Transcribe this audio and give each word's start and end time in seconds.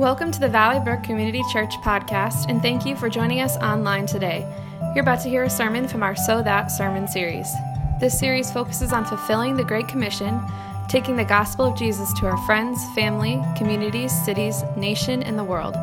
Welcome 0.00 0.32
to 0.32 0.40
the 0.40 0.48
Valley 0.48 0.82
Brook 0.82 1.02
Community 1.02 1.42
Church 1.52 1.74
podcast, 1.82 2.46
and 2.48 2.62
thank 2.62 2.86
you 2.86 2.96
for 2.96 3.10
joining 3.10 3.42
us 3.42 3.58
online 3.58 4.06
today. 4.06 4.50
You're 4.94 5.02
about 5.02 5.20
to 5.24 5.28
hear 5.28 5.44
a 5.44 5.50
sermon 5.50 5.86
from 5.86 6.02
our 6.02 6.16
So 6.16 6.42
That 6.42 6.68
sermon 6.68 7.06
series. 7.06 7.52
This 8.00 8.18
series 8.18 8.50
focuses 8.50 8.94
on 8.94 9.04
fulfilling 9.04 9.58
the 9.58 9.64
Great 9.64 9.88
Commission, 9.88 10.40
taking 10.88 11.16
the 11.16 11.24
gospel 11.26 11.66
of 11.66 11.76
Jesus 11.76 12.14
to 12.14 12.26
our 12.28 12.38
friends, 12.46 12.82
family, 12.94 13.42
communities, 13.58 14.10
cities, 14.24 14.62
nation, 14.74 15.22
and 15.22 15.38
the 15.38 15.44
world. 15.44 15.76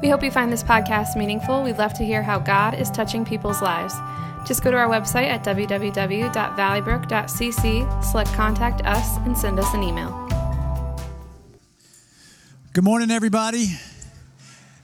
We 0.00 0.08
hope 0.08 0.22
you 0.22 0.30
find 0.30 0.50
this 0.50 0.62
podcast 0.62 1.14
meaningful. 1.14 1.62
We'd 1.62 1.76
love 1.76 1.92
to 1.98 2.06
hear 2.06 2.22
how 2.22 2.38
God 2.38 2.72
is 2.72 2.90
touching 2.90 3.22
people's 3.22 3.60
lives. 3.60 3.94
Just 4.46 4.64
go 4.64 4.70
to 4.70 4.78
our 4.78 4.88
website 4.88 5.28
at 5.28 5.44
www.valleybrook.cc, 5.44 8.02
select 8.02 8.32
Contact 8.32 8.86
Us, 8.86 9.18
and 9.26 9.36
send 9.36 9.60
us 9.60 9.74
an 9.74 9.82
email. 9.82 10.27
Good 12.78 12.84
morning, 12.84 13.10
everybody. 13.10 13.66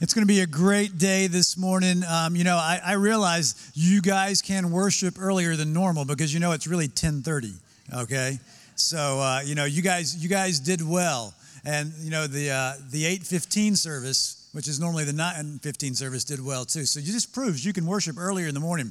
It's 0.00 0.14
going 0.14 0.26
to 0.26 0.26
be 0.26 0.40
a 0.40 0.48
great 0.48 0.98
day 0.98 1.28
this 1.28 1.56
morning. 1.56 2.02
Um, 2.02 2.34
you 2.34 2.42
know, 2.42 2.56
I, 2.56 2.80
I, 2.84 2.94
realize 2.94 3.70
you 3.72 4.02
guys 4.02 4.42
can 4.42 4.72
worship 4.72 5.14
earlier 5.16 5.54
than 5.54 5.72
normal 5.72 6.04
because 6.04 6.34
you 6.34 6.40
know 6.40 6.50
it's 6.50 6.66
really 6.66 6.88
10:30. 6.88 7.52
Okay, 7.94 8.40
so 8.74 9.20
uh, 9.20 9.42
you 9.44 9.54
know 9.54 9.64
you 9.64 9.80
guys 9.80 10.16
you 10.16 10.28
guys 10.28 10.58
did 10.58 10.82
well, 10.82 11.34
and 11.64 11.92
you 12.00 12.10
know 12.10 12.26
the 12.26 12.50
uh, 12.50 12.72
the 12.90 13.04
8:15 13.04 13.76
service, 13.76 14.48
which 14.50 14.66
is 14.66 14.80
normally 14.80 15.04
the 15.04 15.12
9:15 15.12 15.94
service, 15.94 16.24
did 16.24 16.44
well 16.44 16.64
too. 16.64 16.86
So 16.86 16.98
it 16.98 17.04
just 17.04 17.32
proves 17.32 17.64
you 17.64 17.72
can 17.72 17.86
worship 17.86 18.18
earlier 18.18 18.48
in 18.48 18.54
the 18.54 18.60
morning. 18.60 18.90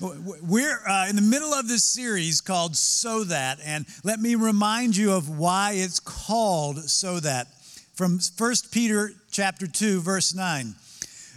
We're 0.00 0.80
uh, 0.88 1.08
in 1.10 1.16
the 1.16 1.20
middle 1.20 1.52
of 1.52 1.68
this 1.68 1.84
series 1.84 2.40
called 2.40 2.74
So 2.74 3.24
That, 3.24 3.58
and 3.62 3.84
let 4.02 4.18
me 4.18 4.34
remind 4.34 4.96
you 4.96 5.12
of 5.12 5.28
why 5.28 5.72
it's 5.74 6.00
called 6.00 6.88
So 6.88 7.20
That 7.20 7.48
from 7.94 8.18
1 8.36 8.54
Peter 8.72 9.12
chapter 9.30 9.66
2 9.66 10.00
verse 10.00 10.34
9. 10.34 10.74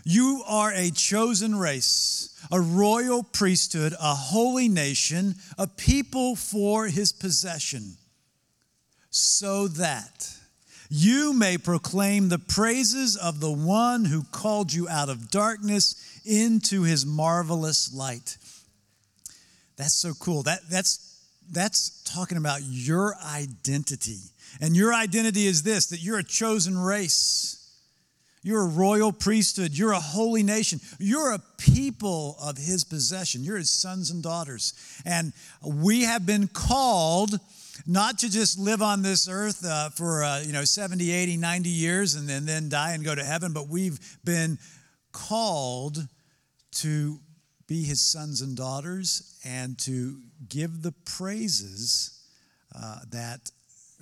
You 0.03 0.41
are 0.47 0.71
a 0.73 0.89
chosen 0.89 1.55
race, 1.55 2.39
a 2.51 2.59
royal 2.59 3.23
priesthood, 3.23 3.93
a 3.93 4.15
holy 4.15 4.69
nation, 4.69 5.35
a 5.57 5.67
people 5.67 6.35
for 6.35 6.87
his 6.87 7.11
possession, 7.11 7.97
so 9.09 9.67
that 9.67 10.33
you 10.89 11.33
may 11.33 11.57
proclaim 11.57 12.29
the 12.29 12.39
praises 12.39 13.17
of 13.17 13.41
the 13.41 13.51
one 13.51 14.05
who 14.05 14.23
called 14.31 14.71
you 14.73 14.87
out 14.87 15.09
of 15.09 15.29
darkness 15.29 16.21
into 16.25 16.83
his 16.83 17.05
marvelous 17.05 17.93
light. 17.93 18.37
That's 19.75 19.93
so 19.93 20.13
cool. 20.13 20.43
That, 20.43 20.59
that's, 20.69 21.21
that's 21.51 22.01
talking 22.03 22.37
about 22.37 22.61
your 22.63 23.15
identity 23.23 24.21
and 24.61 24.75
your 24.75 24.93
identity 24.93 25.45
is 25.45 25.63
this 25.63 25.87
that 25.87 26.01
you're 26.01 26.19
a 26.19 26.23
chosen 26.23 26.77
race. 26.77 27.53
You're 28.43 28.63
a 28.63 28.69
royal 28.69 29.11
priesthood. 29.11 29.77
You're 29.77 29.91
a 29.91 29.99
holy 29.99 30.41
nation. 30.41 30.79
You're 30.99 31.33
a 31.33 31.39
people 31.57 32.37
of 32.41 32.57
his 32.57 32.85
possession. 32.85 33.43
You're 33.43 33.57
his 33.57 33.69
sons 33.69 34.09
and 34.09 34.23
daughters. 34.23 34.73
And 35.05 35.33
we 35.65 36.03
have 36.03 36.25
been 36.25 36.47
called 36.47 37.39
not 37.85 38.19
to 38.19 38.31
just 38.31 38.57
live 38.57 38.81
on 38.81 39.01
this 39.01 39.27
earth 39.27 39.65
uh, 39.65 39.89
for 39.89 40.23
uh, 40.23 40.41
you 40.41 40.53
know 40.53 40.63
70 40.63 41.11
80 41.11 41.37
90 41.37 41.69
years 41.69 42.15
and 42.15 42.27
then, 42.27 42.45
then 42.45 42.69
die 42.69 42.93
and 42.93 43.03
go 43.03 43.13
to 43.13 43.23
heaven 43.23 43.53
but 43.53 43.67
we've 43.67 43.99
been 44.23 44.57
called 45.11 46.07
to 46.71 47.19
be 47.67 47.83
his 47.83 48.01
sons 48.01 48.41
and 48.41 48.57
daughters 48.57 49.37
and 49.45 49.77
to 49.79 50.19
give 50.49 50.81
the 50.81 50.93
praises 51.05 52.23
uh, 52.75 52.99
that 53.11 53.51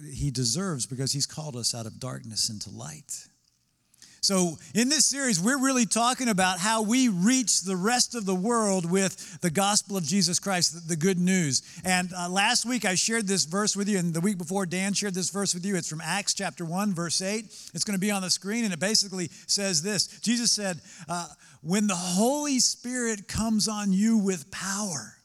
he 0.04 0.32
deserves 0.32 0.86
because 0.86 1.12
he's 1.12 1.26
called 1.26 1.56
us 1.56 1.74
out 1.74 1.86
of 1.86 2.00
darkness 2.00 2.50
into 2.50 2.70
light. 2.70 3.28
So, 4.26 4.58
in 4.74 4.90
this 4.90 5.06
series, 5.06 5.40
we're 5.40 5.64
really 5.64 5.86
talking 5.86 6.30
about 6.30 6.58
how 6.58 6.82
we 6.82 7.10
reach 7.10 7.62
the 7.62 7.76
rest 7.76 8.16
of 8.16 8.26
the 8.26 8.34
world 8.34 8.90
with 8.90 9.40
the 9.42 9.52
gospel 9.52 9.98
of 9.98 10.04
Jesus 10.04 10.40
Christ, 10.40 10.90
the 10.90 10.96
good 10.96 11.20
news. 11.20 11.62
And 11.86 12.12
uh, 12.12 12.28
last 12.28 12.66
week, 12.66 12.86
I 12.86 12.96
shared 12.96 13.28
this 13.28 13.46
verse 13.46 13.76
with 13.76 13.88
you, 13.88 14.00
and 14.00 14.16
the 14.16 14.22
week 14.22 14.40
before, 14.40 14.66
Dan 14.66 14.94
shared 14.94 15.14
this 15.14 15.30
verse 15.30 15.54
with 15.54 15.64
you. 15.64 15.76
It's 15.76 15.88
from 15.88 16.02
Acts 16.04 16.34
chapter 16.34 16.66
1, 16.66 16.96
verse 16.96 17.22
8. 17.22 17.46
It's 17.76 17.84
going 17.84 17.94
to 17.94 18.00
be 18.00 18.10
on 18.10 18.24
the 18.24 18.32
screen, 18.32 18.64
and 18.64 18.74
it 18.74 18.80
basically 18.80 19.30
says 19.46 19.84
this 19.84 20.08
Jesus 20.22 20.52
said, 20.52 20.82
uh, 21.08 21.28
When 21.62 21.86
the 21.86 21.94
Holy 21.94 22.60
Spirit 22.60 23.28
comes 23.28 23.68
on 23.68 23.94
you 23.94 24.18
with 24.18 24.50
power, 24.50 25.18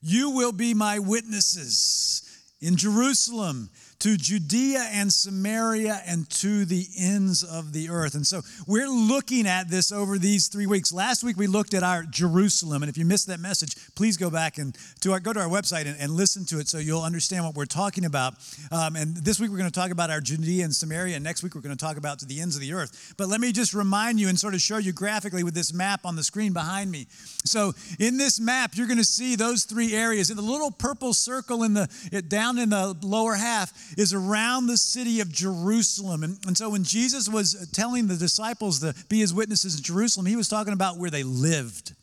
you 0.00 0.30
will 0.30 0.52
be 0.52 0.72
my 0.72 0.98
witnesses 0.98 2.22
in 2.62 2.76
Jerusalem 2.76 3.68
to 4.00 4.16
Judea 4.16 4.88
and 4.92 5.12
Samaria 5.12 6.02
and 6.06 6.28
to 6.30 6.64
the 6.64 6.86
ends 6.98 7.42
of 7.42 7.72
the 7.72 7.88
earth. 7.90 8.14
And 8.14 8.26
so 8.26 8.42
we're 8.66 8.88
looking 8.88 9.46
at 9.46 9.68
this 9.68 9.92
over 9.92 10.18
these 10.18 10.48
three 10.48 10.66
weeks. 10.66 10.92
Last 10.92 11.24
week 11.24 11.36
we 11.36 11.46
looked 11.46 11.74
at 11.74 11.82
our 11.82 12.02
Jerusalem, 12.04 12.82
and 12.82 12.90
if 12.90 12.98
you 12.98 13.04
missed 13.04 13.26
that 13.28 13.40
message, 13.40 13.76
please 13.94 14.16
go 14.16 14.30
back 14.30 14.58
and 14.58 14.76
to 15.00 15.12
our, 15.12 15.20
go 15.20 15.32
to 15.32 15.40
our 15.40 15.48
website 15.48 15.86
and, 15.86 15.96
and 15.98 16.12
listen 16.12 16.44
to 16.46 16.58
it 16.58 16.68
so 16.68 16.78
you'll 16.78 17.02
understand 17.02 17.44
what 17.44 17.54
we're 17.54 17.64
talking 17.64 18.04
about. 18.04 18.34
Um, 18.70 18.96
and 18.96 19.16
this 19.16 19.40
week 19.40 19.50
we're 19.50 19.58
going 19.58 19.70
to 19.70 19.80
talk 19.80 19.90
about 19.90 20.10
our 20.10 20.20
Judea 20.20 20.64
and 20.64 20.74
Samaria, 20.74 21.16
and 21.16 21.24
next 21.24 21.42
week 21.42 21.54
we're 21.54 21.60
going 21.60 21.76
to 21.76 21.84
talk 21.84 21.96
about 21.96 22.18
to 22.20 22.26
the 22.26 22.40
ends 22.40 22.56
of 22.56 22.62
the 22.62 22.72
earth. 22.72 23.14
But 23.16 23.28
let 23.28 23.40
me 23.40 23.52
just 23.52 23.74
remind 23.74 24.20
you 24.20 24.28
and 24.28 24.38
sort 24.38 24.54
of 24.54 24.60
show 24.60 24.78
you 24.78 24.92
graphically 24.92 25.44
with 25.44 25.54
this 25.54 25.72
map 25.72 26.04
on 26.04 26.16
the 26.16 26.22
screen 26.22 26.52
behind 26.52 26.90
me. 26.90 27.06
So 27.44 27.72
in 27.98 28.18
this 28.18 28.40
map, 28.40 28.72
you're 28.74 28.86
going 28.86 28.98
to 28.98 29.04
see 29.04 29.36
those 29.36 29.64
three 29.64 29.94
areas. 29.94 30.30
In 30.30 30.36
the 30.36 30.42
little 30.42 30.70
purple 30.70 31.12
circle 31.12 31.62
in 31.62 31.74
the 31.74 31.88
down 32.28 32.58
in 32.58 32.70
the 32.70 32.96
lower 33.02 33.34
half 33.34 33.72
is 33.96 34.12
around 34.12 34.66
the 34.66 34.76
city 34.76 35.20
of 35.20 35.30
Jerusalem. 35.30 36.22
And, 36.22 36.38
and 36.46 36.56
so 36.56 36.70
when 36.70 36.84
Jesus 36.84 37.28
was 37.28 37.68
telling 37.72 38.06
the 38.06 38.16
disciples 38.16 38.80
to 38.80 38.94
be 39.08 39.20
his 39.20 39.32
witnesses 39.32 39.76
in 39.76 39.82
Jerusalem, 39.82 40.26
he 40.26 40.36
was 40.36 40.48
talking 40.48 40.72
about 40.72 40.98
where 40.98 41.10
they 41.10 41.22
lived. 41.22 41.94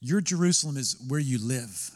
Your 0.00 0.20
Jerusalem 0.20 0.76
is 0.76 0.96
where 1.08 1.20
you 1.20 1.38
live. 1.38 1.90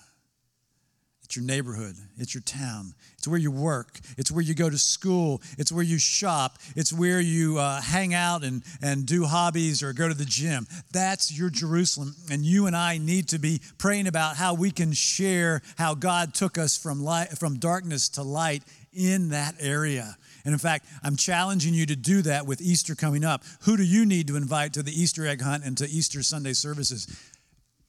It's 1.25 1.37
your 1.37 1.45
neighborhood. 1.45 1.97
It's 2.19 2.35
your 2.35 2.43
town. 2.43 2.95
It's 3.17 3.27
where 3.27 3.39
you 3.39 3.51
work. 3.51 3.99
It's 4.19 4.31
where 4.31 4.43
you 4.43 4.55
go 4.55 4.69
to 4.69 4.77
school. 4.77 5.41
It's 5.57 5.73
where 5.73 5.83
you 5.83 5.99
shop. 5.99 6.59
It's 6.77 6.93
where 6.93 7.21
you 7.21 7.59
uh, 7.59 7.81
hang 7.81 8.13
out 8.13 8.45
and, 8.45 8.63
and 8.83 9.07
do 9.07 9.25
hobbies 9.25 9.83
or 9.83 9.95
go 9.95 10.07
to 10.07 10.15
the 10.15 10.27
gym. 10.27 10.67
That's 10.93 11.37
your 11.37 11.49
Jerusalem. 11.49 12.15
And 12.31 12.45
you 12.45 12.67
and 12.67 12.77
I 12.77 12.99
need 12.99 13.29
to 13.29 13.39
be 13.39 13.63
praying 13.79 14.07
about 14.07 14.37
how 14.37 14.53
we 14.53 14.71
can 14.71 14.93
share 14.93 15.63
how 15.79 15.95
God 15.95 16.35
took 16.35 16.59
us 16.59 16.77
from, 16.77 17.03
light, 17.03 17.31
from 17.39 17.59
darkness 17.59 18.11
to 18.11 18.23
light 18.23 18.63
in 18.93 19.31
that 19.31 19.55
area. 19.59 20.17
And 20.45 20.53
in 20.53 20.59
fact, 20.59 20.87
I'm 21.03 21.17
challenging 21.17 21.73
you 21.73 21.87
to 21.87 21.97
do 21.97 22.21
that 22.23 22.47
with 22.47 22.61
Easter 22.61 22.95
coming 22.95 23.25
up. 23.25 23.43
Who 23.63 23.79
do 23.79 23.83
you 23.83 24.05
need 24.05 24.29
to 24.29 24.37
invite 24.37 24.75
to 24.75 24.83
the 24.83 24.93
Easter 24.93 25.27
egg 25.27 25.41
hunt 25.41 25.65
and 25.65 25.77
to 25.79 25.89
Easter 25.89 26.23
Sunday 26.23 26.53
services? 26.53 27.07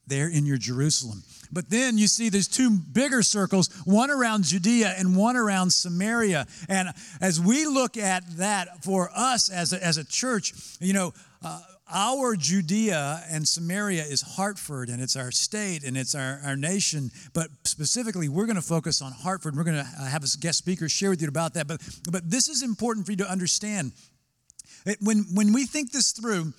There 0.08 0.30
in 0.30 0.46
your 0.46 0.58
Jerusalem. 0.58 1.24
But 1.52 1.70
then 1.70 1.98
you 1.98 2.08
see 2.08 2.30
there's 2.30 2.48
two 2.48 2.70
bigger 2.70 3.24
circles, 3.24 3.70
one 3.86 4.12
around 4.12 4.44
Judea 4.44 4.94
and 4.98 5.16
one 5.16 5.36
around 5.36 5.72
Samaria. 5.72 6.48
And 6.68 6.90
as 7.22 7.40
we 7.40 7.66
look 7.66 7.98
at 7.98 8.24
that 8.38 8.84
for 8.84 9.10
us 9.16 9.50
as 9.50 9.74
a, 9.74 9.84
as 9.84 9.98
a 9.98 10.04
church, 10.04 10.54
you 10.80 10.94
know, 10.94 11.14
uh, 11.44 11.62
our 11.94 12.36
Judea 12.36 13.24
and 13.30 13.48
Samaria 13.48 14.04
is 14.04 14.22
Hartford 14.22 14.90
and 14.90 15.02
it's 15.02 15.16
our 15.16 15.32
state 15.32 15.84
and 15.84 15.96
it's 15.96 16.16
our, 16.16 16.42
our 16.44 16.56
nation. 16.56 17.12
But 17.34 17.50
specifically, 17.64 18.28
we're 18.28 18.48
going 18.48 18.56
to 18.56 18.62
focus 18.62 19.02
on 19.02 19.12
Hartford. 19.12 19.56
We're 19.56 19.64
going 19.64 19.78
to 19.78 19.84
have 19.84 20.24
a 20.24 20.28
guest 20.40 20.58
speaker 20.58 20.90
share 20.90 21.12
with 21.12 21.22
you 21.22 21.28
about 21.28 21.54
that. 21.54 21.68
But, 21.68 21.82
but 22.12 22.30
this 22.30 22.50
is 22.50 22.64
important 22.64 23.06
for 23.06 23.12
you 23.12 23.18
to 23.18 23.30
understand. 23.30 23.92
When, 25.00 25.26
when 25.34 25.54
we 25.54 25.66
think 25.66 25.92
this 25.92 26.12
through, 26.12 26.54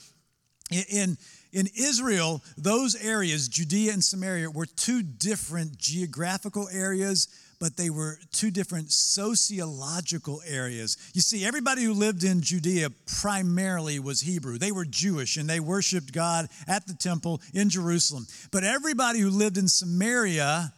in, 0.70 1.16
in 1.56 1.68
Israel, 1.74 2.42
those 2.58 2.94
areas, 3.02 3.48
Judea 3.48 3.94
and 3.94 4.04
Samaria, 4.04 4.50
were 4.50 4.66
two 4.66 5.02
different 5.02 5.78
geographical 5.78 6.68
areas, 6.70 7.28
but 7.58 7.78
they 7.78 7.88
were 7.88 8.18
two 8.30 8.50
different 8.50 8.92
sociological 8.92 10.42
areas. 10.46 10.98
You 11.14 11.22
see, 11.22 11.46
everybody 11.46 11.82
who 11.82 11.94
lived 11.94 12.24
in 12.24 12.42
Judea 12.42 12.90
primarily 13.20 13.98
was 13.98 14.20
Hebrew. 14.20 14.58
They 14.58 14.70
were 14.70 14.84
Jewish 14.84 15.38
and 15.38 15.48
they 15.48 15.58
worshiped 15.58 16.12
God 16.12 16.50
at 16.68 16.86
the 16.86 16.92
temple 16.92 17.40
in 17.54 17.70
Jerusalem. 17.70 18.26
But 18.52 18.62
everybody 18.62 19.20
who 19.20 19.30
lived 19.30 19.56
in 19.56 19.68
Samaria 19.68 20.74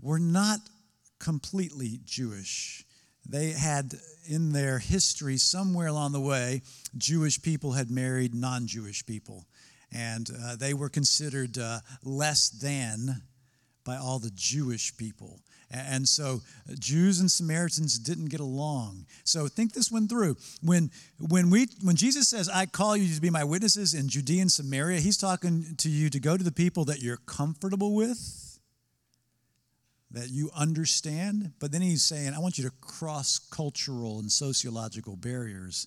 were 0.00 0.18
not 0.18 0.60
completely 1.18 2.00
Jewish. 2.06 2.86
They 3.28 3.50
had 3.50 3.92
in 4.26 4.52
their 4.52 4.78
history, 4.78 5.36
somewhere 5.36 5.88
along 5.88 6.12
the 6.12 6.20
way, 6.20 6.62
Jewish 6.96 7.42
people 7.42 7.72
had 7.72 7.90
married 7.90 8.34
non 8.34 8.66
Jewish 8.66 9.04
people 9.04 9.44
and 9.92 10.30
uh, 10.44 10.56
they 10.56 10.74
were 10.74 10.88
considered 10.88 11.58
uh, 11.58 11.80
less 12.04 12.48
than 12.48 13.22
by 13.84 13.96
all 13.96 14.18
the 14.18 14.30
Jewish 14.34 14.96
people. 14.96 15.40
And 15.70 16.08
so 16.08 16.40
uh, 16.68 16.74
Jews 16.78 17.20
and 17.20 17.30
Samaritans 17.30 17.98
didn't 17.98 18.26
get 18.26 18.40
along. 18.40 19.06
So 19.24 19.46
think 19.46 19.72
this 19.72 19.90
one 19.90 20.08
through. 20.08 20.36
When, 20.62 20.90
when, 21.18 21.48
we, 21.48 21.68
when 21.82 21.96
Jesus 21.96 22.28
says, 22.28 22.48
I 22.48 22.66
call 22.66 22.96
you 22.96 23.14
to 23.14 23.20
be 23.20 23.30
my 23.30 23.44
witnesses 23.44 23.94
in 23.94 24.08
Judea 24.08 24.42
and 24.42 24.52
Samaria, 24.52 25.00
he's 25.00 25.16
talking 25.16 25.76
to 25.78 25.88
you 25.88 26.10
to 26.10 26.18
go 26.18 26.36
to 26.36 26.42
the 26.42 26.52
people 26.52 26.84
that 26.86 27.00
you're 27.00 27.18
comfortable 27.18 27.94
with, 27.94 28.58
that 30.10 30.30
you 30.30 30.50
understand. 30.56 31.52
But 31.60 31.70
then 31.70 31.82
he's 31.82 32.02
saying, 32.02 32.34
I 32.34 32.40
want 32.40 32.58
you 32.58 32.64
to 32.64 32.72
cross 32.80 33.38
cultural 33.38 34.18
and 34.18 34.30
sociological 34.30 35.14
barriers 35.14 35.86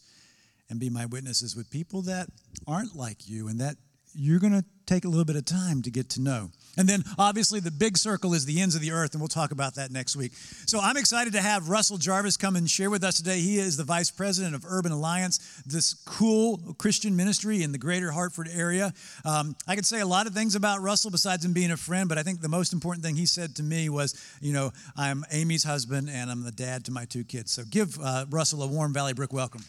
and 0.70 0.80
be 0.80 0.90
my 0.90 1.06
witnesses 1.06 1.58
with 1.58 1.70
people 1.70 2.04
that 2.04 2.30
aren't 2.66 2.96
like 2.96 3.28
you 3.28 3.50
and 3.50 3.60
that 3.60 3.76
you're 4.14 4.40
going 4.40 4.54
to 4.54 4.66
take 4.86 5.06
a 5.06 5.08
little 5.08 5.26
bit 5.26 5.36
of 5.36 5.46
time 5.46 5.82
to 5.82 5.92
get 5.92 6.10
to 6.10 6.22
know. 6.22 6.50
And 6.76 6.90
then 6.90 7.04
obviously 7.18 7.60
the 7.60 7.72
big 7.72 7.98
circle 7.98 8.34
is 8.34 8.46
the 8.46 8.60
ends 8.60 8.76
of 8.76 8.82
the 8.82 8.92
earth, 8.92 9.14
and 9.14 9.22
we'll 9.22 9.28
talk 9.28 9.52
about 9.52 9.76
that 9.76 9.92
next 9.92 10.16
week. 10.16 10.34
So 10.66 10.80
I'm 10.80 10.98
excited 10.98 11.34
to 11.34 11.42
have 11.42 11.70
Russell 11.70 11.98
Jarvis 11.98 12.36
come 12.36 12.56
and 12.56 12.70
share 12.70 12.90
with 12.90 13.04
us 13.04 13.16
today. 13.16 13.40
He 13.40 13.60
is 13.60 13.78
the 13.78 13.84
vice 13.84 14.10
president 14.10 14.56
of 14.56 14.66
Urban 14.68 14.92
Alliance, 14.92 15.62
this 15.66 15.94
cool 16.06 16.76
Christian 16.80 17.16
ministry 17.16 17.62
in 17.62 17.72
the 17.72 17.78
greater 17.78 18.12
Hartford 18.12 18.50
area. 18.52 18.92
Um, 19.24 19.56
I 19.68 19.76
could 19.76 19.86
say 19.86 20.00
a 20.00 20.06
lot 20.06 20.26
of 20.26 20.34
things 20.34 20.56
about 20.56 20.82
Russell 20.82 21.12
besides 21.12 21.46
him 21.46 21.54
being 21.54 21.72
a 21.72 21.78
friend, 21.78 22.10
but 22.10 22.18
I 22.18 22.24
think 22.24 22.42
the 22.42 22.50
most 22.50 22.74
important 22.74 23.06
thing 23.06 23.16
he 23.16 23.28
said 23.28 23.56
to 23.58 23.64
me 23.64 23.90
was, 23.90 24.20
you 24.42 24.54
know, 24.54 24.72
I'm 24.98 25.24
Amy's 25.32 25.64
husband 25.64 26.10
and 26.10 26.32
I'm 26.32 26.44
the 26.44 26.52
dad 26.52 26.86
to 26.86 26.92
my 26.92 27.06
two 27.06 27.24
kids. 27.24 27.52
So 27.52 27.64
give 27.70 27.98
uh, 28.04 28.26
Russell 28.30 28.64
a 28.64 28.68
warm 28.68 28.94
Valley 28.94 29.14
Brook 29.14 29.32
welcome. 29.32 29.64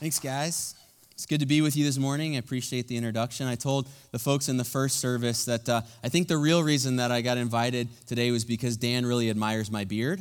Thanks, 0.00 0.18
guys. 0.18 0.74
It's 1.22 1.26
good 1.28 1.38
to 1.38 1.46
be 1.46 1.60
with 1.60 1.76
you 1.76 1.84
this 1.84 1.98
morning. 1.98 2.34
I 2.34 2.40
appreciate 2.40 2.88
the 2.88 2.96
introduction. 2.96 3.46
I 3.46 3.54
told 3.54 3.88
the 4.10 4.18
folks 4.18 4.48
in 4.48 4.56
the 4.56 4.64
first 4.64 4.98
service 4.98 5.44
that 5.44 5.68
uh, 5.68 5.82
I 6.02 6.08
think 6.08 6.26
the 6.26 6.36
real 6.36 6.64
reason 6.64 6.96
that 6.96 7.12
I 7.12 7.20
got 7.20 7.38
invited 7.38 7.86
today 8.08 8.32
was 8.32 8.44
because 8.44 8.76
Dan 8.76 9.06
really 9.06 9.30
admires 9.30 9.70
my 9.70 9.84
beard 9.84 10.20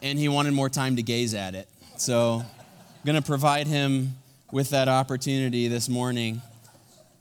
and 0.00 0.16
he 0.20 0.28
wanted 0.28 0.54
more 0.54 0.68
time 0.68 0.94
to 0.94 1.02
gaze 1.02 1.34
at 1.34 1.56
it. 1.56 1.68
So 1.96 2.44
I'm 2.44 3.04
going 3.04 3.20
to 3.20 3.26
provide 3.26 3.66
him 3.66 4.14
with 4.52 4.70
that 4.70 4.86
opportunity 4.86 5.66
this 5.66 5.88
morning 5.88 6.40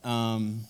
um, 0.04 0.62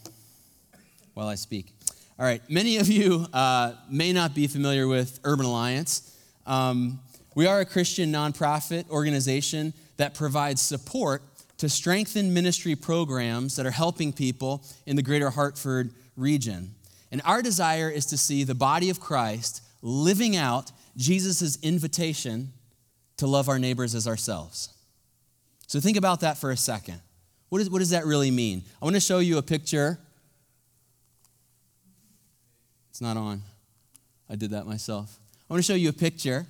while 1.14 1.28
I 1.28 1.36
speak. 1.36 1.74
All 2.18 2.26
right, 2.26 2.42
many 2.50 2.78
of 2.78 2.88
you 2.88 3.28
uh, 3.34 3.74
may 3.90 4.14
not 4.14 4.34
be 4.34 4.48
familiar 4.48 4.88
with 4.88 5.20
Urban 5.26 5.46
Alliance. 5.46 6.18
Um, 6.46 7.02
we 7.36 7.48
are 7.48 7.60
a 7.60 7.66
Christian 7.66 8.14
nonprofit 8.14 8.90
organization 8.90 9.74
that 9.98 10.14
provides 10.14 10.62
support 10.62 11.22
to 11.62 11.70
strengthen 11.70 12.34
ministry 12.34 12.76
programs 12.76 13.56
that 13.56 13.68
are 13.68 13.72
helping 13.72 14.12
people 14.12 14.66
in 14.88 14.96
the 14.96 15.04
greater 15.04 15.30
Hartford 15.30 15.94
region. 16.18 16.74
And 17.12 17.22
our 17.24 17.44
desire 17.44 17.88
is 17.88 18.08
to 18.08 18.18
see 18.18 18.44
the 18.44 18.56
body 18.56 18.90
of 18.90 19.00
Christ 19.00 19.62
living 19.84 20.36
out 20.36 20.72
Jesus' 20.98 21.60
invitation 21.62 22.52
to 23.18 23.28
love 23.28 23.48
our 23.48 23.60
neighbors 23.60 23.94
as 23.94 24.08
ourselves. 24.08 24.74
So 25.68 25.80
think 25.80 25.98
about 25.98 26.22
that 26.22 26.40
for 26.40 26.50
a 26.50 26.58
second. 26.58 27.00
What, 27.50 27.62
is, 27.62 27.70
what 27.70 27.78
does 27.78 27.92
that 27.92 28.08
really 28.08 28.32
mean? 28.32 28.64
I 28.82 28.86
want 28.86 28.96
to 28.96 29.00
show 29.00 29.20
you 29.20 29.38
a 29.38 29.44
picture. 29.44 30.00
It's 32.90 33.02
not 33.02 33.18
on. 33.18 33.44
I 34.28 34.36
did 34.36 34.50
that 34.50 34.66
myself. 34.66 35.20
I 35.48 35.54
want 35.54 35.64
to 35.64 35.72
show 35.72 35.78
you 35.78 35.90
a 35.90 35.94
picture 35.94 36.48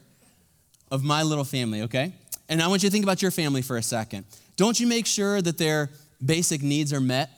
of 0.90 1.04
my 1.04 1.22
little 1.22 1.44
family, 1.44 1.82
okay? 1.82 2.14
And 2.52 2.62
I 2.62 2.68
want 2.68 2.84
you 2.84 2.90
to 2.90 2.92
think 2.92 3.06
about 3.06 3.22
your 3.22 3.32
family 3.32 3.62
for 3.62 3.78
a 3.78 3.82
second. 3.82 4.26
Don't 4.58 4.78
you 4.78 4.86
make 4.86 5.06
sure 5.06 5.42
that 5.42 5.58
their 5.58 5.90
basic 6.24 6.62
needs 6.62 6.92
are 6.92 7.00
met? 7.00 7.30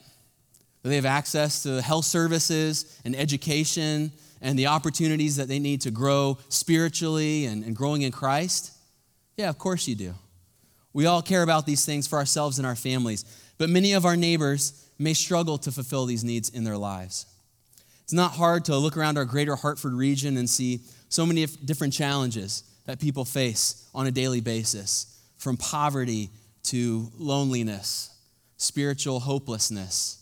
That 0.82 0.90
they 0.90 0.96
have 0.96 1.06
access 1.06 1.62
to 1.64 1.84
health 1.84 2.06
services 2.06 3.00
and 3.06 3.16
education 3.16 4.12
and 4.42 4.58
the 4.58 4.66
opportunities 4.68 5.36
that 5.36 5.48
they 5.48 5.60
need 5.60 5.82
to 5.82 5.92
grow 5.92 6.40
spiritually 6.50 7.46
and, 7.46 7.64
and 7.64 7.76
growing 7.76 8.02
in 8.02 8.12
Christ? 8.12 8.72
Yeah, 9.38 9.50
of 9.50 9.60
course 9.60 9.88
you 9.88 9.94
do. 9.94 10.16
We 10.94 11.06
all 11.06 11.22
care 11.22 11.44
about 11.44 11.68
these 11.68 11.86
things 11.86 12.08
for 12.08 12.18
ourselves 12.18 12.58
and 12.58 12.66
our 12.66 12.76
families, 12.76 13.24
but 13.60 13.70
many 13.70 13.94
of 13.94 14.06
our 14.06 14.18
neighbors 14.18 14.90
may 14.98 15.14
struggle 15.14 15.60
to 15.60 15.72
fulfill 15.72 16.08
these 16.08 16.24
needs 16.24 16.50
in 16.50 16.64
their 16.64 16.78
lives. 16.78 17.28
It's 18.04 18.14
not 18.14 18.32
hard 18.32 18.66
to 18.66 18.78
look 18.78 18.98
around 18.98 19.20
our 19.20 19.26
greater 19.26 19.56
Hartford 19.56 19.94
region 19.94 20.38
and 20.38 20.50
see 20.50 20.82
so 21.10 21.24
many 21.24 21.46
different 21.46 21.94
challenges 21.94 22.64
that 22.86 23.00
people 23.00 23.26
face 23.26 23.90
on 23.94 24.08
a 24.08 24.12
daily 24.12 24.42
basis 24.42 25.22
from 25.38 25.58
poverty 25.58 26.30
to 26.64 27.12
loneliness, 27.18 28.16
spiritual 28.58 29.20
hopelessness, 29.20 30.20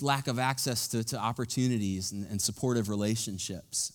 lack 0.00 0.28
of 0.28 0.38
access 0.38 0.88
to, 0.88 1.02
to 1.02 1.18
opportunities 1.18 2.12
and, 2.12 2.26
and 2.30 2.40
supportive 2.40 2.88
relationships. 2.88 3.92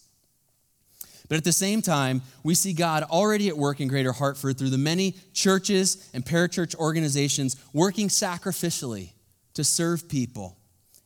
But 1.27 1.37
at 1.37 1.43
the 1.43 1.51
same 1.51 1.81
time, 1.81 2.21
we 2.43 2.53
see 2.53 2.73
God 2.73 3.03
already 3.03 3.47
at 3.47 3.57
work 3.57 3.79
in 3.79 3.87
Greater 3.87 4.11
Hartford 4.11 4.57
through 4.57 4.69
the 4.69 4.77
many 4.77 5.15
churches 5.33 6.09
and 6.13 6.23
parachurch 6.23 6.75
organizations 6.75 7.55
working 7.73 8.09
sacrificially 8.09 9.09
to 9.55 9.63
serve 9.63 10.07
people 10.07 10.57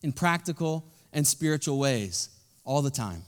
in 0.01 0.11
practical 0.11 0.85
and 1.13 1.25
spiritual 1.25 1.79
ways 1.79 2.29
all 2.65 2.81
the 2.81 2.89
time. 2.89 3.23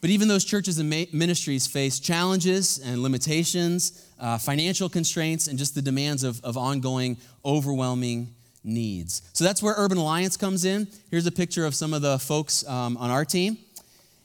But 0.00 0.10
even 0.10 0.28
those 0.28 0.44
churches 0.44 0.78
and 0.78 0.88
ministries 1.12 1.66
face 1.66 1.98
challenges 1.98 2.78
and 2.78 3.02
limitations, 3.02 4.06
uh, 4.20 4.38
financial 4.38 4.88
constraints, 4.88 5.48
and 5.48 5.58
just 5.58 5.74
the 5.74 5.82
demands 5.82 6.22
of, 6.22 6.40
of 6.44 6.56
ongoing, 6.56 7.16
overwhelming 7.44 8.34
needs. 8.62 9.22
So 9.32 9.44
that's 9.44 9.62
where 9.62 9.74
Urban 9.76 9.98
Alliance 9.98 10.36
comes 10.36 10.64
in. 10.64 10.86
Here's 11.10 11.26
a 11.26 11.32
picture 11.32 11.64
of 11.64 11.74
some 11.74 11.92
of 11.92 12.02
the 12.02 12.18
folks 12.18 12.66
um, 12.68 12.96
on 12.96 13.10
our 13.10 13.24
team. 13.24 13.58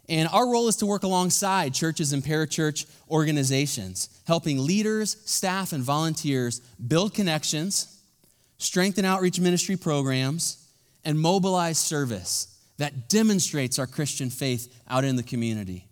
And 0.09 0.27
our 0.29 0.47
role 0.47 0.67
is 0.67 0.75
to 0.77 0.85
work 0.85 1.03
alongside 1.03 1.73
churches 1.73 2.13
and 2.13 2.21
parachurch 2.21 2.85
organizations, 3.09 4.09
helping 4.27 4.63
leaders, 4.63 5.17
staff, 5.25 5.71
and 5.71 5.81
volunteers 5.81 6.59
build 6.59 7.13
connections, 7.13 7.99
strengthen 8.57 9.05
outreach 9.05 9.39
ministry 9.39 9.77
programs, 9.77 10.67
and 11.05 11.19
mobilize 11.19 11.77
service 11.77 12.52
that 12.77 13.09
demonstrates 13.09 13.79
our 13.79 13.87
Christian 13.87 14.29
faith 14.29 14.73
out 14.87 15.03
in 15.03 15.15
the 15.15 15.23
community. 15.23 15.87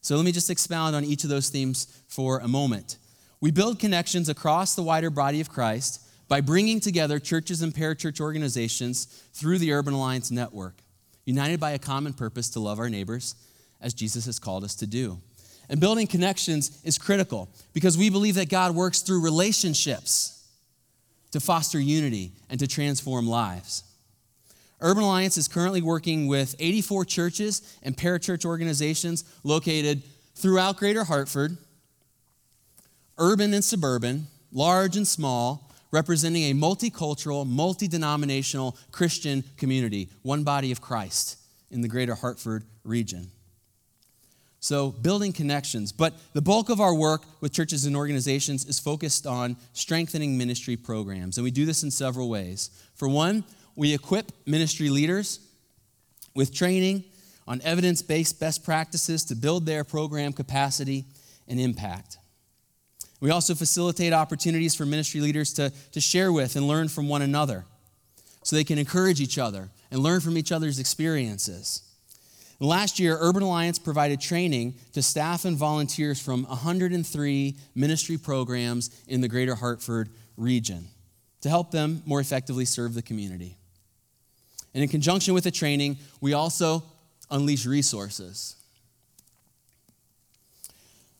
So 0.00 0.16
let 0.16 0.24
me 0.24 0.32
just 0.32 0.50
expound 0.50 0.96
on 0.96 1.04
each 1.04 1.24
of 1.24 1.30
those 1.30 1.50
themes 1.50 1.86
for 2.08 2.38
a 2.38 2.48
moment. 2.48 2.96
We 3.40 3.50
build 3.50 3.78
connections 3.78 4.28
across 4.28 4.74
the 4.74 4.82
wider 4.82 5.10
body 5.10 5.40
of 5.40 5.50
Christ 5.50 6.06
by 6.28 6.40
bringing 6.40 6.80
together 6.80 7.18
churches 7.18 7.60
and 7.60 7.74
parachurch 7.74 8.20
organizations 8.20 9.06
through 9.32 9.58
the 9.58 9.72
Urban 9.72 9.94
Alliance 9.94 10.30
Network, 10.30 10.82
united 11.24 11.58
by 11.58 11.72
a 11.72 11.78
common 11.78 12.12
purpose 12.12 12.48
to 12.50 12.60
love 12.60 12.78
our 12.78 12.88
neighbors 12.88 13.34
as 13.80 13.94
Jesus 13.94 14.26
has 14.26 14.38
called 14.38 14.64
us 14.64 14.74
to 14.76 14.86
do. 14.86 15.18
And 15.68 15.80
building 15.80 16.06
connections 16.06 16.80
is 16.84 16.98
critical 16.98 17.48
because 17.72 17.96
we 17.96 18.10
believe 18.10 18.34
that 18.34 18.48
God 18.48 18.74
works 18.74 19.00
through 19.00 19.22
relationships 19.22 20.46
to 21.32 21.40
foster 21.40 21.78
unity 21.78 22.32
and 22.48 22.58
to 22.58 22.66
transform 22.66 23.26
lives. 23.26 23.84
Urban 24.80 25.02
Alliance 25.02 25.36
is 25.36 25.48
currently 25.48 25.82
working 25.82 26.26
with 26.26 26.54
84 26.58 27.04
churches 27.04 27.78
and 27.82 27.96
parachurch 27.96 28.44
organizations 28.44 29.24
located 29.44 30.02
throughout 30.34 30.78
Greater 30.78 31.04
Hartford, 31.04 31.58
urban 33.18 33.52
and 33.52 33.64
suburban, 33.64 34.26
large 34.52 34.96
and 34.96 35.06
small, 35.06 35.70
representing 35.90 36.44
a 36.44 36.54
multicultural, 36.54 37.46
multi 37.46 37.88
denominational 37.88 38.76
Christian 38.90 39.44
community, 39.56 40.08
one 40.22 40.44
body 40.44 40.72
of 40.72 40.80
Christ 40.80 41.38
in 41.70 41.82
the 41.82 41.88
Greater 41.88 42.14
Hartford 42.14 42.64
region. 42.84 43.30
So, 44.62 44.90
building 44.90 45.32
connections. 45.32 45.90
But 45.90 46.14
the 46.34 46.42
bulk 46.42 46.68
of 46.68 46.80
our 46.80 46.94
work 46.94 47.22
with 47.40 47.52
churches 47.52 47.86
and 47.86 47.96
organizations 47.96 48.66
is 48.66 48.78
focused 48.78 49.26
on 49.26 49.56
strengthening 49.72 50.36
ministry 50.36 50.76
programs. 50.76 51.38
And 51.38 51.44
we 51.44 51.50
do 51.50 51.64
this 51.64 51.82
in 51.82 51.90
several 51.90 52.28
ways. 52.28 52.68
For 52.94 53.08
one, 53.08 53.44
we 53.80 53.94
equip 53.94 54.30
ministry 54.44 54.90
leaders 54.90 55.40
with 56.34 56.54
training 56.54 57.02
on 57.48 57.62
evidence 57.62 58.02
based 58.02 58.38
best 58.38 58.62
practices 58.62 59.24
to 59.24 59.34
build 59.34 59.64
their 59.64 59.84
program 59.84 60.34
capacity 60.34 61.06
and 61.48 61.58
impact. 61.58 62.18
We 63.22 63.30
also 63.30 63.54
facilitate 63.54 64.12
opportunities 64.12 64.74
for 64.74 64.84
ministry 64.84 65.22
leaders 65.22 65.54
to, 65.54 65.72
to 65.92 66.00
share 66.00 66.30
with 66.30 66.56
and 66.56 66.68
learn 66.68 66.88
from 66.88 67.08
one 67.08 67.22
another 67.22 67.64
so 68.44 68.54
they 68.54 68.64
can 68.64 68.76
encourage 68.76 69.18
each 69.18 69.38
other 69.38 69.70
and 69.90 70.02
learn 70.02 70.20
from 70.20 70.36
each 70.36 70.52
other's 70.52 70.78
experiences. 70.78 71.82
Last 72.58 72.98
year, 72.98 73.16
Urban 73.18 73.42
Alliance 73.42 73.78
provided 73.78 74.20
training 74.20 74.74
to 74.92 75.00
staff 75.00 75.46
and 75.46 75.56
volunteers 75.56 76.20
from 76.20 76.44
103 76.44 77.56
ministry 77.74 78.18
programs 78.18 78.90
in 79.08 79.22
the 79.22 79.28
greater 79.28 79.54
Hartford 79.54 80.10
region 80.36 80.88
to 81.40 81.48
help 81.48 81.70
them 81.70 82.02
more 82.04 82.20
effectively 82.20 82.66
serve 82.66 82.92
the 82.92 83.00
community. 83.00 83.56
And 84.74 84.82
in 84.82 84.88
conjunction 84.88 85.34
with 85.34 85.44
the 85.44 85.50
training, 85.50 85.98
we 86.20 86.32
also 86.32 86.84
unleash 87.30 87.66
resources. 87.66 88.56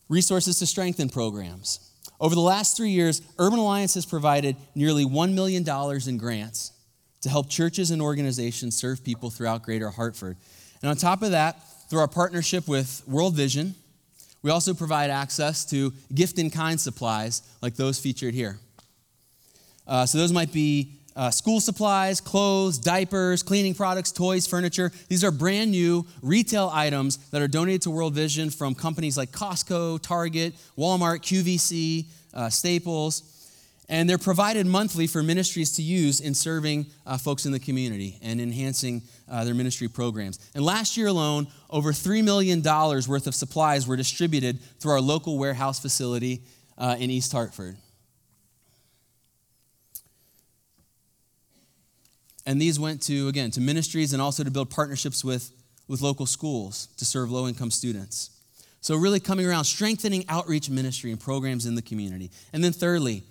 Resources 0.09 0.59
to 0.59 0.65
strengthen 0.65 1.09
programs. 1.09 1.91
Over 2.19 2.35
the 2.35 2.41
last 2.41 2.77
three 2.77 2.91
years, 2.91 3.21
Urban 3.39 3.59
Alliance 3.59 3.95
has 3.95 4.05
provided 4.05 4.55
nearly 4.75 5.05
$1 5.05 5.33
million 5.33 5.67
in 6.07 6.17
grants 6.17 6.73
to 7.21 7.29
help 7.29 7.49
churches 7.49 7.91
and 7.91 8.01
organizations 8.01 8.75
serve 8.75 9.03
people 9.03 9.29
throughout 9.29 9.63
Greater 9.63 9.89
Hartford. 9.89 10.37
And 10.81 10.89
on 10.89 10.97
top 10.97 11.21
of 11.21 11.31
that, 11.31 11.61
through 11.89 11.99
our 11.99 12.07
partnership 12.07 12.67
with 12.67 13.03
World 13.07 13.35
Vision, 13.35 13.75
we 14.43 14.49
also 14.49 14.73
provide 14.73 15.09
access 15.09 15.65
to 15.65 15.93
gift 16.13 16.39
in 16.39 16.49
kind 16.49 16.79
supplies 16.79 17.41
like 17.61 17.75
those 17.75 17.99
featured 17.99 18.33
here. 18.33 18.59
Uh, 19.87 20.05
so, 20.05 20.17
those 20.17 20.31
might 20.31 20.53
be 20.53 21.00
uh, 21.15 21.29
school 21.29 21.59
supplies, 21.59 22.21
clothes, 22.21 22.77
diapers, 22.77 23.43
cleaning 23.43 23.73
products, 23.73 24.11
toys, 24.11 24.47
furniture. 24.47 24.91
These 25.09 25.23
are 25.23 25.31
brand 25.31 25.71
new 25.71 26.05
retail 26.21 26.69
items 26.73 27.17
that 27.29 27.41
are 27.41 27.47
donated 27.47 27.83
to 27.83 27.91
World 27.91 28.13
Vision 28.13 28.49
from 28.49 28.75
companies 28.75 29.17
like 29.17 29.31
Costco, 29.31 30.01
Target, 30.01 30.53
Walmart, 30.77 31.19
QVC, 31.21 32.05
uh, 32.33 32.49
Staples. 32.49 33.23
And 33.89 34.09
they're 34.09 34.17
provided 34.17 34.65
monthly 34.65 35.05
for 35.05 35.21
ministries 35.21 35.73
to 35.73 35.81
use 35.81 36.21
in 36.21 36.33
serving 36.33 36.85
uh, 37.05 37.17
folks 37.17 37.45
in 37.45 37.51
the 37.51 37.59
community 37.59 38.17
and 38.21 38.39
enhancing 38.39 39.01
uh, 39.29 39.43
their 39.43 39.53
ministry 39.53 39.89
programs. 39.89 40.39
And 40.55 40.63
last 40.63 40.95
year 40.95 41.07
alone, 41.07 41.47
over 41.69 41.91
$3 41.91 42.23
million 42.23 42.63
worth 42.63 43.27
of 43.27 43.35
supplies 43.35 43.85
were 43.85 43.97
distributed 43.97 44.61
through 44.79 44.93
our 44.93 45.01
local 45.01 45.37
warehouse 45.37 45.77
facility 45.77 46.41
uh, 46.77 46.95
in 46.99 47.11
East 47.11 47.33
Hartford. 47.33 47.75
And 52.45 52.61
these 52.61 52.79
went 52.79 53.01
to, 53.03 53.27
again, 53.27 53.51
to 53.51 53.61
ministries 53.61 54.13
and 54.13 54.21
also 54.21 54.43
to 54.43 54.51
build 54.51 54.69
partnerships 54.69 55.23
with, 55.23 55.51
with 55.87 56.01
local 56.01 56.25
schools 56.25 56.87
to 56.97 57.05
serve 57.05 57.31
low 57.31 57.47
income 57.47 57.71
students. 57.71 58.31
So, 58.81 58.95
really 58.95 59.19
coming 59.19 59.45
around, 59.45 59.65
strengthening 59.65 60.25
outreach 60.27 60.69
ministry 60.69 61.11
and 61.11 61.19
programs 61.19 61.67
in 61.67 61.75
the 61.75 61.83
community. 61.83 62.31
And 62.51 62.63
then, 62.63 62.71
thirdly, 62.71 63.23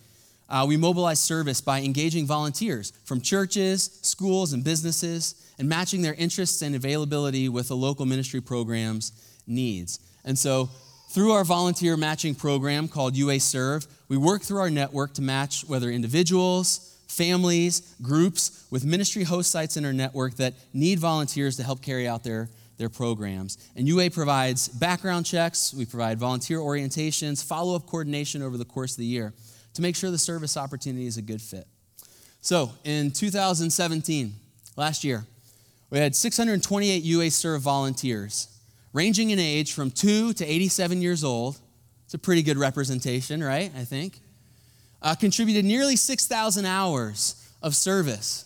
uh, 0.49 0.65
we 0.67 0.77
mobilize 0.77 1.21
service 1.21 1.61
by 1.61 1.81
engaging 1.81 2.27
volunteers 2.27 2.93
from 3.05 3.21
churches, 3.21 3.99
schools, 4.03 4.53
and 4.53 4.63
businesses 4.63 5.53
and 5.59 5.69
matching 5.69 6.03
their 6.03 6.15
interests 6.15 6.63
and 6.63 6.75
availability 6.75 7.49
with 7.49 7.69
the 7.69 7.77
local 7.77 8.07
ministry 8.07 8.41
program's 8.41 9.13
needs. 9.47 9.99
And 10.25 10.39
so, 10.39 10.71
through 11.11 11.33
our 11.33 11.45
volunteer 11.45 11.97
matching 11.97 12.37
program 12.37 12.87
called 12.87 13.17
UA 13.17 13.41
Serve, 13.41 13.87
we 14.09 14.17
work 14.17 14.43
through 14.43 14.61
our 14.61 14.71
network 14.71 15.15
to 15.15 15.23
match 15.23 15.65
whether 15.67 15.91
individuals, 15.91 16.97
families, 17.11 17.95
groups 18.01 18.67
with 18.71 18.85
ministry 18.85 19.25
host 19.25 19.51
sites 19.51 19.77
in 19.77 19.85
our 19.85 19.93
network 19.93 20.37
that 20.37 20.55
need 20.73 20.99
volunteers 20.99 21.57
to 21.57 21.63
help 21.63 21.83
carry 21.83 22.07
out 22.07 22.25
their 22.25 22.49
their 22.81 22.89
programs. 22.89 23.59
And 23.77 23.87
UA 23.87 24.11
provides 24.11 24.67
background 24.67 25.27
checks, 25.27 25.73
we 25.75 25.85
provide 25.85 26.19
volunteer 26.19 26.59
orientations, 26.59 27.45
follow 27.45 27.77
up 27.77 27.87
coordination 27.87 28.43
over 28.43 28.57
the 28.57 28.65
course 28.65 28.93
of 28.93 28.99
the 28.99 29.05
year 29.05 29.35
to 29.75 29.83
make 29.83 29.95
sure 29.95 30.11
the 30.11 30.19
service 30.19 30.57
opportunity 30.57 31.07
is 31.07 31.19
a 31.19 31.23
good 31.23 31.43
fit. 31.43 31.67
So 32.41 32.71
in 32.85 33.11
2017, 33.11 34.33
last 34.77 35.05
year, 35.05 35.27
we 35.91 35.99
had 35.99 36.17
628 36.17 37.03
UA 37.03 37.31
Serve 37.31 37.61
volunteers, 37.61 38.49
ranging 38.95 39.29
in 39.29 39.39
age 39.39 39.75
from 39.75 39.91
2 39.91 40.33
to 40.33 40.45
87 40.45 41.03
years 41.03 41.23
old. 41.23 41.59
It's 42.07 42.15
a 42.15 42.19
pretty 42.19 42.43
good 42.43 42.57
representation, 42.57 43.45
right? 43.45 43.71
I 43.77 43.85
think. 43.85 44.21
Uh, 45.03 45.15
contributed 45.15 45.65
nearly 45.65 45.97
6,000 45.97 46.67
hours 46.67 47.51
of 47.63 47.75
service 47.75 48.45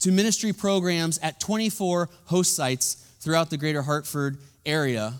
to 0.00 0.12
ministry 0.12 0.52
programs 0.52 1.18
at 1.18 1.40
24 1.40 2.08
host 2.26 2.54
sites 2.54 2.94
throughout 3.20 3.50
the 3.50 3.56
greater 3.56 3.82
Hartford 3.82 4.38
area 4.64 5.14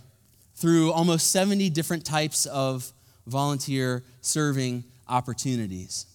through 0.55 0.93
almost 0.93 1.31
70 1.31 1.71
different 1.71 2.05
types 2.05 2.47
of 2.47 2.93
volunteer 3.27 4.03
serving 4.21 4.85
opportunities. 5.09 6.07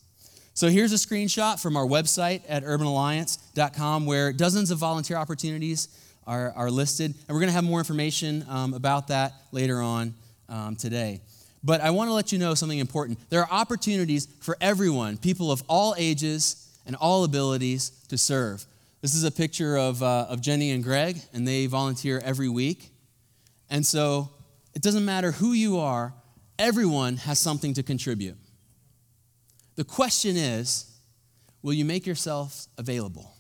So 0.54 0.70
here's 0.70 0.94
a 0.94 0.98
screenshot 0.98 1.62
from 1.62 1.76
our 1.76 1.86
website 1.86 2.44
at 2.48 2.64
urbanalliance.com 2.64 4.06
where 4.06 4.32
dozens 4.32 4.70
of 4.70 4.78
volunteer 4.78 5.18
opportunities 5.18 5.88
are, 6.28 6.52
are 6.56 6.70
listed. 6.70 7.08
And 7.08 7.30
we're 7.30 7.40
going 7.40 7.50
to 7.50 7.56
have 7.56 7.64
more 7.64 7.80
information 7.80 8.46
um, 8.48 8.74
about 8.74 9.08
that 9.08 9.34
later 9.52 9.82
on 9.82 10.14
um, 10.50 10.76
today. 10.76 11.22
But 11.64 11.82
I 11.82 11.92
want 11.92 12.10
to 12.10 12.14
let 12.14 12.32
you 12.32 12.40
know 12.40 12.56
something 12.56 12.80
important. 12.80 13.20
There 13.30 13.42
are 13.42 13.50
opportunities 13.50 14.28
for 14.42 14.58
everyone, 14.60 15.18
people 15.18 15.52
of 15.52 15.64
all 15.68 15.96
ages 15.98 16.70
and 16.86 16.96
all 16.98 17.24
abilities 17.24 17.92
to 18.10 18.18
serve. 18.18 18.66
This 19.02 19.16
is 19.16 19.24
a 19.24 19.32
picture 19.32 19.78
of, 19.78 20.04
uh, 20.04 20.28
of 20.30 20.42
Jenny 20.42 20.72
and 20.72 20.84
Greg, 20.84 21.22
and 21.34 21.48
they 21.48 21.66
volunteer 21.66 22.20
every 22.24 22.50
week. 22.50 22.90
And 23.70 23.86
so 23.86 24.30
it 24.74 24.82
doesn't 24.82 25.06
matter 25.06 25.32
who 25.32 25.54
you 25.54 25.80
are, 25.80 26.14
everyone 26.60 27.18
has 27.18 27.40
something 27.40 27.74
to 27.76 27.84
contribute. 27.84 28.38
The 29.76 29.84
question 29.84 30.38
is 30.38 30.90
will 31.62 31.74
you 31.74 31.86
make 31.86 32.06
yourself 32.06 32.68
available? 32.78 33.32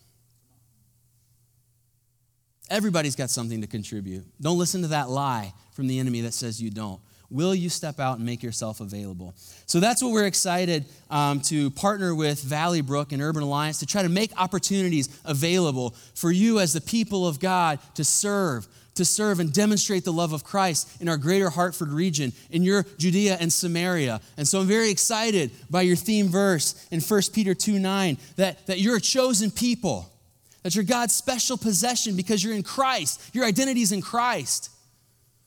Everybody's 2.69 3.15
got 3.15 3.29
something 3.29 3.61
to 3.61 3.67
contribute. 3.67 4.25
Don't 4.41 4.57
listen 4.57 4.81
to 4.81 4.87
that 4.89 5.09
lie 5.09 5.53
from 5.73 5.87
the 5.87 5.99
enemy 5.99 6.21
that 6.21 6.33
says 6.33 6.61
you 6.61 6.71
don't. 6.71 7.01
Will 7.33 7.55
you 7.55 7.67
step 7.67 7.99
out 7.99 8.17
and 8.17 8.25
make 8.27 8.43
yourself 8.43 8.79
available? 8.79 9.33
So 9.65 9.79
that's 9.79 10.03
what 10.03 10.11
we're 10.11 10.27
excited 10.27 10.85
um, 11.09 11.41
to 11.41 11.71
partner 11.71 12.13
with 12.13 12.39
Valley 12.43 12.81
Brook 12.81 13.11
and 13.11 13.23
Urban 13.23 13.41
Alliance 13.41 13.79
to 13.79 13.87
try 13.87 14.03
to 14.03 14.09
make 14.09 14.31
opportunities 14.39 15.09
available 15.25 15.95
for 16.13 16.31
you 16.31 16.59
as 16.59 16.73
the 16.73 16.81
people 16.81 17.27
of 17.27 17.39
God 17.39 17.79
to 17.95 18.03
serve, 18.03 18.67
to 18.93 19.03
serve 19.03 19.39
and 19.39 19.51
demonstrate 19.51 20.05
the 20.05 20.13
love 20.13 20.31
of 20.31 20.43
Christ 20.43 21.01
in 21.01 21.09
our 21.09 21.17
greater 21.17 21.49
Hartford 21.49 21.89
region, 21.89 22.33
in 22.51 22.61
your 22.61 22.85
Judea 22.99 23.37
and 23.39 23.51
Samaria. 23.51 24.21
And 24.37 24.47
so 24.47 24.59
I'm 24.59 24.67
very 24.67 24.91
excited 24.91 25.49
by 25.71 25.81
your 25.81 25.95
theme 25.95 26.27
verse 26.27 26.87
in 26.91 27.01
1 27.01 27.21
Peter 27.33 27.55
2 27.55 27.79
9 27.79 28.15
that, 28.35 28.63
that 28.67 28.77
you're 28.79 28.97
a 28.97 29.01
chosen 29.01 29.49
people, 29.49 30.07
that 30.61 30.75
you're 30.75 30.83
God's 30.83 31.15
special 31.15 31.57
possession 31.57 32.15
because 32.15 32.43
you're 32.43 32.53
in 32.53 32.61
Christ. 32.61 33.33
Your 33.33 33.45
identity 33.45 33.81
is 33.81 33.91
in 33.91 34.03
Christ. 34.03 34.69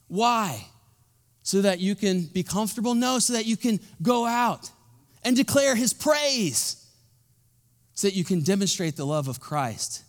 Why? 0.09 0.67
So 1.47 1.61
that 1.61 1.79
you 1.79 1.95
can 1.95 2.23
be 2.23 2.43
comfortable? 2.43 2.93
No, 2.93 3.19
so 3.19 3.31
that 3.31 3.45
you 3.45 3.55
can 3.55 3.79
go 4.01 4.25
out 4.25 4.69
and 5.23 5.33
declare 5.33 5.77
his 5.77 5.93
praise, 5.93 6.85
so 7.93 8.05
that 8.07 8.15
you 8.15 8.25
can 8.25 8.41
demonstrate 8.41 8.97
the 8.97 9.05
love 9.05 9.29
of 9.29 9.39
Christ 9.39 10.03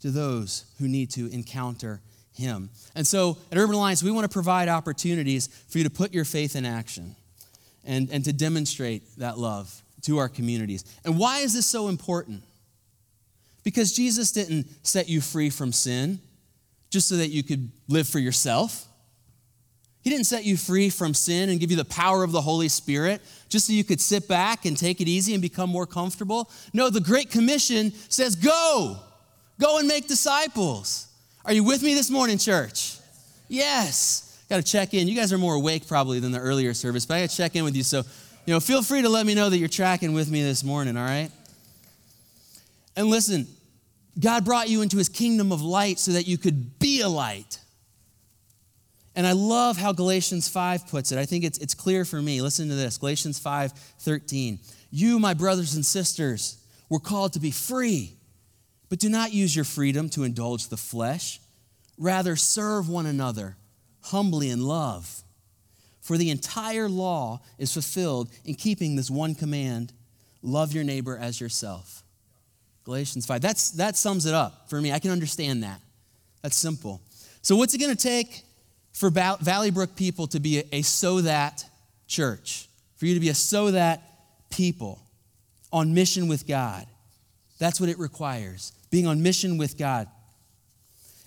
to 0.00 0.10
those 0.10 0.64
who 0.78 0.88
need 0.88 1.10
to 1.10 1.30
encounter 1.32 2.00
him. 2.32 2.70
And 2.94 3.06
so 3.06 3.36
at 3.52 3.58
Urban 3.58 3.74
Alliance, 3.74 4.02
we 4.02 4.10
want 4.10 4.24
to 4.24 4.32
provide 4.32 4.70
opportunities 4.70 5.48
for 5.68 5.76
you 5.76 5.84
to 5.84 5.90
put 5.90 6.14
your 6.14 6.24
faith 6.24 6.56
in 6.56 6.64
action 6.64 7.14
and, 7.84 8.08
and 8.10 8.24
to 8.24 8.32
demonstrate 8.32 9.02
that 9.18 9.36
love 9.36 9.82
to 10.04 10.16
our 10.16 10.30
communities. 10.30 10.82
And 11.04 11.18
why 11.18 11.40
is 11.40 11.52
this 11.52 11.66
so 11.66 11.88
important? 11.88 12.42
Because 13.64 13.92
Jesus 13.92 14.32
didn't 14.32 14.66
set 14.82 15.10
you 15.10 15.20
free 15.20 15.50
from 15.50 15.74
sin 15.74 16.20
just 16.88 17.06
so 17.06 17.16
that 17.16 17.28
you 17.28 17.42
could 17.42 17.70
live 17.86 18.08
for 18.08 18.18
yourself. 18.18 18.86
He 20.02 20.10
didn't 20.10 20.24
set 20.24 20.44
you 20.44 20.56
free 20.56 20.88
from 20.88 21.12
sin 21.12 21.50
and 21.50 21.60
give 21.60 21.70
you 21.70 21.76
the 21.76 21.84
power 21.84 22.24
of 22.24 22.32
the 22.32 22.40
Holy 22.40 22.68
Spirit 22.68 23.20
just 23.48 23.66
so 23.66 23.72
you 23.72 23.84
could 23.84 24.00
sit 24.00 24.28
back 24.28 24.64
and 24.64 24.76
take 24.76 25.00
it 25.00 25.08
easy 25.08 25.34
and 25.34 25.42
become 25.42 25.68
more 25.68 25.86
comfortable. 25.86 26.50
No, 26.72 26.88
the 26.88 27.00
Great 27.00 27.30
Commission 27.30 27.92
says, 28.08 28.34
Go, 28.34 28.96
go 29.60 29.78
and 29.78 29.86
make 29.86 30.08
disciples. 30.08 31.08
Are 31.44 31.52
you 31.52 31.64
with 31.64 31.82
me 31.82 31.94
this 31.94 32.10
morning, 32.10 32.38
church? 32.38 32.96
Yes. 33.48 34.26
Got 34.48 34.56
to 34.56 34.62
check 34.62 34.94
in. 34.94 35.06
You 35.06 35.14
guys 35.14 35.32
are 35.32 35.38
more 35.38 35.54
awake 35.54 35.86
probably 35.86 36.18
than 36.18 36.32
the 36.32 36.38
earlier 36.38 36.74
service, 36.74 37.06
but 37.06 37.14
I 37.14 37.20
got 37.22 37.30
to 37.30 37.36
check 37.36 37.54
in 37.54 37.64
with 37.64 37.76
you. 37.76 37.82
So, 37.82 37.98
you 38.46 38.54
know, 38.54 38.60
feel 38.60 38.82
free 38.82 39.02
to 39.02 39.08
let 39.08 39.26
me 39.26 39.34
know 39.34 39.50
that 39.50 39.58
you're 39.58 39.68
tracking 39.68 40.12
with 40.12 40.30
me 40.30 40.42
this 40.42 40.64
morning, 40.64 40.96
all 40.96 41.04
right? 41.04 41.30
And 42.96 43.08
listen, 43.08 43.46
God 44.18 44.44
brought 44.44 44.68
you 44.68 44.82
into 44.82 44.96
his 44.96 45.08
kingdom 45.08 45.52
of 45.52 45.62
light 45.62 45.98
so 45.98 46.12
that 46.12 46.26
you 46.26 46.38
could 46.38 46.78
be 46.78 47.00
a 47.00 47.08
light. 47.08 47.58
And 49.20 49.26
I 49.26 49.32
love 49.32 49.76
how 49.76 49.92
Galatians 49.92 50.48
5 50.48 50.86
puts 50.86 51.12
it. 51.12 51.18
I 51.18 51.26
think 51.26 51.44
it's, 51.44 51.58
it's 51.58 51.74
clear 51.74 52.06
for 52.06 52.22
me. 52.22 52.40
Listen 52.40 52.70
to 52.70 52.74
this 52.74 52.96
Galatians 52.96 53.38
5 53.38 53.70
13. 53.70 54.58
You, 54.90 55.18
my 55.18 55.34
brothers 55.34 55.74
and 55.74 55.84
sisters, 55.84 56.56
were 56.88 57.00
called 57.00 57.34
to 57.34 57.38
be 57.38 57.50
free, 57.50 58.16
but 58.88 58.98
do 58.98 59.10
not 59.10 59.34
use 59.34 59.54
your 59.54 59.66
freedom 59.66 60.08
to 60.08 60.24
indulge 60.24 60.68
the 60.68 60.78
flesh. 60.78 61.38
Rather, 61.98 62.34
serve 62.34 62.88
one 62.88 63.04
another 63.04 63.58
humbly 64.04 64.48
in 64.48 64.64
love. 64.64 65.22
For 66.00 66.16
the 66.16 66.30
entire 66.30 66.88
law 66.88 67.42
is 67.58 67.74
fulfilled 67.74 68.30
in 68.46 68.54
keeping 68.54 68.96
this 68.96 69.10
one 69.10 69.34
command 69.34 69.92
love 70.40 70.72
your 70.72 70.82
neighbor 70.82 71.18
as 71.18 71.38
yourself. 71.38 72.04
Galatians 72.84 73.26
5. 73.26 73.42
That's, 73.42 73.72
that 73.72 73.98
sums 73.98 74.24
it 74.24 74.32
up 74.32 74.70
for 74.70 74.80
me. 74.80 74.92
I 74.92 74.98
can 74.98 75.10
understand 75.10 75.62
that. 75.62 75.82
That's 76.40 76.56
simple. 76.56 77.02
So, 77.42 77.54
what's 77.56 77.74
it 77.74 77.78
going 77.82 77.94
to 77.94 78.02
take? 78.02 78.44
For 78.92 79.10
Valley 79.10 79.70
Brook 79.70 79.96
people 79.96 80.26
to 80.28 80.40
be 80.40 80.62
a, 80.72 80.82
so 80.82 81.20
that 81.22 81.64
church, 82.06 82.68
for 82.96 83.06
you 83.06 83.14
to 83.14 83.20
be 83.20 83.28
a 83.28 83.34
so 83.34 83.70
that 83.70 84.02
people 84.50 85.00
on 85.72 85.94
mission 85.94 86.28
with 86.28 86.46
God. 86.46 86.86
That's 87.58 87.80
what 87.80 87.88
it 87.88 87.98
requires 87.98 88.72
being 88.90 89.06
on 89.06 89.22
mission 89.22 89.56
with 89.56 89.78
God. 89.78 90.08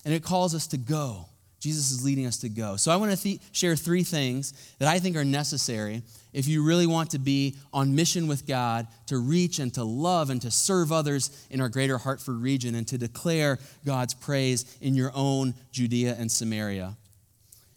And 0.05 0.13
it 0.13 0.23
calls 0.23 0.53
us 0.53 0.67
to 0.67 0.77
go. 0.77 1.25
Jesus 1.61 1.91
is 1.91 2.03
leading 2.03 2.25
us 2.25 2.39
to 2.39 2.49
go. 2.49 2.75
So 2.75 2.91
I 2.91 2.97
want 2.97 3.13
to 3.13 3.17
th- 3.17 3.39
share 3.53 3.77
three 3.77 4.03
things 4.03 4.51
that 4.79 4.89
I 4.89 4.99
think 4.99 5.15
are 5.15 5.23
necessary 5.23 6.01
if 6.33 6.45
you 6.45 6.61
really 6.61 6.87
want 6.87 7.11
to 7.11 7.19
be 7.19 7.55
on 7.71 7.95
mission 7.95 8.27
with 8.27 8.45
God, 8.45 8.87
to 9.07 9.17
reach 9.17 9.59
and 9.59 9.73
to 9.75 9.83
love 9.85 10.29
and 10.29 10.41
to 10.41 10.51
serve 10.51 10.91
others 10.91 11.45
in 11.49 11.61
our 11.61 11.69
greater 11.69 11.97
Hartford 11.97 12.41
region 12.41 12.75
and 12.75 12.85
to 12.89 12.97
declare 12.97 13.59
God's 13.85 14.13
praise 14.13 14.77
in 14.81 14.93
your 14.93 15.11
own 15.15 15.53
Judea 15.71 16.17
and 16.19 16.29
Samaria. 16.29 16.97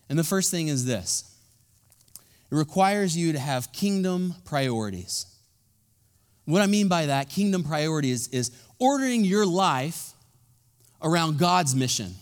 And 0.08 0.18
the 0.18 0.25
first 0.25 0.50
thing 0.50 0.68
is 0.68 0.84
this 0.84 1.25
it 2.50 2.54
requires 2.54 3.16
you 3.16 3.32
to 3.32 3.38
have 3.38 3.72
kingdom 3.72 4.34
priorities. 4.44 5.26
What 6.44 6.62
I 6.62 6.66
mean 6.66 6.88
by 6.88 7.06
that, 7.06 7.28
kingdom 7.28 7.64
priorities, 7.64 8.28
is 8.28 8.50
ordering 8.78 9.25
your 9.25 9.44
life 9.44 10.12
around 11.02 11.38
God's 11.38 11.75
mission. 11.75 12.14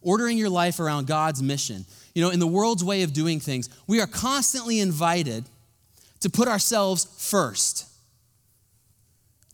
Ordering 0.00 0.38
your 0.38 0.50
life 0.50 0.78
around 0.78 1.06
God's 1.06 1.42
mission. 1.42 1.86
You 2.14 2.22
know, 2.22 2.30
in 2.30 2.38
the 2.38 2.46
world's 2.46 2.84
way 2.84 3.02
of 3.02 3.12
doing 3.12 3.40
things, 3.40 3.68
we 3.88 4.00
are 4.00 4.06
constantly 4.06 4.78
invited 4.78 5.44
to 6.20 6.30
put 6.30 6.46
ourselves 6.46 7.06
first. 7.18 7.88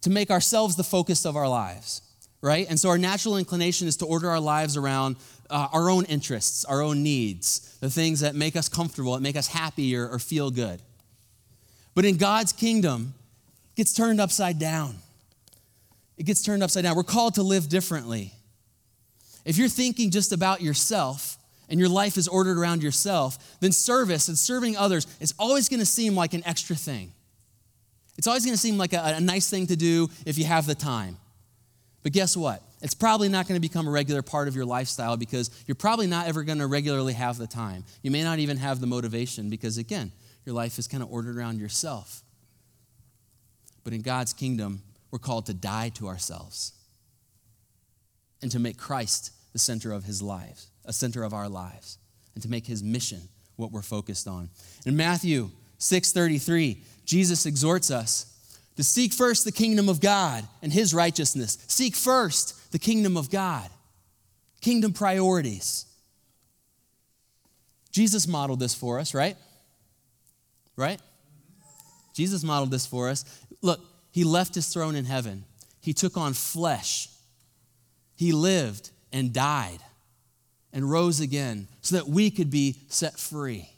to 0.03 0.11
make 0.11 0.31
ourselves 0.31 0.77
the 0.77 0.85
focus 0.85 1.27
of 1.27 1.37
our 1.37 1.49
lives, 1.49 2.03
right? 2.41 2.67
And 2.69 2.79
so 2.81 2.89
our 2.89 2.99
natural 2.99 3.37
inclination 3.37 3.87
is 3.87 3.97
to 3.99 4.07
order 4.07 4.31
our 4.31 4.41
lives 4.41 4.77
around 4.77 5.17
uh, 5.51 5.69
our 5.73 5.91
own 5.91 6.05
interests, 6.07 6.65
our 6.65 6.81
own 6.81 7.03
needs, 7.03 7.77
the 7.81 7.91
things 7.91 8.21
that 8.21 8.35
make 8.35 8.57
us 8.57 8.69
comfortable, 8.69 9.15
that 9.15 9.21
make 9.21 9.37
us 9.37 9.49
happy 9.49 9.97
or, 9.97 10.09
or 10.09 10.19
feel 10.19 10.51
good. 10.51 10.81
But 11.95 12.05
in 12.05 12.17
God's 12.17 12.53
kingdom, 12.53 13.15
it 13.73 13.77
gets 13.77 13.93
turned 13.93 14.21
upside 14.21 14.59
down. 14.59 14.97
It 16.17 16.25
gets 16.25 16.43
turned 16.43 16.63
upside 16.63 16.85
down. 16.85 16.97
We're 16.97 17.03
called 17.03 17.35
to 17.35 17.43
live 17.43 17.69
differently. 17.69 18.33
If 19.45 19.57
you're 19.57 19.69
thinking 19.69 20.11
just 20.11 20.33
about 20.33 20.61
yourself 20.61 21.39
and 21.69 21.81
your 21.81 21.89
life 21.89 22.17
is 22.17 22.29
ordered 22.29 22.59
around 22.59 22.83
yourself, 22.83 23.59
then 23.61 23.73
service 23.73 24.29
and 24.29 24.39
serving 24.39 24.77
others 24.77 25.07
is 25.21 25.35
always 25.39 25.69
going 25.69 25.81
to 25.81 25.87
seem 25.87 26.15
like 26.15 26.35
an 26.35 26.43
extra 26.45 26.77
thing. 26.77 27.13
It's 28.19 28.27
always 28.27 28.45
going 28.45 28.55
to 28.55 28.61
seem 28.61 28.77
like 28.77 28.93
a, 28.93 29.15
a, 29.17 29.21
nice 29.21 29.49
thing 29.49 29.67
to 29.69 29.77
do 29.77 30.11
if 30.27 30.37
you 30.37 30.45
have 30.45 30.67
the 30.67 30.75
time. 30.75 31.17
But 32.03 32.13
guess 32.13 32.37
what? 32.37 32.63
It's 32.83 32.95
probably 32.95 33.29
not 33.29 33.47
going 33.47 33.61
to 33.61 33.69
become 33.69 33.87
a 33.87 33.91
regular 33.91 34.23
part 34.23 34.49
of 34.49 34.57
your 34.57 34.65
lifestyle 34.65 35.17
because 35.17 35.51
you're 35.67 35.75
probably 35.75 36.07
not 36.07 36.27
ever 36.27 36.43
going 36.43 36.59
to 36.59 36.67
regularly 36.67 37.13
have 37.13 37.37
the 37.37 37.47
time. 37.47 37.85
You 38.03 38.11
may 38.11 38.23
not 38.23 38.39
even 38.39 38.57
have 38.57 38.81
the 38.81 38.87
motivation 38.87 39.51
because, 39.51 39.77
again, 39.77 40.13
your 40.47 40.55
life 40.55 40.79
is 40.79 40.89
kind 40.89 41.03
of 41.03 41.13
ordered 41.13 41.37
around 41.37 41.61
yourself. 41.61 42.23
But 43.85 43.93
in 43.93 44.01
God's 44.01 44.33
kingdom, 44.33 44.83
we're 45.11 45.19
called 45.19 45.47
to 45.47 45.55
die 45.55 45.91
to 45.91 46.09
ourselves 46.09 46.73
and 48.41 48.51
to 48.51 48.59
make 48.59 48.79
Christ 48.79 49.33
the 49.53 49.59
center 49.59 49.93
of 49.93 50.05
his 50.05 50.23
lives, 50.23 50.69
a 50.85 50.93
center 50.93 51.23
of 51.23 51.35
our 51.35 51.49
lives, 51.49 51.99
and 52.35 52.43
to 52.43 52.49
make 52.49 52.67
his 52.67 52.83
mission 52.83 53.21
what 53.57 53.73
we're 53.73 53.83
focused 53.83 54.27
on. 54.27 54.49
In 54.87 54.97
Matthew 54.97 55.51
6:33, 55.79 56.83
Jesus 57.05 57.45
exhorts 57.45 57.91
us 57.91 58.27
to 58.77 58.85
seek 58.85 59.13
first 59.13 59.45
the 59.45 59.53
kingdom 59.53 59.89
of 59.89 60.01
God 60.01 60.49
and 60.63 60.73
his 60.73 60.95
righteousness. 60.95 61.59
Seek 61.67 61.95
first 61.95 62.55
the 62.71 62.79
kingdom 62.79 63.17
of 63.17 63.31
God. 63.31 63.69
Kingdom 64.61 64.93
priorities. 64.93 65.87
Jesus 67.91 68.27
modeled 68.27 68.61
this 68.61 68.75
for 68.75 68.99
us, 68.99 69.15
right? 69.15 69.37
Right? 70.77 71.01
Jesus 72.15 72.45
modeled 72.45 72.71
this 72.71 72.87
for 72.87 73.09
us. 73.09 73.25
Look, 73.63 73.81
he 74.13 74.25
left 74.25 74.55
his 74.55 74.69
throne 74.69 74.95
in 74.95 75.05
heaven. 75.05 75.45
He 75.81 75.93
took 75.93 76.17
on 76.17 76.35
flesh. 76.35 77.09
He 78.17 78.33
lived 78.33 78.91
and 79.13 79.33
died 79.33 79.79
and 80.73 80.89
rose 80.89 81.21
again 81.21 81.69
so 81.81 81.97
that 81.97 82.07
we 82.07 82.31
could 82.31 82.51
be 82.51 82.77
set 82.89 83.19
free. 83.19 83.69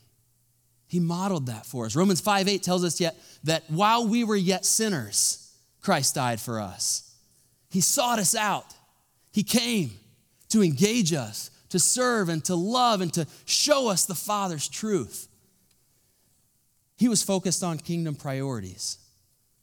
He 0.87 1.01
modeled 1.01 1.47
that 1.47 1.65
for 1.65 1.87
us. 1.87 1.97
Romans 1.97 2.21
5 2.21 2.49
8 2.49 2.63
tells 2.63 2.85
us 2.85 3.01
yet 3.01 3.17
that 3.45 3.65
while 3.69 4.07
we 4.07 4.25
were 4.25 4.37
yet 4.37 4.67
sinners, 4.67 5.51
Christ 5.81 6.17
died 6.17 6.41
for 6.41 6.61
us. 6.61 7.15
He 7.71 7.81
sought 7.81 8.19
us 8.19 8.35
out. 8.35 8.75
He 9.33 9.43
came 9.43 9.93
to 10.51 10.62
engage 10.62 11.12
us, 11.12 11.51
to 11.71 11.79
serve 11.79 12.29
and 12.29 12.45
to 12.45 12.55
love 12.55 13.01
and 13.01 13.12
to 13.15 13.27
show 13.47 13.89
us 13.89 14.05
the 14.05 14.15
Father's 14.15 14.69
truth. 14.69 15.29
He 16.97 17.09
was 17.09 17.23
focused 17.23 17.65
on 17.65 17.79
kingdom 17.79 18.15
priorities 18.15 18.99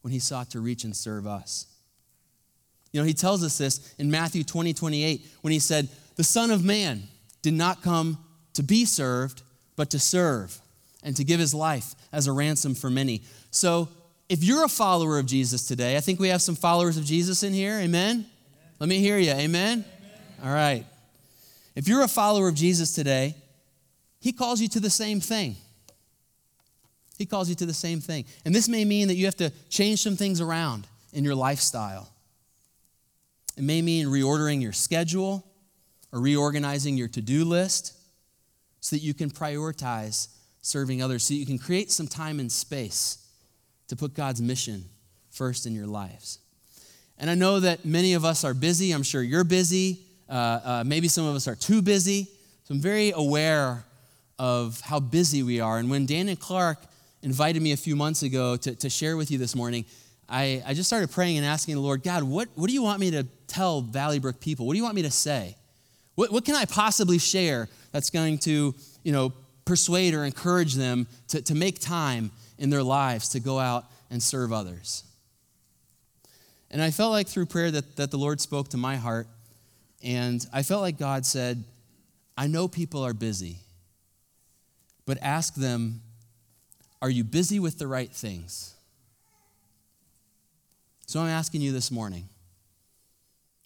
when 0.02 0.12
he 0.12 0.18
sought 0.18 0.50
to 0.50 0.60
reach 0.60 0.84
and 0.84 0.94
serve 0.94 1.26
us. 1.26 1.66
You 2.92 3.00
know, 3.00 3.06
he 3.06 3.14
tells 3.14 3.44
us 3.44 3.58
this 3.58 3.94
in 3.98 4.10
Matthew 4.10 4.42
20, 4.42 4.72
28, 4.74 5.26
when 5.42 5.52
he 5.52 5.60
said, 5.60 5.88
The 6.16 6.24
Son 6.24 6.50
of 6.50 6.64
Man 6.64 7.04
did 7.42 7.54
not 7.54 7.82
come 7.82 8.18
to 8.54 8.62
be 8.62 8.84
served, 8.84 9.42
but 9.76 9.90
to 9.90 9.98
serve 9.98 10.60
and 11.02 11.16
to 11.16 11.24
give 11.24 11.38
his 11.40 11.54
life 11.54 11.94
as 12.12 12.26
a 12.26 12.32
ransom 12.32 12.74
for 12.74 12.90
many. 12.90 13.22
So, 13.50 13.88
if 14.28 14.44
you're 14.44 14.64
a 14.64 14.68
follower 14.68 15.18
of 15.18 15.26
Jesus 15.26 15.66
today, 15.66 15.96
I 15.96 16.00
think 16.00 16.20
we 16.20 16.28
have 16.28 16.42
some 16.42 16.54
followers 16.54 16.96
of 16.96 17.04
Jesus 17.04 17.42
in 17.42 17.52
here. 17.52 17.78
Amen? 17.78 18.26
Let 18.80 18.88
me 18.88 18.98
hear 18.98 19.18
you. 19.18 19.30
Amen? 19.30 19.40
Amen? 19.42 19.84
All 20.42 20.52
right. 20.52 20.86
If 21.76 21.86
you're 21.86 22.02
a 22.02 22.08
follower 22.08 22.48
of 22.48 22.54
Jesus 22.54 22.94
today, 22.94 23.36
he 24.20 24.32
calls 24.32 24.60
you 24.60 24.68
to 24.68 24.80
the 24.80 24.90
same 24.90 25.20
thing. 25.20 25.56
He 27.18 27.26
calls 27.26 27.50
you 27.50 27.54
to 27.56 27.66
the 27.66 27.74
same 27.74 28.00
thing. 28.00 28.24
And 28.46 28.54
this 28.54 28.68
may 28.68 28.86
mean 28.86 29.08
that 29.08 29.16
you 29.16 29.26
have 29.26 29.36
to 29.36 29.52
change 29.68 30.02
some 30.02 30.16
things 30.16 30.40
around 30.40 30.86
in 31.12 31.24
your 31.24 31.34
lifestyle. 31.34 32.08
It 33.58 33.62
may 33.62 33.82
mean 33.82 34.06
reordering 34.06 34.62
your 34.62 34.72
schedule 34.72 35.44
or 36.10 36.20
reorganizing 36.20 36.96
your 36.96 37.08
to 37.08 37.20
do 37.20 37.44
list 37.44 37.94
so 38.80 38.96
that 38.96 39.02
you 39.02 39.12
can 39.12 39.30
prioritize 39.30 40.28
serving 40.62 41.02
others, 41.02 41.22
so 41.24 41.34
you 41.34 41.44
can 41.44 41.58
create 41.58 41.90
some 41.90 42.08
time 42.08 42.40
and 42.40 42.50
space 42.50 43.26
to 43.88 43.96
put 43.96 44.14
God's 44.14 44.40
mission 44.40 44.84
first 45.30 45.66
in 45.66 45.74
your 45.74 45.86
lives. 45.86 46.39
And 47.20 47.28
I 47.28 47.34
know 47.34 47.60
that 47.60 47.84
many 47.84 48.14
of 48.14 48.24
us 48.24 48.44
are 48.44 48.54
busy. 48.54 48.92
I'm 48.92 49.02
sure 49.02 49.22
you're 49.22 49.44
busy. 49.44 50.00
Uh, 50.26 50.32
uh, 50.32 50.84
maybe 50.86 51.06
some 51.06 51.26
of 51.26 51.36
us 51.36 51.46
are 51.46 51.54
too 51.54 51.82
busy. 51.82 52.24
So 52.64 52.74
I'm 52.74 52.80
very 52.80 53.12
aware 53.14 53.84
of 54.38 54.80
how 54.80 55.00
busy 55.00 55.42
we 55.42 55.60
are. 55.60 55.76
And 55.76 55.90
when 55.90 56.06
Dan 56.06 56.30
and 56.30 56.40
Clark 56.40 56.78
invited 57.22 57.60
me 57.60 57.72
a 57.72 57.76
few 57.76 57.94
months 57.94 58.22
ago 58.22 58.56
to, 58.56 58.74
to 58.74 58.88
share 58.88 59.18
with 59.18 59.30
you 59.30 59.36
this 59.36 59.54
morning, 59.54 59.84
I, 60.30 60.62
I 60.64 60.72
just 60.72 60.88
started 60.88 61.10
praying 61.10 61.36
and 61.36 61.44
asking 61.44 61.74
the 61.74 61.82
Lord, 61.82 62.02
God, 62.02 62.22
what, 62.22 62.48
what 62.54 62.68
do 62.68 62.72
you 62.72 62.82
want 62.82 63.00
me 63.00 63.10
to 63.10 63.24
tell 63.48 63.82
Valley 63.82 64.18
Brook 64.18 64.40
people? 64.40 64.66
What 64.66 64.72
do 64.72 64.78
you 64.78 64.84
want 64.84 64.94
me 64.94 65.02
to 65.02 65.10
say? 65.10 65.56
What, 66.14 66.32
what 66.32 66.46
can 66.46 66.54
I 66.54 66.64
possibly 66.64 67.18
share 67.18 67.68
that's 67.92 68.08
going 68.08 68.38
to, 68.40 68.74
you 69.02 69.12
know, 69.12 69.34
persuade 69.66 70.14
or 70.14 70.24
encourage 70.24 70.74
them 70.74 71.06
to, 71.28 71.42
to 71.42 71.54
make 71.54 71.80
time 71.80 72.30
in 72.56 72.70
their 72.70 72.82
lives 72.82 73.28
to 73.30 73.40
go 73.40 73.58
out 73.58 73.84
and 74.10 74.22
serve 74.22 74.54
others? 74.54 75.04
And 76.70 76.80
I 76.82 76.90
felt 76.90 77.10
like 77.10 77.26
through 77.26 77.46
prayer 77.46 77.70
that, 77.70 77.96
that 77.96 78.10
the 78.10 78.16
Lord 78.16 78.40
spoke 78.40 78.68
to 78.68 78.76
my 78.76 78.96
heart, 78.96 79.26
and 80.02 80.44
I 80.52 80.62
felt 80.62 80.82
like 80.82 80.98
God 80.98 81.26
said, 81.26 81.64
I 82.36 82.46
know 82.46 82.68
people 82.68 83.02
are 83.02 83.12
busy, 83.12 83.58
but 85.04 85.18
ask 85.20 85.54
them 85.54 86.02
are 87.02 87.10
you 87.10 87.24
busy 87.24 87.58
with 87.58 87.78
the 87.78 87.86
right 87.86 88.10
things? 88.10 88.74
So 91.06 91.20
I'm 91.20 91.28
asking 91.28 91.62
you 91.62 91.72
this 91.72 91.90
morning 91.90 92.28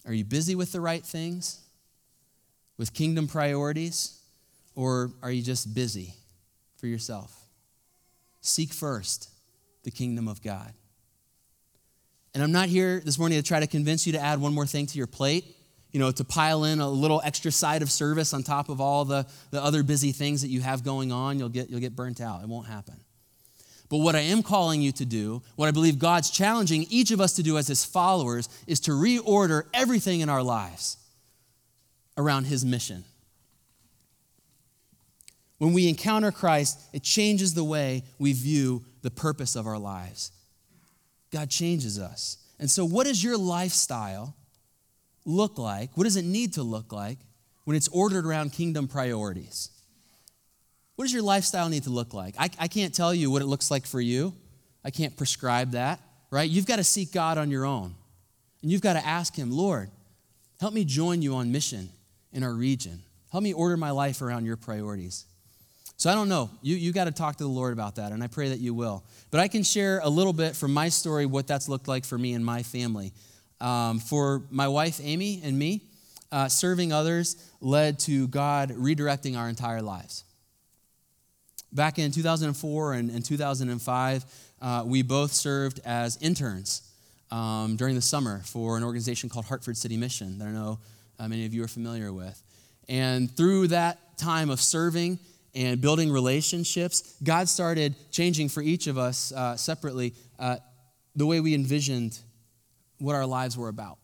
are 0.05 0.13
you 0.13 0.23
busy 0.23 0.55
with 0.55 0.71
the 0.71 0.81
right 0.81 1.03
things? 1.03 1.61
With 2.77 2.93
kingdom 2.93 3.27
priorities? 3.27 4.19
Or 4.75 5.11
are 5.23 5.31
you 5.31 5.41
just 5.41 5.73
busy 5.73 6.13
for 6.77 6.87
yourself? 6.87 7.33
Seek 8.41 8.73
first 8.73 9.29
the 9.83 9.91
kingdom 9.91 10.27
of 10.27 10.43
God. 10.43 10.73
And 12.35 12.43
I'm 12.43 12.51
not 12.51 12.67
here 12.67 12.99
this 12.99 13.17
morning 13.17 13.41
to 13.41 13.47
try 13.47 13.61
to 13.61 13.67
convince 13.67 14.05
you 14.05 14.11
to 14.11 14.19
add 14.19 14.41
one 14.41 14.53
more 14.53 14.65
thing 14.65 14.87
to 14.87 14.97
your 14.97 15.07
plate, 15.07 15.55
you 15.93 16.01
know, 16.01 16.11
to 16.11 16.25
pile 16.25 16.65
in 16.65 16.81
a 16.81 16.89
little 16.89 17.21
extra 17.23 17.49
side 17.49 17.81
of 17.81 17.89
service 17.89 18.33
on 18.33 18.43
top 18.43 18.67
of 18.67 18.81
all 18.81 19.05
the, 19.05 19.25
the 19.51 19.63
other 19.63 19.83
busy 19.83 20.11
things 20.11 20.41
that 20.41 20.49
you 20.49 20.59
have 20.59 20.83
going 20.83 21.13
on. 21.13 21.39
You'll 21.39 21.47
get, 21.47 21.69
you'll 21.69 21.79
get 21.79 21.95
burnt 21.95 22.19
out. 22.19 22.43
It 22.43 22.49
won't 22.49 22.67
happen. 22.67 22.95
But 23.87 23.99
what 23.99 24.17
I 24.17 24.19
am 24.19 24.43
calling 24.43 24.81
you 24.81 24.91
to 24.91 25.05
do, 25.05 25.43
what 25.55 25.69
I 25.69 25.71
believe 25.71 25.97
God's 25.97 26.29
challenging 26.29 26.85
each 26.89 27.11
of 27.11 27.21
us 27.21 27.31
to 27.33 27.43
do 27.43 27.57
as 27.57 27.69
His 27.69 27.85
followers, 27.85 28.49
is 28.67 28.81
to 28.81 28.91
reorder 28.91 29.63
everything 29.73 30.19
in 30.19 30.27
our 30.27 30.43
lives 30.43 30.97
around 32.17 32.47
His 32.47 32.65
mission. 32.65 33.05
When 35.57 35.71
we 35.71 35.87
encounter 35.87 36.33
Christ, 36.33 36.81
it 36.91 37.01
changes 37.01 37.53
the 37.53 37.63
way 37.63 38.03
we 38.19 38.33
view 38.33 38.83
the 39.03 39.11
purpose 39.11 39.55
of 39.55 39.67
our 39.67 39.79
lives. 39.79 40.33
God 41.35 41.49
changes 41.49 41.99
us. 41.99 42.37
And 42.59 42.71
so, 42.71 42.85
what 42.85 43.05
does 43.05 43.21
your 43.21 43.37
lifestyle 43.37 44.33
look 45.25 45.57
like? 45.57 45.89
What 45.97 46.05
does 46.05 46.15
it 46.15 46.23
need 46.23 46.53
to 46.53 46.63
look 46.63 46.93
like 46.93 47.17
when 47.65 47.75
it's 47.75 47.89
ordered 47.89 48.25
around 48.25 48.53
kingdom 48.53 48.87
priorities? 48.87 49.69
What 50.95 51.03
does 51.03 51.13
your 51.13 51.23
lifestyle 51.23 51.67
need 51.67 51.83
to 51.83 51.89
look 51.89 52.13
like? 52.13 52.35
I, 52.39 52.49
I 52.57 52.69
can't 52.69 52.95
tell 52.95 53.13
you 53.13 53.29
what 53.29 53.41
it 53.41 53.47
looks 53.47 53.69
like 53.69 53.85
for 53.85 53.99
you. 53.99 54.33
I 54.85 54.91
can't 54.91 55.17
prescribe 55.17 55.71
that, 55.71 55.99
right? 56.31 56.49
You've 56.49 56.67
got 56.67 56.77
to 56.77 56.85
seek 56.85 57.11
God 57.11 57.37
on 57.37 57.51
your 57.51 57.65
own. 57.65 57.93
And 58.61 58.71
you've 58.71 58.79
got 58.79 58.93
to 58.93 59.05
ask 59.05 59.35
Him, 59.35 59.51
Lord, 59.51 59.89
help 60.61 60.73
me 60.73 60.85
join 60.85 61.21
you 61.21 61.35
on 61.35 61.51
mission 61.51 61.89
in 62.31 62.43
our 62.43 62.53
region. 62.53 63.01
Help 63.29 63.43
me 63.43 63.51
order 63.51 63.75
my 63.75 63.91
life 63.91 64.21
around 64.21 64.45
your 64.45 64.55
priorities. 64.55 65.25
So 65.97 66.09
I 66.09 66.13
don't 66.13 66.27
know. 66.27 66.49
You, 66.61 66.75
you 66.75 66.91
got 66.91 67.05
to 67.05 67.11
talk 67.11 67.37
to 67.37 67.43
the 67.43 67.49
Lord 67.49 67.71
about 67.71 67.95
that, 67.95 68.11
and 68.11 68.21
I 68.23 68.27
pray 68.27 68.49
that 68.49 68.59
you 68.59 68.73
will. 68.73 69.03
But 69.31 69.39
I 69.39 69.47
can 69.47 69.63
share 69.63 69.99
a 70.03 70.09
little 70.09 70.33
bit 70.33 70.55
from 70.55 70.73
my 70.73 70.89
story 70.89 71.25
what 71.25 71.47
that's 71.47 71.69
looked 71.69 71.87
like 71.87 72.03
for 72.03 72.17
me 72.17 72.33
and 72.33 72.45
my 72.45 72.63
family. 72.63 73.13
Um, 73.61 73.99
for 73.99 74.43
my 74.49 74.67
wife, 74.67 74.99
Amy, 75.01 75.41
and 75.43 75.57
me, 75.57 75.81
uh, 76.31 76.49
serving 76.49 76.91
others 76.91 77.37
led 77.61 77.99
to 77.99 78.27
God 78.27 78.71
redirecting 78.71 79.37
our 79.37 79.47
entire 79.47 79.81
lives. 79.81 80.25
Back 81.71 81.97
in 81.97 82.11
2004 82.11 82.93
and, 82.93 83.09
and 83.09 83.23
2005, 83.23 84.25
uh, 84.61 84.83
we 84.85 85.01
both 85.01 85.31
served 85.31 85.79
as 85.85 86.17
interns 86.21 86.81
um, 87.31 87.75
during 87.77 87.95
the 87.95 88.01
summer 88.01 88.41
for 88.45 88.77
an 88.77 88.83
organization 88.83 89.29
called 89.29 89.45
Hartford 89.45 89.77
City 89.77 89.97
Mission 89.97 90.39
that 90.39 90.47
I 90.47 90.51
know 90.51 90.79
uh, 91.19 91.27
many 91.27 91.45
of 91.45 91.53
you 91.53 91.63
are 91.63 91.69
familiar 91.69 92.11
with. 92.11 92.41
And 92.87 93.31
through 93.31 93.67
that 93.69 94.17
time 94.17 94.49
of 94.49 94.61
serving 94.61 95.19
and 95.55 95.79
building 95.79 96.11
relationships, 96.11 97.15
God 97.23 97.47
started 97.47 97.95
changing 98.11 98.49
for 98.49 98.61
each 98.61 98.87
of 98.87 98.97
us 98.97 99.31
uh, 99.31 99.55
separately 99.55 100.13
uh, 100.37 100.57
the 101.15 101.25
way 101.25 101.39
we 101.39 101.55
envisioned 101.55 102.19
what 102.99 103.15
our 103.15 103.25
lives 103.25 103.57
were 103.57 103.69
about. 103.69 103.97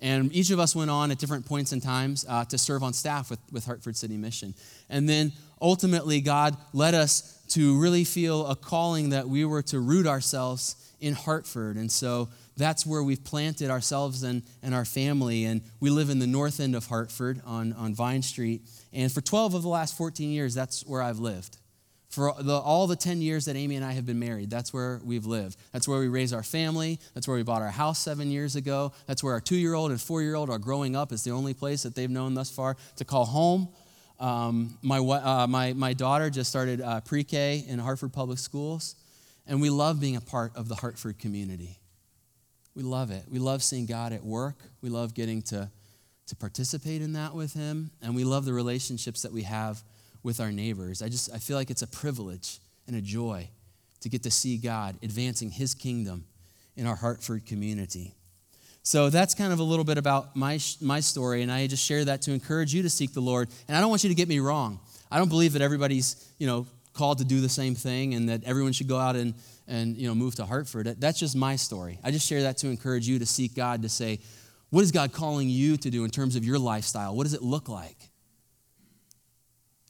And 0.00 0.34
each 0.34 0.50
of 0.50 0.60
us 0.60 0.76
went 0.76 0.90
on 0.90 1.10
at 1.10 1.18
different 1.18 1.46
points 1.46 1.72
in 1.72 1.80
times 1.80 2.26
uh, 2.28 2.44
to 2.46 2.58
serve 2.58 2.82
on 2.82 2.92
staff 2.92 3.30
with, 3.30 3.40
with 3.50 3.64
Hartford 3.64 3.96
City 3.96 4.18
Mission. 4.18 4.54
And 4.90 5.08
then 5.08 5.32
ultimately, 5.62 6.20
God 6.20 6.56
led 6.74 6.92
us 6.92 7.42
to 7.50 7.80
really 7.80 8.04
feel 8.04 8.46
a 8.46 8.54
calling 8.54 9.10
that 9.10 9.28
we 9.28 9.46
were 9.46 9.62
to 9.62 9.80
root 9.80 10.06
ourselves 10.06 10.76
in 11.00 11.14
Hartford. 11.14 11.76
And 11.76 11.90
so 11.90 12.28
that's 12.56 12.84
where 12.84 13.02
we've 13.02 13.24
planted 13.24 13.70
ourselves 13.70 14.22
and, 14.22 14.42
and 14.62 14.74
our 14.74 14.84
family. 14.84 15.44
And 15.44 15.62
we 15.80 15.90
live 15.90 16.10
in 16.10 16.18
the 16.18 16.26
north 16.26 16.60
end 16.60 16.74
of 16.74 16.86
Hartford 16.86 17.40
on, 17.44 17.72
on 17.72 17.94
Vine 17.94 18.22
Street. 18.22 18.62
And 18.94 19.10
for 19.10 19.20
12 19.20 19.54
of 19.54 19.62
the 19.62 19.68
last 19.68 19.96
14 19.96 20.30
years, 20.30 20.54
that's 20.54 20.86
where 20.86 21.02
I've 21.02 21.18
lived. 21.18 21.58
For 22.08 22.32
the, 22.38 22.54
all 22.54 22.86
the 22.86 22.94
10 22.94 23.20
years 23.20 23.46
that 23.46 23.56
Amy 23.56 23.74
and 23.74 23.84
I 23.84 23.90
have 23.92 24.06
been 24.06 24.20
married, 24.20 24.48
that's 24.48 24.72
where 24.72 25.00
we've 25.04 25.26
lived. 25.26 25.58
That's 25.72 25.88
where 25.88 25.98
we 25.98 26.06
raise 26.06 26.32
our 26.32 26.44
family. 26.44 27.00
That's 27.12 27.26
where 27.26 27.36
we 27.36 27.42
bought 27.42 27.60
our 27.60 27.70
house 27.70 27.98
seven 27.98 28.30
years 28.30 28.54
ago. 28.54 28.92
That's 29.08 29.24
where 29.24 29.32
our 29.32 29.40
two 29.40 29.56
year 29.56 29.74
old 29.74 29.90
and 29.90 30.00
four 30.00 30.22
year 30.22 30.36
old 30.36 30.48
are 30.48 30.58
growing 30.58 30.94
up. 30.94 31.10
It's 31.10 31.24
the 31.24 31.32
only 31.32 31.54
place 31.54 31.82
that 31.82 31.96
they've 31.96 32.10
known 32.10 32.34
thus 32.34 32.50
far 32.50 32.76
to 32.96 33.04
call 33.04 33.24
home. 33.24 33.68
Um, 34.20 34.78
my, 34.80 34.98
uh, 34.98 35.48
my, 35.48 35.72
my 35.72 35.92
daughter 35.92 36.30
just 36.30 36.48
started 36.48 36.80
uh, 36.80 37.00
pre 37.00 37.24
K 37.24 37.64
in 37.66 37.80
Hartford 37.80 38.12
Public 38.12 38.38
Schools, 38.38 38.94
and 39.44 39.60
we 39.60 39.70
love 39.70 40.00
being 40.00 40.14
a 40.14 40.20
part 40.20 40.54
of 40.54 40.68
the 40.68 40.76
Hartford 40.76 41.18
community. 41.18 41.80
We 42.76 42.84
love 42.84 43.10
it. 43.10 43.24
We 43.28 43.40
love 43.40 43.62
seeing 43.62 43.86
God 43.86 44.12
at 44.12 44.22
work. 44.22 44.56
We 44.82 44.88
love 44.88 45.14
getting 45.14 45.42
to, 45.42 45.68
to 46.26 46.36
participate 46.36 47.02
in 47.02 47.12
that 47.14 47.34
with 47.34 47.52
Him, 47.52 47.90
and 48.02 48.14
we 48.14 48.24
love 48.24 48.44
the 48.44 48.52
relationships 48.52 49.22
that 49.22 49.32
we 49.32 49.42
have 49.42 49.82
with 50.22 50.40
our 50.40 50.50
neighbors. 50.50 51.02
I 51.02 51.08
just 51.08 51.32
I 51.32 51.38
feel 51.38 51.56
like 51.56 51.70
it's 51.70 51.82
a 51.82 51.86
privilege 51.86 52.58
and 52.86 52.96
a 52.96 53.00
joy 53.00 53.48
to 54.04 54.08
get 54.10 54.22
to 54.22 54.30
see 54.30 54.58
God 54.58 54.96
advancing 55.02 55.50
his 55.50 55.74
kingdom 55.74 56.26
in 56.76 56.86
our 56.86 56.94
Hartford 56.94 57.46
community. 57.46 58.14
So 58.82 59.08
that's 59.08 59.34
kind 59.34 59.50
of 59.50 59.60
a 59.60 59.62
little 59.62 59.84
bit 59.84 59.96
about 59.96 60.36
my, 60.36 60.58
my 60.82 61.00
story, 61.00 61.40
and 61.40 61.50
I 61.50 61.66
just 61.66 61.82
share 61.82 62.04
that 62.04 62.20
to 62.22 62.32
encourage 62.32 62.74
you 62.74 62.82
to 62.82 62.90
seek 62.90 63.14
the 63.14 63.20
Lord. 63.20 63.48
And 63.66 63.74
I 63.74 63.80
don't 63.80 63.88
want 63.88 64.04
you 64.04 64.10
to 64.10 64.14
get 64.14 64.28
me 64.28 64.40
wrong. 64.40 64.78
I 65.10 65.16
don't 65.16 65.30
believe 65.30 65.54
that 65.54 65.62
everybody's, 65.62 66.30
you 66.38 66.46
know, 66.46 66.66
called 66.92 67.18
to 67.18 67.24
do 67.24 67.40
the 67.40 67.48
same 67.48 67.74
thing 67.74 68.12
and 68.12 68.28
that 68.28 68.44
everyone 68.44 68.72
should 68.72 68.88
go 68.88 68.98
out 68.98 69.16
and, 69.16 69.32
and 69.66 69.96
you 69.96 70.06
know, 70.06 70.14
move 70.14 70.34
to 70.34 70.44
Hartford. 70.44 70.86
That's 71.00 71.18
just 71.18 71.34
my 71.34 71.56
story. 71.56 71.98
I 72.04 72.10
just 72.10 72.28
share 72.28 72.42
that 72.42 72.58
to 72.58 72.68
encourage 72.68 73.08
you 73.08 73.18
to 73.20 73.26
seek 73.26 73.54
God 73.54 73.80
to 73.82 73.88
say, 73.88 74.20
what 74.74 74.82
is 74.82 74.92
God 74.92 75.12
calling 75.12 75.48
you 75.48 75.76
to 75.78 75.90
do 75.90 76.04
in 76.04 76.10
terms 76.10 76.36
of 76.36 76.44
your 76.44 76.58
lifestyle? 76.58 77.14
What 77.16 77.24
does 77.24 77.34
it 77.34 77.42
look 77.42 77.68
like? 77.68 78.10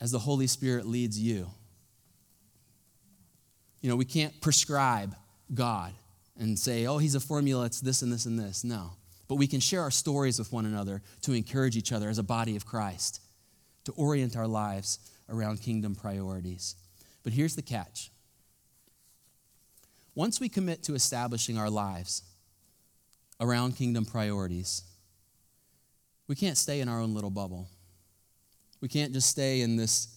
as 0.05 0.11
the 0.11 0.19
Holy 0.19 0.47
Spirit 0.47 0.87
leads 0.87 1.19
you. 1.19 1.47
You 3.81 3.89
know, 3.89 3.97
we 3.97 4.05
can't 4.05 4.39
prescribe 4.43 5.17
God 5.55 5.95
and 6.39 6.59
say, 6.59 6.85
oh, 6.87 6.99
he's 6.99 7.15
a 7.15 7.21
formula, 7.21 7.65
it's 7.65 7.81
this 7.81 8.03
and 8.03 8.13
this 8.13 8.27
and 8.27 8.39
this. 8.39 8.65
No. 8.65 8.93
But 9.29 9.37
we 9.37 9.47
can 9.47 9.61
share 9.61 9.81
our 9.81 9.91
stories 9.91 10.39
with 10.39 10.53
one 10.53 10.67
another 10.67 11.01
to 11.23 11.33
encourage 11.33 11.77
each 11.79 11.91
other 11.91 12.11
as 12.11 12.19
a 12.19 12.23
body 12.23 12.55
of 12.55 12.67
Christ, 12.67 13.23
to 13.85 13.93
orient 13.93 14.37
our 14.37 14.47
lives 14.47 14.99
around 15.31 15.63
kingdom 15.63 15.95
priorities. 15.95 16.77
But 17.23 17.33
here's 17.33 17.57
the 17.57 17.63
catch 17.63 18.11
once 20.15 20.39
we 20.39 20.51
commit 20.51 20.83
to 20.83 20.95
establishing 20.95 21.57
our 21.57 21.71
lives 21.71 22.23
around 23.41 23.77
kingdom 23.77 24.05
priorities, 24.05 24.83
we 26.27 26.35
can't 26.35 26.57
stay 26.57 26.81
in 26.81 26.89
our 26.89 27.01
own 27.01 27.15
little 27.15 27.31
bubble. 27.31 27.69
We 28.81 28.89
can't 28.89 29.13
just 29.13 29.29
stay 29.29 29.61
in 29.61 29.77
this 29.77 30.09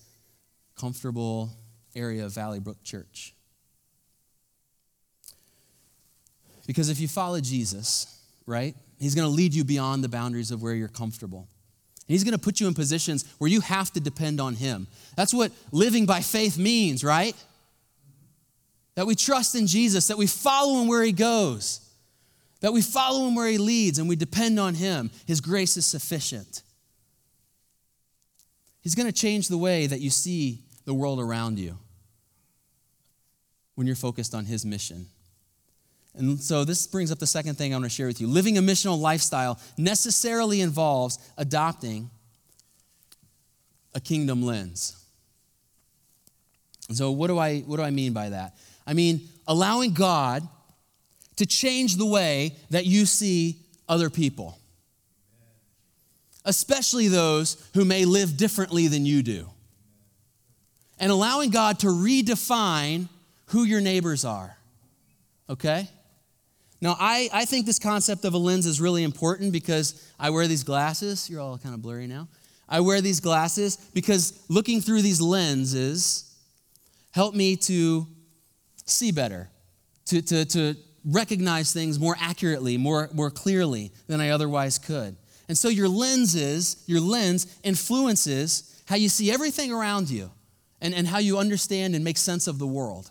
comfortable 0.78 1.50
area 1.96 2.26
of 2.26 2.34
Valley 2.34 2.60
Brook 2.60 2.84
Church. 2.84 3.34
Because 6.66 6.90
if 6.90 7.00
you 7.00 7.08
follow 7.08 7.40
Jesus, 7.40 8.22
right, 8.46 8.76
he's 9.00 9.16
going 9.16 9.28
to 9.28 9.34
lead 9.34 9.54
you 9.54 9.64
beyond 9.64 10.04
the 10.04 10.10
boundaries 10.10 10.52
of 10.52 10.62
where 10.62 10.74
you're 10.74 10.90
comfortable. 10.90 11.48
And 12.08 12.14
he's 12.14 12.24
going 12.24 12.34
to 12.34 12.40
put 12.40 12.60
you 12.60 12.68
in 12.68 12.74
positions 12.74 13.26
where 13.38 13.50
you 13.50 13.62
have 13.62 13.92
to 13.94 14.00
depend 14.00 14.40
on 14.40 14.54
him. 14.54 14.88
That's 15.16 15.34
what 15.34 15.52
living 15.72 16.06
by 16.06 16.22
faith 16.22 16.58
means, 16.58 17.04
right? 17.04 17.36
That 18.96 19.08
we 19.08 19.16
trust 19.16 19.56
in 19.56 19.68
Jesus, 19.68 20.08
that 20.08 20.18
we 20.18 20.28
follow 20.28 20.82
him 20.82 20.88
where 20.88 21.04
he 21.04 21.12
goes, 21.12 21.82
that 22.62 22.74
we 22.74 22.82
follow 22.82 23.28
him 23.28 23.36
where 23.36 23.48
he 23.48 23.58
leads, 23.58 24.00
and 24.00 24.10
we 24.10 24.16
depend 24.16 24.60
on 24.60 24.74
him. 24.76 25.12
His 25.26 25.42
grace 25.42 25.78
is 25.78 25.86
sufficient. 25.86 26.64
He's 28.82 28.96
going 28.96 29.08
to 29.08 29.12
change 29.12 29.50
the 29.50 29.58
way 29.58 29.86
that 29.86 30.00
you 30.00 30.10
see 30.10 30.62
the 30.86 30.94
world 30.94 31.20
around 31.20 31.60
you 31.60 31.78
when 33.76 33.86
you're 33.86 33.96
focused 33.96 34.34
on 34.34 34.46
His 34.46 34.66
mission. 34.66 35.08
And 36.16 36.40
so 36.40 36.64
this 36.64 36.88
brings 36.88 37.12
up 37.12 37.20
the 37.20 37.28
second 37.28 37.56
thing 37.56 37.74
I 37.74 37.76
want 37.76 37.84
to 37.84 37.90
share 37.90 38.08
with 38.08 38.22
you. 38.22 38.28
Living 38.28 38.58
a 38.58 38.62
missional 38.62 38.98
lifestyle 38.98 39.60
necessarily 39.78 40.62
involves 40.62 41.20
adopting 41.38 42.10
a 43.94 44.00
kingdom 44.00 44.42
lens. 44.42 44.98
So 46.92 47.12
what 47.12 47.28
do 47.28 47.38
I 47.38 47.60
what 47.60 47.76
do 47.76 47.84
I 47.84 47.92
mean 47.92 48.14
by 48.14 48.30
that? 48.30 48.56
I 48.88 48.94
mean 48.94 49.28
allowing 49.46 49.94
God 49.94 50.48
to 51.38 51.46
change 51.46 51.96
the 51.96 52.06
way 52.06 52.56
that 52.70 52.86
you 52.86 53.06
see 53.06 53.58
other 53.88 54.10
people 54.10 54.60
especially 56.48 57.10
those 57.10 57.70
who 57.74 57.86
may 57.86 58.06
live 58.06 58.38
differently 58.38 58.88
than 58.88 59.06
you 59.06 59.22
do. 59.22 59.50
And 60.98 61.12
allowing 61.12 61.52
God 61.52 61.80
to 61.80 61.88
redefine 61.88 63.10
who 63.48 63.66
your 63.66 63.82
neighbors 63.82 64.26
are. 64.26 64.58
Okay? 65.50 65.88
Now, 66.80 66.96
I, 67.00 67.30
I 67.34 67.46
think 67.46 67.66
this 67.66 67.80
concept 67.80 68.24
of 68.24 68.34
a 68.34 68.38
lens 68.38 68.66
is 68.66 68.80
really 68.80 69.04
important 69.04 69.52
because 69.52 70.10
I 70.18 70.30
wear 70.30 70.48
these 70.48 70.64
glasses. 70.64 71.30
You're 71.30 71.42
all 71.42 71.58
kind 71.58 71.76
of 71.76 71.82
blurry 71.82 72.08
now. 72.08 72.30
I 72.70 72.80
wear 72.80 73.02
these 73.02 73.20
glasses 73.20 73.78
because 73.94 74.42
looking 74.48 74.80
through 74.82 75.02
these 75.02 75.22
lenses 75.22 76.34
help 77.12 77.36
me 77.36 77.58
to 77.58 78.08
see 78.86 79.12
better, 79.12 79.50
to, 80.06 80.22
to, 80.22 80.46
to 80.46 80.76
recognize 81.08 81.72
things 81.72 82.00
more 82.00 82.16
accurately, 82.20 82.78
more, 82.78 83.10
more 83.14 83.32
clearly 83.32 83.92
than 84.08 84.20
I 84.20 84.30
otherwise 84.30 84.78
could. 84.78 85.16
And 85.48 85.58
so 85.58 85.70
your 85.70 85.88
lenses, 85.88 86.84
your 86.86 87.00
lens 87.00 87.48
influences 87.64 88.82
how 88.88 88.98
you 88.98 89.10
see 89.10 89.32
everything 89.32 89.72
around 89.72 90.10
you 90.10 90.30
and, 90.82 90.94
and 90.94 91.08
how 91.08 91.20
you 91.20 91.38
understand 91.38 91.96
and 91.96 92.04
make 92.04 92.18
sense 92.18 92.48
of 92.48 92.60
the 92.60 92.68
world. 92.68 93.10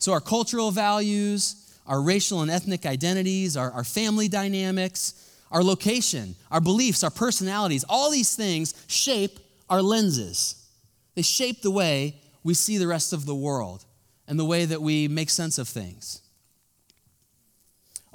So 0.00 0.12
our 0.12 0.20
cultural 0.20 0.70
values, 0.70 1.78
our 1.86 2.02
racial 2.02 2.42
and 2.42 2.50
ethnic 2.50 2.86
identities, 2.86 3.56
our, 3.56 3.70
our 3.70 3.84
family 3.84 4.28
dynamics, 4.28 5.14
our 5.50 5.62
location, 5.62 6.34
our 6.50 6.60
beliefs, 6.60 7.02
our 7.02 7.10
personalities, 7.10 7.84
all 7.88 8.10
these 8.10 8.34
things 8.34 8.74
shape 8.88 9.38
our 9.70 9.82
lenses. 9.82 10.66
They 11.14 11.22
shape 11.22 11.62
the 11.62 11.70
way 11.70 12.16
we 12.42 12.54
see 12.54 12.78
the 12.78 12.86
rest 12.86 13.12
of 13.12 13.26
the 13.26 13.34
world 13.34 13.84
and 14.26 14.38
the 14.38 14.44
way 14.44 14.64
that 14.64 14.82
we 14.82 15.08
make 15.08 15.30
sense 15.30 15.58
of 15.58 15.68
things. 15.68 16.22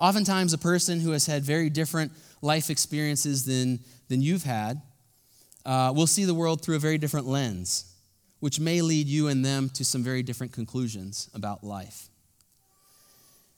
Oftentimes, 0.04 0.52
a 0.52 0.58
person 0.58 1.00
who 1.00 1.12
has 1.12 1.28
had 1.28 1.44
very 1.44 1.70
different 1.70 2.12
life 2.42 2.70
experiences 2.70 3.46
than, 3.46 3.80
than 4.10 4.22
you've 4.22 4.44
had, 4.44 4.82
uh, 5.66 5.94
will 5.96 6.08
see 6.08 6.26
the 6.26 6.34
world 6.34 6.62
through 6.62 6.76
a 6.76 6.80
very 6.80 6.98
different 6.98 7.26
lens, 7.26 7.96
which 8.42 8.60
may 8.60 8.82
lead 8.82 9.08
you 9.08 9.30
and 9.30 9.46
them 9.46 9.70
to 9.70 9.86
some 9.86 10.04
very 10.04 10.22
different 10.22 10.52
conclusions 10.52 11.30
about 11.34 11.64
life. 11.64 12.10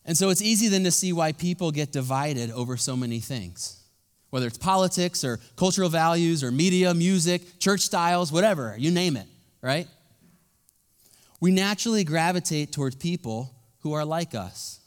And 0.06 0.16
so 0.16 0.30
it's 0.30 0.44
easy 0.44 0.68
then 0.68 0.84
to 0.84 0.92
see 0.92 1.14
why 1.14 1.32
people 1.32 1.72
get 1.72 1.92
divided 1.92 2.52
over 2.52 2.78
so 2.78 2.96
many 2.96 3.20
things, 3.22 3.82
whether 4.30 4.46
it's 4.46 4.60
politics 4.60 5.24
or 5.24 5.40
cultural 5.56 5.90
values 5.90 6.44
or 6.44 6.52
media, 6.52 6.94
music, 6.94 7.58
church 7.58 7.82
styles, 7.82 8.32
whatever, 8.32 8.76
you 8.78 8.92
name 8.92 9.18
it, 9.18 9.26
right? 9.64 9.88
We 11.40 11.50
naturally 11.50 12.04
gravitate 12.04 12.72
towards 12.72 12.98
people 12.98 13.52
who 13.80 13.94
are 13.94 14.06
like 14.06 14.36
us, 14.36 14.80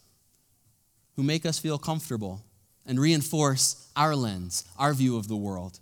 who 1.19 1.23
make 1.23 1.45
us 1.45 1.59
feel 1.59 1.77
comfortable 1.77 2.41
and 2.85 2.97
reinforce 2.97 3.91
our 3.97 4.15
lens, 4.15 4.63
our 4.77 4.93
view 4.93 5.17
of 5.17 5.27
the 5.27 5.35
world. 5.35 5.77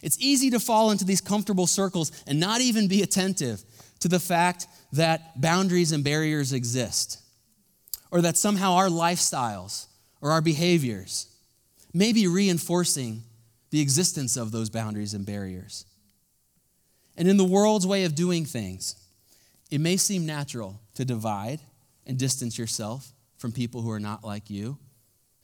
It's 0.00 0.16
easy 0.18 0.48
to 0.48 0.58
fall 0.58 0.90
into 0.90 1.04
these 1.04 1.20
comfortable 1.20 1.66
circles 1.66 2.10
and 2.26 2.40
not 2.40 2.62
even 2.62 2.88
be 2.88 3.02
attentive 3.02 3.62
to 4.00 4.08
the 4.08 4.18
fact 4.18 4.66
that 4.94 5.38
boundaries 5.38 5.92
and 5.92 6.02
barriers 6.02 6.54
exist, 6.54 7.20
or 8.10 8.22
that 8.22 8.38
somehow 8.38 8.72
our 8.72 8.88
lifestyles 8.88 9.88
or 10.22 10.30
our 10.30 10.40
behaviors 10.40 11.26
may 11.92 12.14
be 12.14 12.26
reinforcing 12.26 13.24
the 13.68 13.82
existence 13.82 14.38
of 14.38 14.52
those 14.52 14.70
boundaries 14.70 15.12
and 15.12 15.26
barriers. 15.26 15.84
And 17.18 17.28
in 17.28 17.36
the 17.36 17.44
world's 17.44 17.86
way 17.86 18.04
of 18.04 18.14
doing 18.14 18.46
things, 18.46 18.96
it 19.70 19.82
may 19.82 19.98
seem 19.98 20.24
natural 20.24 20.80
to 20.94 21.04
divide 21.04 21.60
and 22.06 22.18
distance 22.18 22.56
yourself 22.56 23.12
from 23.42 23.52
people 23.52 23.82
who 23.82 23.90
are 23.90 24.00
not 24.00 24.24
like 24.24 24.48
you 24.48 24.78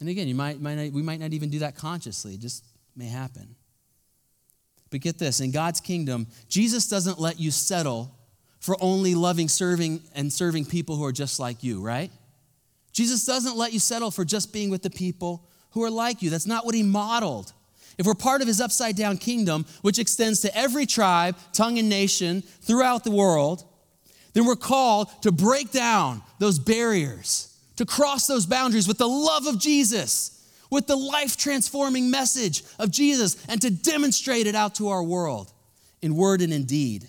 and 0.01 0.09
again, 0.09 0.29
you 0.29 0.35
might, 0.35 0.61
might 0.61 0.77
not, 0.77 0.93
we 0.93 1.03
might 1.03 1.21
not 1.21 1.33
even 1.33 1.51
do 1.51 1.61
that 1.61 1.75
consciously, 1.75 2.35
it 2.35 2.41
just 2.41 2.65
may 2.97 3.07
happen. 3.07 3.57
But 4.91 5.01
get 5.01 5.19
this 5.19 5.41
in 5.41 5.51
God's 5.51 5.81
kingdom, 5.81 6.27
Jesus 6.49 6.89
doesn't 6.89 7.19
let 7.19 7.39
you 7.39 7.51
settle 7.51 8.15
for 8.61 8.77
only 8.81 9.15
loving, 9.15 9.49
serving, 9.49 10.01
and 10.15 10.33
serving 10.33 10.65
people 10.65 10.97
who 10.97 11.05
are 11.05 11.13
just 11.13 11.39
like 11.39 11.63
you, 11.63 11.81
right? 11.81 12.11
Jesus 12.93 13.25
doesn't 13.25 13.57
let 13.57 13.73
you 13.73 13.79
settle 13.79 14.11
for 14.11 14.25
just 14.25 14.53
being 14.53 14.71
with 14.71 14.83
the 14.83 14.91
people 14.91 15.49
who 15.73 15.85
are 15.85 15.91
like 15.91 16.23
you. 16.23 16.31
That's 16.31 16.47
not 16.47 16.65
what 16.65 16.75
he 16.75 16.83
modeled. 16.83 17.53
If 17.99 18.07
we're 18.07 18.15
part 18.15 18.41
of 18.41 18.49
his 18.49 18.61
upside 18.61 18.97
down 18.97 19.19
kingdom, 19.19 19.67
which 19.83 19.99
extends 19.99 20.41
to 20.41 20.57
every 20.57 20.87
tribe, 20.87 21.37
tongue, 21.53 21.79
and 21.79 21.89
nation 21.89 22.43
throughout 22.63 23.05
the 23.05 23.11
world, 23.11 23.65
then 24.33 24.47
we're 24.47 24.57
called 24.57 25.11
to 25.23 25.33
break 25.33 25.71
down 25.71 26.23
those 26.39 26.59
barriers, 26.59 27.48
to 27.79 27.87
cross 27.87 28.27
those 28.27 28.45
boundaries 28.45 28.89
with 28.89 28.99
the 28.99 29.07
love 29.07 29.47
of 29.47 29.57
Jesus, 29.61 30.45
with 30.69 30.89
the 30.89 30.97
life 30.97 31.37
transforming 31.37 32.11
message 32.11 32.65
of 32.81 32.91
Jesus, 32.91 33.37
and 33.49 33.63
to 33.63 33.71
demonstrate 33.71 34.49
it 34.49 34.57
out 34.57 34.75
to 34.75 34.89
our 34.89 35.03
world 35.03 35.53
in 36.03 36.17
word 36.17 36.43
and 36.43 36.53
in 36.53 36.65
deed. 36.65 37.07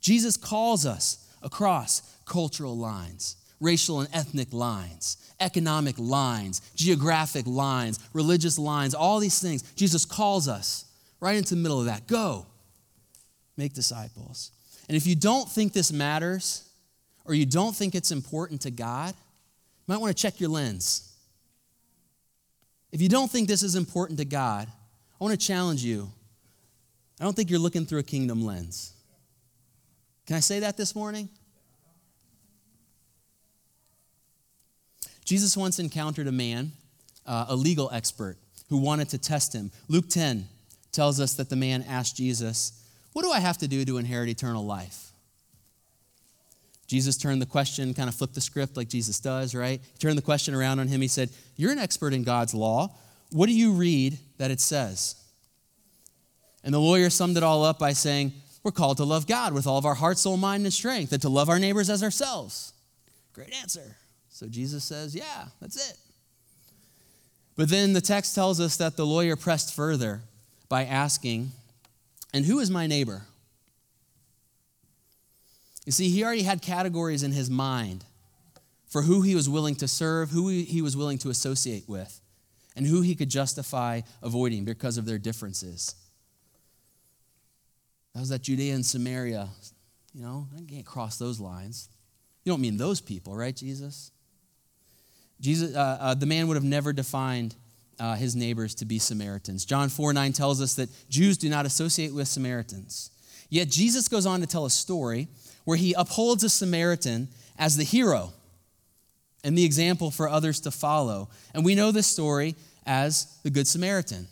Jesus 0.00 0.36
calls 0.36 0.86
us 0.86 1.28
across 1.42 2.02
cultural 2.24 2.78
lines, 2.78 3.34
racial 3.58 3.98
and 3.98 4.08
ethnic 4.14 4.52
lines, 4.52 5.16
economic 5.40 5.96
lines, 5.98 6.60
geographic 6.76 7.48
lines, 7.48 7.98
religious 8.12 8.60
lines, 8.60 8.94
all 8.94 9.18
these 9.18 9.40
things. 9.40 9.62
Jesus 9.74 10.04
calls 10.04 10.46
us 10.46 10.84
right 11.18 11.34
into 11.34 11.56
the 11.56 11.60
middle 11.60 11.80
of 11.80 11.86
that. 11.86 12.06
Go, 12.06 12.46
make 13.56 13.74
disciples. 13.74 14.52
And 14.86 14.96
if 14.96 15.04
you 15.04 15.16
don't 15.16 15.48
think 15.48 15.72
this 15.72 15.90
matters, 15.90 16.69
or 17.30 17.34
you 17.34 17.46
don't 17.46 17.76
think 17.76 17.94
it's 17.94 18.10
important 18.10 18.62
to 18.62 18.72
God, 18.72 19.10
you 19.10 19.94
might 19.94 19.98
want 19.98 20.14
to 20.16 20.20
check 20.20 20.40
your 20.40 20.50
lens. 20.50 21.14
If 22.90 23.00
you 23.00 23.08
don't 23.08 23.30
think 23.30 23.46
this 23.46 23.62
is 23.62 23.76
important 23.76 24.18
to 24.18 24.24
God, 24.24 24.66
I 24.68 25.24
want 25.24 25.38
to 25.38 25.46
challenge 25.46 25.84
you. 25.84 26.10
I 27.20 27.24
don't 27.24 27.36
think 27.36 27.48
you're 27.48 27.60
looking 27.60 27.86
through 27.86 28.00
a 28.00 28.02
kingdom 28.02 28.44
lens. 28.44 28.94
Can 30.26 30.34
I 30.34 30.40
say 30.40 30.58
that 30.58 30.76
this 30.76 30.96
morning? 30.96 31.28
Jesus 35.24 35.56
once 35.56 35.78
encountered 35.78 36.26
a 36.26 36.32
man, 36.32 36.72
uh, 37.26 37.46
a 37.50 37.54
legal 37.54 37.90
expert, 37.92 38.38
who 38.70 38.78
wanted 38.78 39.08
to 39.10 39.18
test 39.18 39.54
him. 39.54 39.70
Luke 39.86 40.08
10 40.08 40.48
tells 40.90 41.20
us 41.20 41.34
that 41.34 41.48
the 41.48 41.54
man 41.54 41.84
asked 41.88 42.16
Jesus, 42.16 42.72
What 43.12 43.22
do 43.22 43.30
I 43.30 43.38
have 43.38 43.58
to 43.58 43.68
do 43.68 43.84
to 43.84 43.98
inherit 43.98 44.28
eternal 44.28 44.66
life? 44.66 45.09
Jesus 46.90 47.16
turned 47.16 47.40
the 47.40 47.46
question, 47.46 47.94
kind 47.94 48.08
of 48.08 48.16
flipped 48.16 48.34
the 48.34 48.40
script 48.40 48.76
like 48.76 48.88
Jesus 48.88 49.20
does, 49.20 49.54
right? 49.54 49.80
He 49.80 49.98
turned 50.00 50.18
the 50.18 50.22
question 50.22 50.54
around 50.54 50.80
on 50.80 50.88
him. 50.88 51.00
He 51.00 51.06
said, 51.06 51.30
You're 51.54 51.70
an 51.70 51.78
expert 51.78 52.12
in 52.12 52.24
God's 52.24 52.52
law. 52.52 52.92
What 53.30 53.46
do 53.46 53.52
you 53.52 53.74
read 53.74 54.18
that 54.38 54.50
it 54.50 54.58
says? 54.58 55.14
And 56.64 56.74
the 56.74 56.80
lawyer 56.80 57.08
summed 57.08 57.36
it 57.36 57.44
all 57.44 57.64
up 57.64 57.78
by 57.78 57.92
saying, 57.92 58.32
We're 58.64 58.72
called 58.72 58.96
to 58.96 59.04
love 59.04 59.28
God 59.28 59.54
with 59.54 59.68
all 59.68 59.78
of 59.78 59.86
our 59.86 59.94
heart, 59.94 60.18
soul, 60.18 60.36
mind, 60.36 60.64
and 60.64 60.72
strength, 60.72 61.12
and 61.12 61.22
to 61.22 61.28
love 61.28 61.48
our 61.48 61.60
neighbors 61.60 61.88
as 61.88 62.02
ourselves. 62.02 62.72
Great 63.34 63.54
answer. 63.54 63.94
So 64.28 64.48
Jesus 64.48 64.82
says, 64.82 65.14
Yeah, 65.14 65.44
that's 65.60 65.90
it. 65.90 65.96
But 67.54 67.68
then 67.68 67.92
the 67.92 68.00
text 68.00 68.34
tells 68.34 68.58
us 68.58 68.78
that 68.78 68.96
the 68.96 69.06
lawyer 69.06 69.36
pressed 69.36 69.76
further 69.76 70.22
by 70.68 70.86
asking, 70.86 71.52
And 72.34 72.46
who 72.46 72.58
is 72.58 72.68
my 72.68 72.88
neighbor? 72.88 73.26
You 75.86 75.92
see, 75.92 76.08
he 76.10 76.24
already 76.24 76.42
had 76.42 76.62
categories 76.62 77.22
in 77.22 77.32
his 77.32 77.50
mind 77.50 78.04
for 78.86 79.02
who 79.02 79.22
he 79.22 79.34
was 79.34 79.48
willing 79.48 79.76
to 79.76 79.88
serve, 79.88 80.30
who 80.30 80.48
he 80.48 80.82
was 80.82 80.96
willing 80.96 81.18
to 81.18 81.30
associate 81.30 81.88
with, 81.88 82.20
and 82.76 82.86
who 82.86 83.00
he 83.02 83.14
could 83.14 83.30
justify 83.30 84.00
avoiding 84.22 84.64
because 84.64 84.98
of 84.98 85.06
their 85.06 85.18
differences. 85.18 85.94
That 88.14 88.20
was 88.20 88.28
that 88.30 88.42
Judea 88.42 88.74
and 88.74 88.84
Samaria. 88.84 89.48
You 90.12 90.22
know, 90.22 90.48
I 90.56 90.62
can't 90.68 90.84
cross 90.84 91.16
those 91.16 91.38
lines. 91.38 91.88
You 92.44 92.52
don't 92.52 92.60
mean 92.60 92.76
those 92.76 93.00
people, 93.00 93.36
right, 93.36 93.54
Jesus? 93.54 94.10
Jesus, 95.40 95.74
uh, 95.74 95.98
uh, 96.00 96.14
the 96.14 96.26
man 96.26 96.48
would 96.48 96.56
have 96.56 96.64
never 96.64 96.92
defined 96.92 97.54
uh, 98.00 98.14
his 98.14 98.34
neighbors 98.34 98.74
to 98.76 98.84
be 98.84 98.98
Samaritans. 98.98 99.64
John 99.64 99.88
4 99.88 100.12
9 100.12 100.32
tells 100.32 100.60
us 100.60 100.74
that 100.74 100.88
Jews 101.08 101.38
do 101.38 101.48
not 101.48 101.66
associate 101.66 102.12
with 102.12 102.28
Samaritans. 102.28 103.10
Yet 103.50 103.68
Jesus 103.68 104.08
goes 104.08 104.26
on 104.26 104.40
to 104.40 104.46
tell 104.46 104.64
a 104.64 104.70
story 104.70 105.28
where 105.64 105.76
he 105.76 105.92
upholds 105.92 106.44
a 106.44 106.48
Samaritan 106.48 107.28
as 107.58 107.76
the 107.76 107.84
hero 107.84 108.32
and 109.44 109.56
the 109.56 109.64
example 109.64 110.10
for 110.10 110.28
others 110.28 110.60
to 110.60 110.70
follow. 110.70 111.28
And 111.54 111.64
we 111.64 111.74
know 111.74 111.92
this 111.92 112.06
story 112.06 112.56
as 112.86 113.38
the 113.42 113.50
Good 113.50 113.68
Samaritan. 113.68 114.28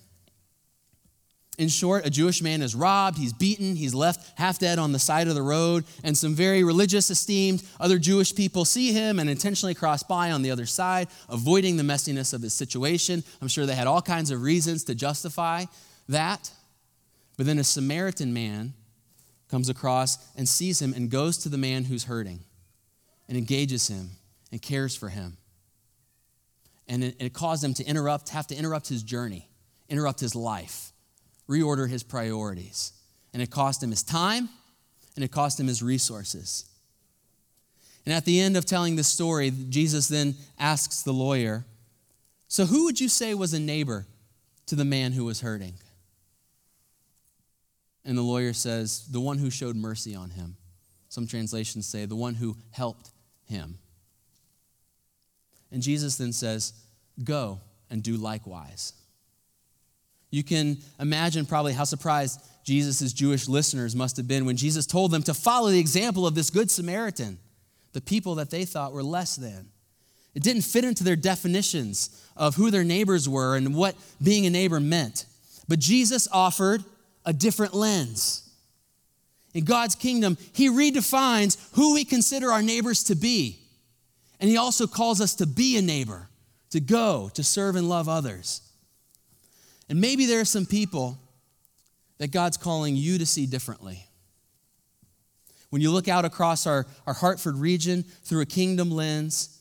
In 1.59 1.69
short, 1.69 2.07
a 2.07 2.11
Jewish 2.11 2.41
man 2.41 2.62
is 2.62 2.77
robbed, 2.77 3.19
he's 3.19 3.33
beaten, 3.33 3.75
he's 3.75 3.93
left 3.93 4.38
half 4.38 4.61
dead 4.61 4.79
on 4.79 4.93
the 4.93 4.99
side 5.01 5.27
of 5.27 5.35
the 5.35 5.43
road, 5.43 5.85
and 6.05 6.17
some 6.17 6.33
very 6.33 6.62
religious, 6.62 7.11
esteemed 7.11 7.64
other 7.81 7.99
Jewish 7.99 8.33
people 8.33 8.64
see 8.64 8.93
him 8.93 9.19
and 9.19 9.29
intentionally 9.29 9.75
cross 9.75 10.05
by 10.05 10.31
on 10.31 10.43
the 10.43 10.53
other 10.53 10.67
side, 10.67 11.09
avoiding 11.29 11.77
the 11.77 11.83
messiness 11.83 12.33
of 12.33 12.43
his 12.43 12.55
situation. 12.55 13.25
I'm 13.43 13.49
sure 13.49 13.67
they 13.67 13.75
had 13.75 13.88
all 13.88 14.01
kinds 14.01 14.31
of 14.31 14.43
reasons 14.43 14.85
to 14.85 14.95
justify 14.95 15.64
that. 16.09 16.49
But 17.37 17.47
then 17.47 17.59
a 17.59 17.64
Samaritan 17.64 18.33
man 18.33 18.75
comes 19.51 19.69
across 19.69 20.19
and 20.37 20.49
sees 20.49 20.81
him 20.81 20.93
and 20.93 21.11
goes 21.11 21.39
to 21.39 21.49
the 21.49 21.59
man 21.59 21.85
who's 21.85 22.05
hurting 22.05 22.41
and 23.29 23.37
engages 23.37 23.89
him 23.89 24.11
and 24.53 24.61
cares 24.61 24.95
for 24.95 25.09
him. 25.09 25.37
And 26.87 27.05
it, 27.05 27.17
it 27.19 27.33
caused 27.33 27.63
him 27.63 27.75
to 27.75 27.85
interrupt, 27.85 28.31
have 28.31 28.47
to 28.49 28.55
interrupt 28.55 28.89
his 28.89 29.03
journey, 29.03 29.49
interrupt 29.89 30.21
his 30.21 30.35
life 30.35 30.93
reorder 31.49 31.89
his 31.89 32.03
priorities. 32.03 32.93
And 33.33 33.43
it 33.43 33.51
cost 33.51 33.83
him 33.83 33.91
his 33.91 34.03
time 34.03 34.49
and 35.17 35.25
it 35.25 35.33
cost 35.33 35.59
him 35.59 35.67
his 35.67 35.83
resources. 35.83 36.65
And 38.05 38.15
at 38.15 38.25
the 38.25 38.41
end 38.41 38.57
of 38.57 38.65
telling 38.65 38.97
this 38.97 39.09
story, 39.09 39.53
Jesus 39.69 40.09
then 40.09 40.35
asks 40.59 41.03
the 41.03 41.13
lawyer, 41.13 41.65
So 42.47 42.67
who 42.67 42.85
would 42.85 43.01
you 43.01 43.09
say 43.09 43.35
was 43.35 43.53
a 43.53 43.61
neighbor 43.61 44.07
to 44.67 44.77
the 44.77 44.85
man 44.85 45.13
who 45.13 45.25
was 45.25 45.41
hurting? 45.41 45.75
And 48.09 48.16
the 48.16 48.23
lawyer 48.23 48.55
says, 48.55 49.07
The 49.11 49.21
one 49.21 49.37
who 49.37 49.51
showed 49.51 49.77
mercy 49.77 50.14
on 50.14 50.31
him. 50.31 50.57
Some 51.11 51.27
translations 51.27 51.87
say, 51.87 52.07
The 52.07 52.16
one 52.16 52.35
who 52.35 52.57
helped 52.71 53.11
him. 53.44 53.79
And 55.71 55.83
Jesus 55.83 56.16
then 56.16 56.33
says, 56.33 56.73
Go 57.23 57.61
and 57.90 58.03
do 58.03 58.16
likewise. 58.16 58.94
You 60.31 60.42
can 60.42 60.79
imagine 60.99 61.44
probably 61.44 61.75
how 61.75 61.85
surprised 61.85 62.40
Jesus' 62.64 63.12
Jewish 63.12 63.47
listeners 63.47 63.94
must 63.94 64.16
have 64.16 64.27
been 64.27 64.47
when 64.47 64.57
Jesus 64.57 64.87
told 64.87 65.11
them 65.11 65.23
to 65.25 65.35
follow 65.35 65.68
the 65.71 65.79
example 65.79 66.27
of 66.27 66.35
this 66.35 66.49
Good 66.49 66.71
Samaritan, 66.71 67.38
the 67.92 68.01
people 68.01 68.37
that 68.37 68.49
they 68.49 68.64
thought 68.64 68.94
were 68.94 69.03
less 69.03 69.37
than. 69.37 69.68
It 70.35 70.42
didn't 70.42 70.62
fit 70.62 70.85
into 70.85 71.05
their 71.05 71.16
definitions 71.16 72.25
of 72.38 72.55
who 72.55 72.71
their 72.71 72.85
neighbors 72.85 73.29
were 73.29 73.55
and 73.55 73.75
what 73.75 73.97
being 74.23 74.47
a 74.47 74.51
neighbor 74.51 74.81
meant. 74.81 75.27
But 75.68 75.79
Jesus 75.79 76.27
offered 76.33 76.85
a 77.29 77.33
different 77.35 77.75
lens. 77.75 78.49
In 79.53 79.64
God's 79.64 79.95
kingdom, 79.95 80.38
He 80.55 80.71
redefines 80.71 81.59
who 81.75 81.93
we 81.93 82.07
consider 82.07 82.51
our 82.51 82.62
neighbors 82.62 83.05
to 83.05 83.14
be. 83.14 83.59
And 84.41 84.49
He 84.49 84.57
also 84.57 84.87
calls 84.87 85.21
us 85.21 85.35
to 85.35 85.47
be 85.47 85.77
a 85.77 85.83
neighbor, 85.83 86.31
to 86.71 86.81
go, 86.81 87.31
to 87.35 87.45
serve 87.45 87.77
and 87.77 87.87
love 87.87 88.09
others. 88.09 88.62
And 89.91 90.01
maybe 90.01 90.25
there 90.25 90.41
are 90.41 90.47
some 90.47 90.64
people 90.64 91.19
that 92.17 92.33
God's 92.33 92.57
calling 92.57 92.97
you 92.97 93.19
to 93.19 93.27
see 93.27 93.45
differently. 93.45 94.07
When 95.69 95.83
you 95.83 95.91
look 95.91 96.09
out 96.09 96.25
across 96.25 96.67
our, 96.67 96.87
our 97.07 97.12
Hartford 97.12 97.57
region 97.57 98.05
through 98.25 98.41
a 98.41 98.47
kingdom 98.47 98.91
lens, 98.91 99.61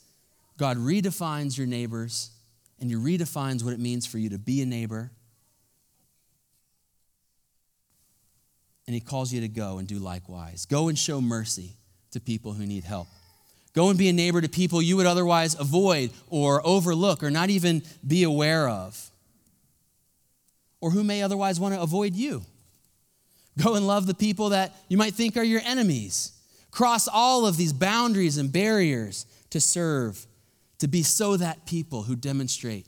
God 0.57 0.77
redefines 0.77 1.57
your 1.57 1.67
neighbors 1.67 2.31
and 2.79 2.89
He 2.89 2.95
redefines 2.95 3.61
what 3.61 3.73
it 3.73 3.79
means 3.79 4.05
for 4.05 4.19
you 4.19 4.29
to 4.29 4.39
be 4.39 4.61
a 4.61 4.65
neighbor. 4.65 5.11
And 8.87 8.93
He 8.93 9.01
calls 9.01 9.31
you 9.31 9.41
to 9.41 9.47
go 9.47 9.77
and 9.77 9.87
do 9.87 9.99
likewise. 9.99 10.65
Go 10.65 10.87
and 10.87 10.97
show 10.97 11.21
mercy 11.21 11.75
to 12.11 12.19
people 12.19 12.53
who 12.53 12.65
need 12.65 12.83
help. 12.83 13.07
Go 13.73 13.89
and 13.89 13.99
be 13.99 14.09
a 14.09 14.13
neighbor 14.13 14.41
to 14.41 14.49
people 14.49 14.81
you 14.81 14.97
would 14.97 15.05
otherwise 15.05 15.59
avoid 15.59 16.11
or 16.29 16.65
overlook 16.65 17.21
or 17.21 17.29
not 17.29 17.49
even 17.49 17.83
be 18.05 18.23
aware 18.23 18.67
of 18.67 19.11
or 20.81 20.91
who 20.91 21.03
may 21.03 21.21
otherwise 21.21 21.59
want 21.59 21.73
to 21.73 21.81
avoid 21.81 22.15
you. 22.15 22.43
Go 23.63 23.75
and 23.75 23.87
love 23.87 24.05
the 24.05 24.13
people 24.13 24.49
that 24.49 24.75
you 24.87 24.97
might 24.97 25.13
think 25.13 25.35
are 25.35 25.43
your 25.43 25.61
enemies. 25.65 26.31
Cross 26.71 27.07
all 27.07 27.45
of 27.45 27.57
these 27.57 27.73
boundaries 27.73 28.37
and 28.37 28.51
barriers 28.51 29.25
to 29.49 29.59
serve, 29.59 30.25
to 30.79 30.87
be 30.87 31.01
so 31.01 31.37
that 31.37 31.65
people 31.65 32.03
who 32.03 32.15
demonstrate 32.15 32.85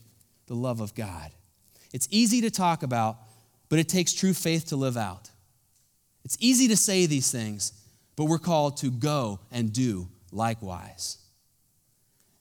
the 0.47 0.53
love 0.53 0.79
of 0.79 0.93
God. 0.93 1.31
It's 1.91 2.07
easy 2.11 2.41
to 2.41 2.51
talk 2.51 2.83
about, 2.83 3.17
but 3.67 3.79
it 3.79 3.89
takes 3.89 4.13
true 4.13 4.33
faith 4.33 4.67
to 4.67 4.75
live 4.75 4.97
out. 4.97 5.31
It's 6.29 6.37
easy 6.39 6.67
to 6.67 6.77
say 6.77 7.07
these 7.07 7.31
things, 7.31 7.73
but 8.15 8.25
we're 8.25 8.37
called 8.37 8.77
to 8.77 8.91
go 8.91 9.39
and 9.51 9.73
do 9.73 10.07
likewise. 10.31 11.17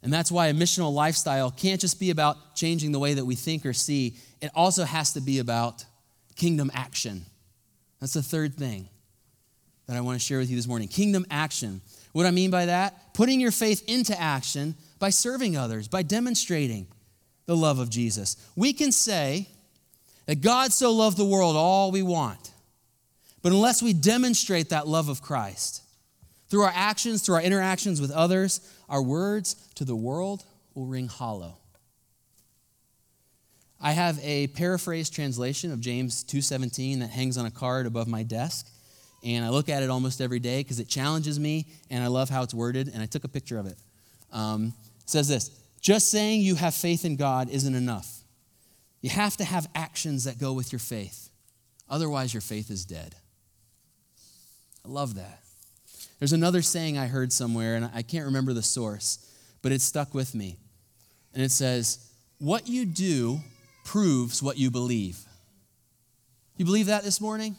And 0.03 0.12
that's 0.12 0.31
why 0.31 0.48
a 0.48 0.53
missional 0.53 0.92
lifestyle 0.92 1.51
can't 1.51 1.81
just 1.81 1.98
be 1.98 2.11
about 2.11 2.55
changing 2.55 2.92
the 2.92 2.98
way 2.98 3.14
that 3.14 3.24
we 3.24 3.35
think 3.35 3.64
or 3.64 3.72
see, 3.72 4.16
it 4.42 4.51
also 4.55 4.85
has 4.85 5.14
to 5.14 5.22
be 5.22 5.38
about 5.38 5.87
kingdom 6.37 6.70
action. 6.74 7.24
That's 7.98 8.12
the 8.12 8.22
third 8.22 8.57
thing 8.57 8.90
that 9.87 9.96
I 9.96 10.03
want 10.03 10.20
to 10.20 10.24
share 10.24 10.38
with 10.38 10.51
you 10.51 10.57
this 10.57 10.68
morning 10.68 10.88
kingdom 10.88 11.24
action. 11.31 11.81
What 12.12 12.27
I 12.27 12.31
mean 12.31 12.51
by 12.51 12.66
that? 12.66 13.14
Putting 13.14 13.40
your 13.40 13.53
faith 13.53 13.83
into 13.88 14.20
action 14.20 14.74
by 14.98 15.09
serving 15.09 15.57
others, 15.57 15.88
by 15.88 16.03
demonstrating 16.03 16.88
the 17.46 17.57
love 17.57 17.79
of 17.79 17.88
Jesus. 17.88 18.37
We 18.55 18.74
can 18.74 18.92
say 18.92 19.48
that 20.27 20.42
God 20.42 20.74
so 20.74 20.92
loved 20.92 21.16
the 21.16 21.24
world 21.24 21.57
all 21.57 21.90
we 21.90 22.03
want, 22.03 22.53
but 23.42 23.53
unless 23.53 23.83
we 23.83 23.92
demonstrate 23.92 24.70
that 24.70 24.88
love 24.88 25.09
of 25.09 25.22
Christ 25.22 25.83
through 26.48 26.62
our 26.62 26.72
actions, 26.74 27.22
through 27.22 27.37
our 27.37 27.42
interactions 27.42 28.01
with 28.01 28.11
others, 28.11 28.61
our 28.88 29.03
words 29.03 29.55
to 29.77 29.85
the 29.85 29.96
world 29.96 30.44
will 30.74 30.87
ring 30.87 31.09
hollow. 31.09 31.59
I 33.81 33.92
have 33.92 34.18
a 34.22 34.48
paraphrased 34.48 35.12
translation 35.14 35.70
of 35.70 35.81
James 35.81 36.24
2:17 36.24 36.98
that 36.98 37.11
hangs 37.11 37.37
on 37.37 37.46
a 37.46 37.51
card 37.51 37.87
above 37.87 38.09
my 38.09 38.24
desk, 38.24 38.68
and 39.22 39.44
I 39.44 39.51
look 39.51 39.68
at 39.68 39.83
it 39.83 39.90
almost 39.90 40.20
every 40.20 40.40
day 40.40 40.61
because 40.61 40.81
it 40.81 40.88
challenges 40.88 41.38
me, 41.38 41.66
and 41.90 42.03
I 42.03 42.09
love 42.09 42.29
how 42.29 42.42
it's 42.42 42.55
worded. 42.55 42.88
And 42.88 43.03
I 43.03 43.07
took 43.07 43.24
a 43.24 43.29
picture 43.29 43.59
of 43.59 43.66
it. 43.66 43.79
Um, 44.33 44.74
it 45.01 45.11
says 45.11 45.29
this: 45.29 45.51
Just 45.81 46.11
saying 46.11 46.40
you 46.40 46.57
have 46.57 46.74
faith 46.74 47.05
in 47.05 47.14
God 47.14 47.51
isn't 47.51 47.74
enough. 47.74 48.24
You 49.01 49.11
have 49.11 49.37
to 49.37 49.44
have 49.44 49.68
actions 49.77 50.24
that 50.24 50.38
go 50.38 50.53
with 50.53 50.72
your 50.72 50.81
faith. 50.81 51.31
Otherwise, 51.88 52.35
your 52.35 52.40
faith 52.40 52.70
is 52.70 52.85
dead. 52.85 53.14
I 54.88 54.90
love 54.90 55.16
that. 55.16 55.40
There's 56.18 56.33
another 56.33 56.62
saying 56.62 56.96
I 56.96 57.09
heard 57.09 57.33
somewhere, 57.33 57.77
and 57.77 57.90
I 57.94 58.03
can't 58.03 58.24
remember 58.24 58.55
the 58.55 58.62
source, 58.62 59.18
but 59.61 59.70
it 59.70 59.83
stuck 59.83 60.14
with 60.14 60.35
me. 60.35 60.57
And 61.35 61.42
it 61.42 61.51
says, 61.51 62.11
What 62.38 62.68
you 62.68 62.87
do 62.87 63.40
proves 63.85 64.42
what 64.42 64.57
you 64.57 64.70
believe. 64.70 65.18
You 66.57 66.64
believe 66.64 66.87
that 66.87 67.05
this 67.05 67.20
morning? 67.20 67.57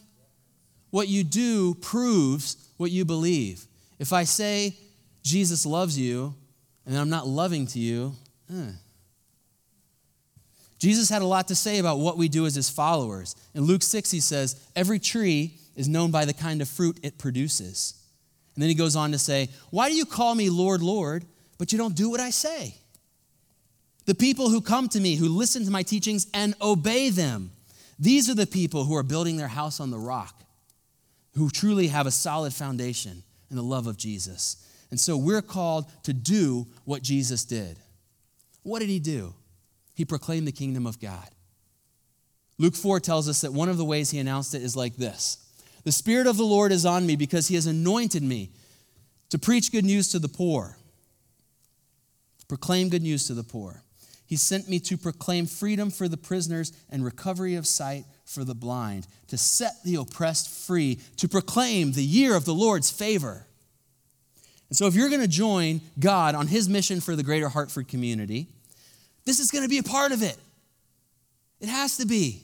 What 0.90 1.08
you 1.08 1.24
do 1.24 1.76
proves 1.76 2.58
what 2.78 2.90
you 2.90 3.06
believe. 3.06 3.68
If 4.00 4.12
I 4.12 4.24
say 4.24 4.76
Jesus 5.22 5.66
loves 5.66 6.00
you 6.00 6.34
and 6.88 6.98
I'm 6.98 7.10
not 7.10 7.28
loving 7.28 7.68
to 7.68 7.80
you, 7.80 8.14
eh. 8.52 8.72
Jesus 10.80 11.10
had 11.10 11.22
a 11.22 11.28
lot 11.28 11.50
to 11.50 11.56
say 11.56 11.78
about 11.78 12.00
what 12.00 12.18
we 12.18 12.28
do 12.28 12.46
as 12.46 12.56
his 12.56 12.70
followers. 12.70 13.36
In 13.54 13.64
Luke 13.64 13.84
6, 13.84 14.10
he 14.10 14.22
says, 14.22 14.60
Every 14.76 14.98
tree 14.98 15.60
is 15.80 15.88
known 15.88 16.12
by 16.12 16.26
the 16.26 16.34
kind 16.34 16.62
of 16.62 16.68
fruit 16.68 17.00
it 17.04 17.18
produces. 17.18 17.94
And 18.54 18.62
then 18.62 18.68
he 18.68 18.76
goes 18.76 18.98
on 18.98 19.14
to 19.14 19.18
say, 19.18 19.48
Why 19.72 19.88
do 19.88 19.96
you 19.96 20.06
call 20.06 20.36
me 20.36 20.50
Lord, 20.50 20.82
Lord, 20.82 21.24
but 21.58 21.72
you 21.72 21.78
don't 21.78 21.96
do 21.96 22.10
what 22.10 22.20
I 22.20 22.32
say? 22.32 22.76
The 24.06 24.14
people 24.14 24.50
who 24.50 24.60
come 24.60 24.90
to 24.90 25.00
me, 25.00 25.16
who 25.16 25.30
listen 25.30 25.64
to 25.64 25.72
my 25.72 25.84
teachings 25.84 26.28
and 26.34 26.54
obey 26.62 27.10
them, 27.10 27.52
these 27.98 28.30
are 28.30 28.36
the 28.36 28.46
people 28.46 28.84
who 28.84 28.96
are 28.98 29.04
building 29.04 29.38
their 29.38 29.48
house 29.48 29.80
on 29.80 29.90
the 29.90 29.98
rock, 29.98 30.44
who 31.36 31.50
truly 31.50 31.88
have 31.88 32.08
a 32.08 32.12
solid 32.12 32.54
foundation 32.54 33.24
in 33.50 33.56
the 33.56 33.64
love 33.64 33.88
of 33.88 33.96
Jesus. 33.96 34.58
And 34.92 35.00
so 35.00 35.16
we're 35.16 35.42
called 35.42 35.86
to 36.04 36.12
do 36.12 36.68
what 36.84 37.04
Jesus 37.04 37.46
did. 37.46 37.80
What 38.64 38.80
did 38.80 38.90
he 38.90 39.00
do? 39.00 39.34
He 39.96 40.04
proclaimed 40.04 40.46
the 40.46 40.52
kingdom 40.52 40.86
of 40.86 41.00
God. 41.00 41.30
Luke 42.58 42.76
4 42.76 43.00
tells 43.00 43.30
us 43.30 43.40
that 43.42 43.54
one 43.54 43.70
of 43.70 43.78
the 43.78 43.86
ways 43.86 44.12
he 44.12 44.20
announced 44.20 44.54
it 44.54 44.62
is 44.62 44.76
like 44.76 44.98
this 44.98 45.38
The 45.84 45.92
Spirit 45.92 46.28
of 46.28 46.38
the 46.38 46.44
Lord 46.44 46.72
is 46.72 46.86
on 46.86 47.06
me 47.06 47.16
because 47.16 47.48
he 47.48 47.56
has 47.56 47.66
anointed 47.66 48.24
me 48.24 48.52
to 49.30 49.40
preach 49.40 49.72
good 49.72 49.86
news 49.86 50.10
to 50.10 50.20
the 50.20 50.28
poor, 50.28 50.78
proclaim 52.48 52.90
good 52.90 53.04
news 53.04 53.28
to 53.28 53.34
the 53.34 53.44
poor. 53.44 53.84
He 54.26 54.36
sent 54.36 54.70
me 54.70 54.80
to 54.82 54.98
proclaim 54.98 55.48
freedom 55.48 55.90
for 55.90 56.08
the 56.08 56.18
prisoners 56.18 56.72
and 56.90 57.04
recovery 57.04 57.56
of 57.56 57.66
sight 57.66 58.06
for 58.26 58.44
the 58.44 58.54
blind, 58.54 59.08
to 59.30 59.38
set 59.38 59.84
the 59.84 59.96
oppressed 59.96 60.50
free, 60.50 61.00
to 61.18 61.28
proclaim 61.28 61.94
the 61.94 62.04
year 62.04 62.36
of 62.36 62.46
the 62.46 62.54
Lord's 62.54 62.92
favor. 62.92 63.48
And 64.70 64.78
so, 64.78 64.86
if 64.86 64.94
you're 64.94 65.10
going 65.10 65.22
to 65.22 65.28
join 65.28 65.82
God 66.00 66.36
on 66.36 66.46
his 66.46 66.70
mission 66.70 67.02
for 67.02 67.16
the 67.16 67.24
greater 67.24 67.50
Hartford 67.50 67.88
community, 67.88 68.48
this 69.26 69.40
is 69.40 69.50
going 69.50 69.64
to 69.64 69.70
be 69.70 69.80
a 69.80 69.84
part 69.84 70.12
of 70.12 70.22
it. 70.22 70.38
It 71.60 71.70
has 71.70 71.98
to 71.98 72.06
be. 72.06 72.44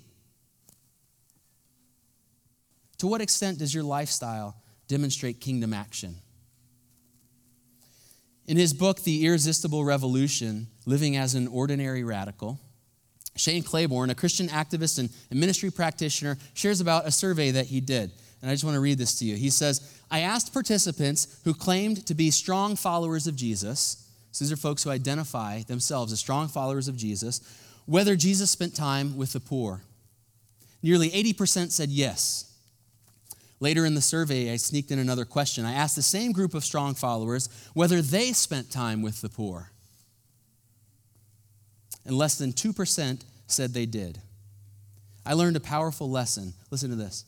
To 2.99 3.07
what 3.07 3.21
extent 3.21 3.59
does 3.59 3.73
your 3.73 3.83
lifestyle 3.83 4.55
demonstrate 4.87 5.41
kingdom 5.41 5.73
action? 5.73 6.15
In 8.47 8.57
his 8.57 8.73
book, 8.73 9.01
The 9.01 9.25
Irresistible 9.25 9.83
Revolution 9.83 10.67
Living 10.85 11.17
as 11.17 11.33
an 11.33 11.47
Ordinary 11.47 12.03
Radical, 12.03 12.59
Shane 13.35 13.63
Claiborne, 13.63 14.11
a 14.11 14.15
Christian 14.15 14.47
activist 14.47 14.99
and 14.99 15.09
ministry 15.31 15.71
practitioner, 15.71 16.37
shares 16.53 16.79
about 16.79 17.07
a 17.07 17.11
survey 17.11 17.51
that 17.51 17.65
he 17.65 17.81
did. 17.81 18.11
And 18.41 18.51
I 18.51 18.53
just 18.53 18.63
want 18.63 18.75
to 18.75 18.81
read 18.81 18.99
this 18.99 19.17
to 19.19 19.25
you. 19.25 19.35
He 19.35 19.49
says, 19.49 19.99
I 20.11 20.19
asked 20.19 20.53
participants 20.53 21.39
who 21.43 21.53
claimed 21.53 22.05
to 22.05 22.13
be 22.13 22.29
strong 22.29 22.75
followers 22.75 23.25
of 23.25 23.35
Jesus, 23.35 24.07
so 24.31 24.43
these 24.43 24.51
are 24.51 24.57
folks 24.57 24.83
who 24.83 24.91
identify 24.91 25.63
themselves 25.63 26.13
as 26.13 26.19
strong 26.19 26.47
followers 26.47 26.87
of 26.87 26.95
Jesus, 26.95 27.41
whether 27.85 28.15
Jesus 28.15 28.51
spent 28.51 28.75
time 28.75 29.17
with 29.17 29.33
the 29.33 29.39
poor. 29.39 29.81
Nearly 30.83 31.09
80% 31.09 31.71
said 31.71 31.89
yes. 31.89 32.54
Later 33.59 33.85
in 33.85 33.95
the 33.95 34.01
survey, 34.01 34.51
I 34.51 34.57
sneaked 34.57 34.91
in 34.91 34.99
another 34.99 35.25
question. 35.25 35.65
I 35.65 35.73
asked 35.73 35.95
the 35.95 36.01
same 36.01 36.31
group 36.31 36.53
of 36.53 36.65
strong 36.65 36.93
followers 36.93 37.49
whether 37.73 38.01
they 38.01 38.33
spent 38.33 38.69
time 38.69 39.01
with 39.01 39.21
the 39.21 39.29
poor. 39.29 39.71
And 42.05 42.17
less 42.17 42.37
than 42.37 42.51
2% 42.51 43.21
said 43.47 43.73
they 43.73 43.85
did. 43.85 44.19
I 45.25 45.33
learned 45.33 45.55
a 45.55 45.61
powerful 45.61 46.09
lesson. 46.09 46.53
Listen 46.69 46.89
to 46.89 46.95
this. 46.95 47.25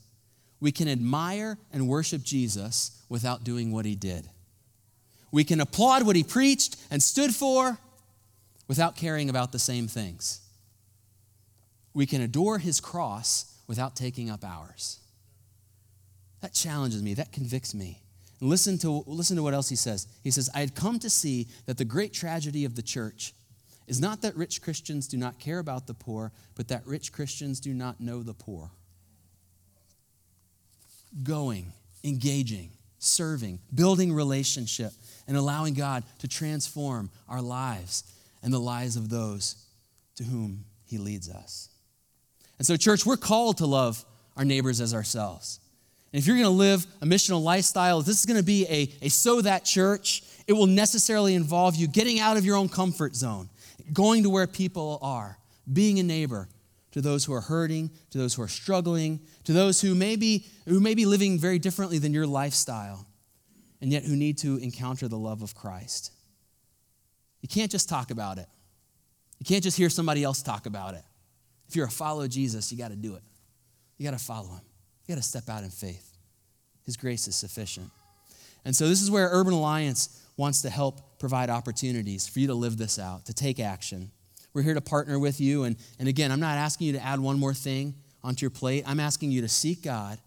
We 0.60 0.72
can 0.72 0.88
admire 0.88 1.58
and 1.72 1.88
worship 1.88 2.24
Jesus 2.24 3.02
without 3.10 3.44
doing 3.44 3.72
what 3.72 3.86
he 3.86 3.96
did. 3.96 4.30
We 5.32 5.44
can 5.44 5.62
applaud 5.62 6.04
what 6.04 6.16
he 6.16 6.24
preached 6.24 6.78
and 6.92 7.02
stood 7.02 7.34
for 7.34 7.78
without 8.68 8.96
caring 8.96 9.30
about 9.30 9.52
the 9.52 9.60
same 9.60 9.88
things. 9.88 10.42
We 11.94 12.06
can 12.06 12.22
adore 12.22 12.60
his 12.60 12.80
cross 12.80 13.58
without 13.68 13.96
taking 13.96 14.30
up 14.30 14.44
ours. 14.44 15.00
That 16.42 16.54
challenges 16.54 17.02
me, 17.02 17.14
that 17.16 17.32
convicts 17.32 17.74
me. 17.74 18.02
And 18.40 18.50
listen 18.50 18.78
to, 18.80 19.04
listen 19.08 19.36
to 19.38 19.44
what 19.44 19.54
else 19.54 19.70
he 19.70 19.76
says. 19.76 20.08
He 20.24 20.32
says, 20.32 20.50
I 20.54 20.60
had 20.60 20.76
come 20.76 21.00
to 21.00 21.10
see 21.10 21.48
that 21.66 21.78
the 21.78 21.86
great 21.86 22.14
tragedy 22.14 22.66
of 22.66 22.76
the 22.76 22.84
church 22.84 23.34
is 23.88 24.00
not 24.00 24.22
that 24.22 24.36
rich 24.36 24.62
Christians 24.62 25.08
do 25.08 25.18
not 25.18 25.40
care 25.40 25.60
about 25.60 25.88
the 25.88 25.94
poor, 25.94 26.32
but 26.56 26.68
that 26.68 26.86
rich 26.86 27.12
Christians 27.12 27.60
do 27.60 27.74
not 27.74 28.00
know 28.00 28.22
the 28.22 28.34
poor. 28.34 28.70
Going, 31.24 31.72
engaging, 32.04 32.70
serving, 33.00 33.60
building 33.74 34.14
relationship, 34.14 34.92
and 35.28 35.38
allowing 35.38 35.74
God 35.74 36.04
to 36.20 36.28
transform 36.28 37.10
our 37.28 37.42
lives 37.42 38.04
and 38.44 38.54
the 38.54 38.60
lives 38.60 38.98
of 38.98 39.10
those 39.10 39.56
to 40.16 40.24
whom 40.24 40.66
He 40.86 40.98
leads 40.98 41.30
us. 41.30 41.70
And 42.58 42.68
so, 42.68 42.76
church, 42.76 43.06
we're 43.06 43.18
called 43.18 43.58
to 43.58 43.66
love 43.66 44.04
our 44.36 44.46
neighbors 44.46 44.82
as 44.82 44.94
ourselves. 44.94 45.60
And 46.14 46.22
if 46.22 46.28
you're 46.28 46.38
going 46.38 46.46
to 46.46 46.50
live 46.50 46.86
a 47.02 47.06
missional 47.06 47.42
lifestyle, 47.42 48.00
if 48.00 48.06
this 48.06 48.20
is 48.20 48.26
going 48.26 48.40
to 48.40 48.46
be 48.46 48.66
a, 48.68 49.06
a 49.06 49.10
so 49.10 49.42
that 49.42 49.66
church, 49.66 50.24
it 50.48 50.54
will 50.54 50.68
necessarily 50.68 51.36
involve 51.36 51.76
you 51.76 51.88
getting 51.88 52.20
out 52.20 52.38
of 52.38 52.46
your 52.46 52.56
own 52.56 52.70
comfort 52.70 53.16
zone, 53.16 53.50
going 53.92 54.24
to 54.24 54.30
where 54.30 54.48
people 54.48 55.00
are, 55.02 55.38
being 55.72 56.00
a 56.00 56.04
neighbor 56.04 56.48
to 56.92 57.02
those 57.02 57.26
who 57.26 57.34
are 57.34 57.42
hurting, 57.42 57.92
to 58.10 58.18
those 58.18 58.34
who 58.34 58.42
are 58.42 58.48
struggling, 58.48 59.20
to 59.44 59.54
those 59.54 59.82
who 59.82 59.94
may 59.94 60.16
be, 60.16 60.46
who 60.66 60.80
may 60.80 60.96
be 60.96 61.06
living 61.06 61.38
very 61.38 61.60
differently 61.60 62.00
than 62.00 62.14
your 62.14 62.26
lifestyle, 62.26 63.06
and 63.82 63.92
yet 63.92 64.04
who 64.04 64.16
need 64.16 64.38
to 64.40 64.58
encounter 64.58 65.08
the 65.08 65.18
love 65.18 65.42
of 65.42 65.54
Christ. 65.54 66.12
You 67.42 67.50
can't 67.50 67.70
just 67.70 67.90
talk 67.90 68.10
about 68.10 68.38
it. 68.38 68.48
You 69.40 69.46
can't 69.46 69.64
just 69.64 69.78
hear 69.78 69.90
somebody 69.90 70.24
else 70.24 70.42
talk 70.42 70.66
about 70.66 70.96
it. 70.96 71.04
If 71.68 71.76
you're 71.76 71.86
a 71.86 71.92
follower 71.92 72.24
of 72.24 72.30
Jesus, 72.30 72.72
you 72.72 72.78
got 72.78 72.90
to 72.90 72.96
do 72.96 73.16
it. 73.16 73.22
You 73.98 74.06
got 74.06 74.18
to 74.18 74.24
follow 74.24 74.48
him. 74.48 74.62
You 75.08 75.16
got 75.16 75.22
to 75.22 75.28
step 75.28 75.50
out 75.50 75.64
in 75.64 75.70
faith. 75.70 76.18
His 76.84 76.98
grace 76.98 77.28
is 77.28 77.36
sufficient. 77.36 77.90
And 78.66 78.76
so, 78.76 78.88
this 78.88 79.02
is 79.02 79.10
where 79.10 79.30
Urban 79.32 79.54
Alliance 79.54 80.22
wants 80.36 80.62
to 80.64 80.70
help 80.70 81.20
provide 81.20 81.50
opportunities 81.50 82.28
for 82.28 82.40
you 82.40 82.48
to 82.48 82.54
live 82.54 82.78
this 82.78 83.00
out, 83.00 83.26
to 83.26 83.34
take 83.34 83.60
action. 83.60 84.12
We're 84.54 84.62
here 84.62 84.74
to 84.74 84.82
partner 84.82 85.18
with 85.20 85.40
you. 85.40 85.64
And, 85.64 85.78
and 86.00 86.08
again, 86.08 86.32
I'm 86.32 86.40
not 86.40 86.58
asking 86.58 86.88
you 86.88 86.94
to 86.94 87.04
add 87.04 87.20
one 87.20 87.40
more 87.40 87.54
thing 87.54 87.96
onto 88.24 88.44
your 88.44 88.50
plate. 88.50 88.84
I'm 88.86 89.00
asking 89.00 89.32
you 89.32 89.42
to 89.42 89.48
seek 89.48 89.84
God 89.84 90.20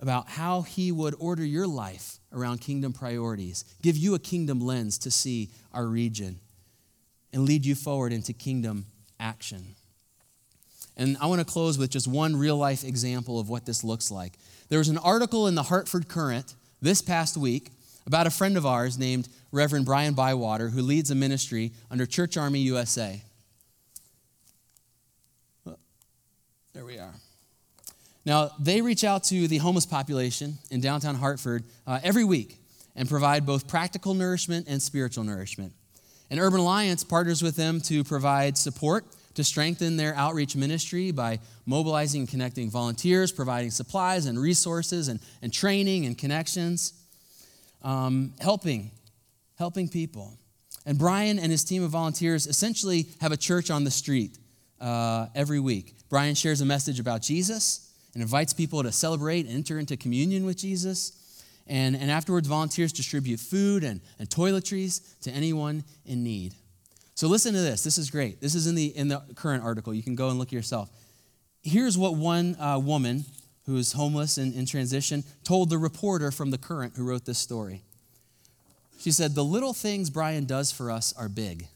about 0.00 0.28
how 0.28 0.62
He 0.62 0.90
would 0.92 1.14
order 1.18 1.44
your 1.44 1.66
life 1.66 2.18
around 2.32 2.60
kingdom 2.60 2.92
priorities, 2.92 3.64
give 3.82 3.96
you 3.96 4.14
a 4.14 4.18
kingdom 4.18 4.60
lens 4.60 4.98
to 4.98 5.10
see 5.10 5.50
our 5.72 5.86
region, 5.86 6.40
and 7.32 7.44
lead 7.44 7.64
you 7.64 7.74
forward 7.74 8.12
into 8.12 8.32
kingdom 8.32 8.86
action. 9.20 9.74
And 10.96 11.16
I 11.20 11.26
want 11.26 11.40
to 11.40 11.44
close 11.44 11.76
with 11.76 11.90
just 11.90 12.06
one 12.06 12.36
real 12.36 12.56
life 12.56 12.84
example 12.84 13.40
of 13.40 13.48
what 13.48 13.66
this 13.66 13.82
looks 13.82 14.10
like. 14.10 14.34
There 14.68 14.78
was 14.78 14.88
an 14.88 14.98
article 14.98 15.46
in 15.48 15.54
the 15.54 15.64
Hartford 15.64 16.08
Courant 16.08 16.54
this 16.80 17.02
past 17.02 17.36
week 17.36 17.70
about 18.06 18.26
a 18.26 18.30
friend 18.30 18.56
of 18.56 18.66
ours 18.66 18.98
named 18.98 19.28
Reverend 19.50 19.86
Brian 19.86 20.14
Bywater, 20.14 20.68
who 20.68 20.82
leads 20.82 21.10
a 21.10 21.14
ministry 21.14 21.72
under 21.90 22.06
Church 22.06 22.36
Army 22.36 22.60
USA. 22.60 23.22
There 26.74 26.84
we 26.84 26.98
are. 26.98 27.14
Now, 28.26 28.50
they 28.58 28.80
reach 28.80 29.04
out 29.04 29.22
to 29.24 29.46
the 29.48 29.58
homeless 29.58 29.86
population 29.86 30.58
in 30.70 30.80
downtown 30.80 31.14
Hartford 31.14 31.64
uh, 31.86 32.00
every 32.02 32.24
week 32.24 32.58
and 32.96 33.08
provide 33.08 33.46
both 33.46 33.68
practical 33.68 34.14
nourishment 34.14 34.66
and 34.68 34.82
spiritual 34.82 35.24
nourishment. 35.24 35.72
And 36.30 36.40
Urban 36.40 36.60
Alliance 36.60 37.04
partners 37.04 37.42
with 37.42 37.54
them 37.56 37.80
to 37.82 38.02
provide 38.02 38.56
support 38.56 39.04
to 39.34 39.44
strengthen 39.44 39.96
their 39.96 40.14
outreach 40.14 40.56
ministry 40.56 41.10
by 41.10 41.38
mobilizing 41.66 42.20
and 42.20 42.28
connecting 42.28 42.70
volunteers, 42.70 43.32
providing 43.32 43.70
supplies 43.70 44.26
and 44.26 44.38
resources 44.38 45.08
and, 45.08 45.20
and 45.42 45.52
training 45.52 46.06
and 46.06 46.16
connections, 46.16 46.92
um, 47.82 48.32
helping, 48.40 48.90
helping 49.58 49.88
people. 49.88 50.38
And 50.86 50.98
Brian 50.98 51.38
and 51.38 51.50
his 51.50 51.64
team 51.64 51.82
of 51.82 51.90
volunteers 51.90 52.46
essentially 52.46 53.06
have 53.20 53.32
a 53.32 53.36
church 53.36 53.70
on 53.70 53.84
the 53.84 53.90
street 53.90 54.38
uh, 54.80 55.26
every 55.34 55.60
week. 55.60 55.94
Brian 56.08 56.34
shares 56.34 56.60
a 56.60 56.64
message 56.64 57.00
about 57.00 57.22
Jesus 57.22 57.92
and 58.12 58.22
invites 58.22 58.52
people 58.52 58.82
to 58.82 58.92
celebrate 58.92 59.46
and 59.46 59.54
enter 59.54 59.78
into 59.78 59.96
communion 59.96 60.44
with 60.44 60.56
Jesus. 60.56 61.12
And, 61.66 61.96
and 61.96 62.10
afterwards, 62.10 62.46
volunteers 62.46 62.92
distribute 62.92 63.40
food 63.40 63.82
and, 63.82 64.00
and 64.18 64.28
toiletries 64.28 65.18
to 65.22 65.30
anyone 65.30 65.84
in 66.04 66.22
need. 66.22 66.54
So 67.14 67.28
listen 67.28 67.54
to 67.54 67.60
this. 67.60 67.84
This 67.84 67.96
is 67.96 68.10
great. 68.10 68.40
This 68.40 68.54
is 68.54 68.66
in 68.66 68.74
the, 68.74 68.86
in 68.86 69.08
the 69.08 69.22
Courant 69.36 69.62
article. 69.62 69.94
You 69.94 70.02
can 70.02 70.16
go 70.16 70.30
and 70.30 70.38
look 70.38 70.50
yourself. 70.50 70.90
Here's 71.62 71.96
what 71.96 72.16
one 72.16 72.56
uh, 72.60 72.78
woman 72.78 73.24
who 73.66 73.76
is 73.76 73.92
homeless 73.92 74.36
and 74.36 74.54
in 74.54 74.66
transition 74.66 75.24
told 75.44 75.70
the 75.70 75.78
reporter 75.78 76.30
from 76.30 76.50
the 76.50 76.58
Courant 76.58 76.94
who 76.96 77.04
wrote 77.04 77.24
this 77.24 77.38
story. 77.38 77.82
She 78.98 79.10
said, 79.10 79.34
The 79.34 79.44
little 79.44 79.72
things 79.72 80.10
Brian 80.10 80.44
does 80.44 80.72
for 80.72 80.90
us 80.90 81.14
are 81.16 81.28
big, 81.28 81.68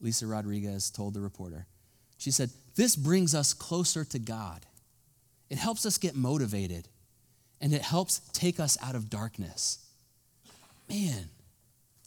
Lisa 0.00 0.26
Rodriguez 0.26 0.90
told 0.90 1.14
the 1.14 1.20
reporter. 1.20 1.66
She 2.16 2.30
said, 2.30 2.50
This 2.76 2.96
brings 2.96 3.34
us 3.34 3.52
closer 3.52 4.04
to 4.04 4.18
God. 4.18 4.66
It 5.50 5.58
helps 5.58 5.84
us 5.84 5.98
get 5.98 6.14
motivated, 6.14 6.88
and 7.60 7.72
it 7.72 7.82
helps 7.82 8.20
take 8.32 8.58
us 8.58 8.78
out 8.82 8.94
of 8.94 9.10
darkness. 9.10 9.78
Man, 10.88 11.28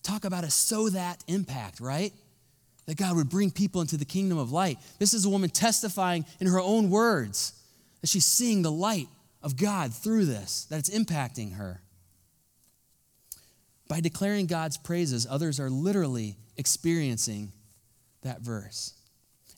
talk 0.01 0.25
about 0.25 0.43
a 0.43 0.49
so 0.49 0.89
that 0.89 1.23
impact, 1.27 1.79
right? 1.79 2.13
That 2.87 2.97
God 2.97 3.15
would 3.15 3.29
bring 3.29 3.51
people 3.51 3.81
into 3.81 3.97
the 3.97 4.05
kingdom 4.05 4.37
of 4.37 4.51
light. 4.51 4.79
This 4.97 5.13
is 5.13 5.25
a 5.25 5.29
woman 5.29 5.49
testifying 5.49 6.25
in 6.39 6.47
her 6.47 6.59
own 6.59 6.89
words 6.89 7.53
that 8.01 8.07
she's 8.07 8.25
seeing 8.25 8.61
the 8.61 8.71
light 8.71 9.07
of 9.43 9.57
God 9.57 9.93
through 9.93 10.25
this, 10.25 10.65
that 10.65 10.79
it's 10.79 10.89
impacting 10.89 11.55
her. 11.55 11.81
By 13.87 13.99
declaring 13.99 14.47
God's 14.47 14.77
praises, 14.77 15.27
others 15.29 15.59
are 15.59 15.69
literally 15.69 16.37
experiencing 16.57 17.51
that 18.23 18.41
verse. 18.41 18.93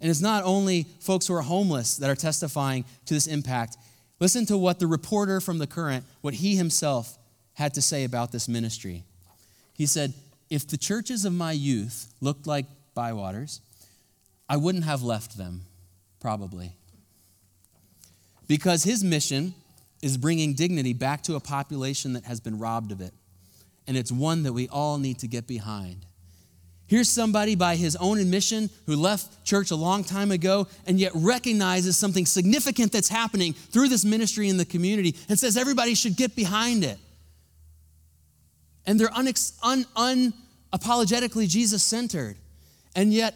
And 0.02 0.10
it's 0.10 0.22
not 0.22 0.44
only 0.44 0.88
folks 1.00 1.28
who 1.28 1.34
are 1.34 1.42
homeless 1.42 1.98
that 1.98 2.10
are 2.10 2.16
testifying 2.16 2.86
to 3.06 3.14
this 3.14 3.28
impact. 3.28 3.78
Listen 4.20 4.46
to 4.46 4.58
what 4.58 4.80
the 4.80 4.88
reporter 4.88 5.42
from 5.42 5.58
The 5.58 5.68
Courant, 5.68 6.06
what 6.22 6.36
he 6.36 6.56
himself 6.56 7.18
had 7.54 7.74
to 7.74 7.82
say 7.82 8.04
about 8.04 8.32
this 8.32 8.48
ministry. 8.48 9.04
He 9.74 9.86
said, 9.86 10.14
If 10.50 10.68
the 10.68 10.78
churches 10.78 11.26
of 11.26 11.34
my 11.34 11.52
youth 11.52 12.14
looked 12.22 12.48
like 12.48 12.66
Bywaters, 13.00 13.62
I 14.50 14.58
wouldn't 14.58 14.84
have 14.84 15.04
left 15.04 15.38
them, 15.38 15.62
probably. 16.20 16.76
Because 18.46 18.84
his 18.84 19.06
mission 19.06 19.54
is 20.02 20.18
bringing 20.18 20.54
dignity 20.54 20.92
back 20.92 21.24
to 21.24 21.36
a 21.36 21.40
population 21.40 22.14
that 22.14 22.26
has 22.26 22.42
been 22.42 22.60
robbed 22.60 22.92
of 22.92 23.00
it. 23.00 23.14
And 23.88 23.96
it's 23.96 24.12
one 24.12 24.44
that 24.44 24.52
we 24.52 24.68
all 24.68 24.98
need 24.98 25.20
to 25.20 25.28
get 25.28 25.48
behind. 25.48 26.06
Here's 26.88 27.10
somebody 27.10 27.56
by 27.56 27.78
his 27.78 27.96
own 27.96 28.20
admission 28.20 28.70
who 28.86 28.98
left 28.98 29.46
church 29.46 29.72
a 29.72 29.76
long 29.78 30.04
time 30.04 30.32
ago 30.32 30.68
and 30.86 31.00
yet 31.00 31.14
recognizes 31.16 31.96
something 31.96 32.26
significant 32.26 32.92
that's 32.92 33.08
happening 33.08 33.54
through 33.54 33.88
this 33.88 34.04
ministry 34.04 34.50
in 34.50 34.58
the 34.58 34.66
community 34.66 35.16
and 35.30 35.40
says 35.40 35.56
everybody 35.56 35.96
should 35.96 36.18
get 36.18 36.36
behind 36.36 36.84
it. 36.84 36.98
And 38.86 39.00
they're 39.00 39.08
unex- 39.10 39.58
un- 39.64 40.34
unapologetically 40.74 41.48
Jesus 41.48 41.82
centered. 41.82 42.36
And 42.96 43.14
yet, 43.14 43.36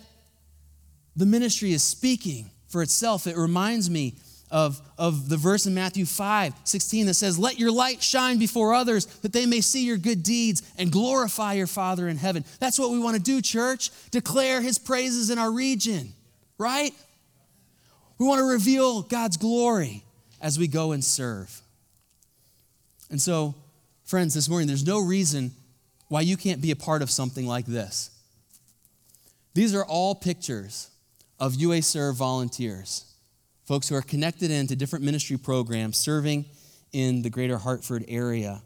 the 1.16 1.26
ministry 1.26 1.74
is 1.74 1.84
speaking 1.84 2.50
for 2.68 2.82
itself. 2.82 3.28
It 3.28 3.38
reminds 3.38 3.90
me 3.90 4.16
of, 4.54 4.80
of 5.00 5.30
the 5.30 5.38
verse 5.38 5.66
in 5.66 5.74
Matthew 5.74 6.06
5 6.06 6.54
16 6.64 7.08
that 7.08 7.16
says, 7.16 7.40
Let 7.40 7.60
your 7.60 7.72
light 7.72 8.04
shine 8.04 8.38
before 8.38 8.74
others 8.74 9.06
that 9.06 9.34
they 9.34 9.46
may 9.46 9.62
see 9.62 9.86
your 9.86 9.98
good 9.98 10.22
deeds 10.22 10.62
and 10.78 10.92
glorify 10.92 11.54
your 11.54 11.68
Father 11.68 12.08
in 12.08 12.18
heaven. 12.18 12.46
That's 12.60 12.78
what 12.78 12.92
we 12.92 13.00
want 13.00 13.18
to 13.18 13.22
do, 13.22 13.42
church. 13.42 13.90
Declare 14.12 14.62
his 14.62 14.78
praises 14.78 15.32
in 15.32 15.40
our 15.40 15.52
region, 15.52 16.14
right? 16.58 16.92
We 18.20 18.28
want 18.28 18.40
to 18.40 18.46
reveal 18.46 19.02
God's 19.02 19.38
glory 19.38 20.04
as 20.40 20.60
we 20.60 20.68
go 20.68 20.92
and 20.92 21.04
serve. 21.04 21.62
And 23.10 23.20
so, 23.20 23.56
friends, 24.06 24.36
this 24.36 24.48
morning, 24.48 24.68
there's 24.68 24.86
no 24.86 25.00
reason 25.00 25.52
why 26.10 26.22
you 26.22 26.38
can't 26.38 26.62
be 26.62 26.70
a 26.70 26.76
part 26.76 27.02
of 27.02 27.10
something 27.10 27.48
like 27.48 27.66
this. 27.66 28.12
These 29.54 29.76
are 29.76 29.86
all 29.86 30.16
pictures 30.16 30.90
of 31.40 31.56
UA 31.56 31.84
Serve 31.84 32.16
volunteers, 32.16 33.06
folks 33.66 33.90
who 33.90 33.96
are 33.96 34.02
connected 34.02 34.50
into 34.50 34.76
different 34.76 35.06
ministry 35.06 35.38
programs 35.38 35.98
serving 35.98 36.46
in 36.92 37.22
the 37.22 37.30
greater 37.30 37.58
Hartford 37.58 38.06
area. 38.08 38.62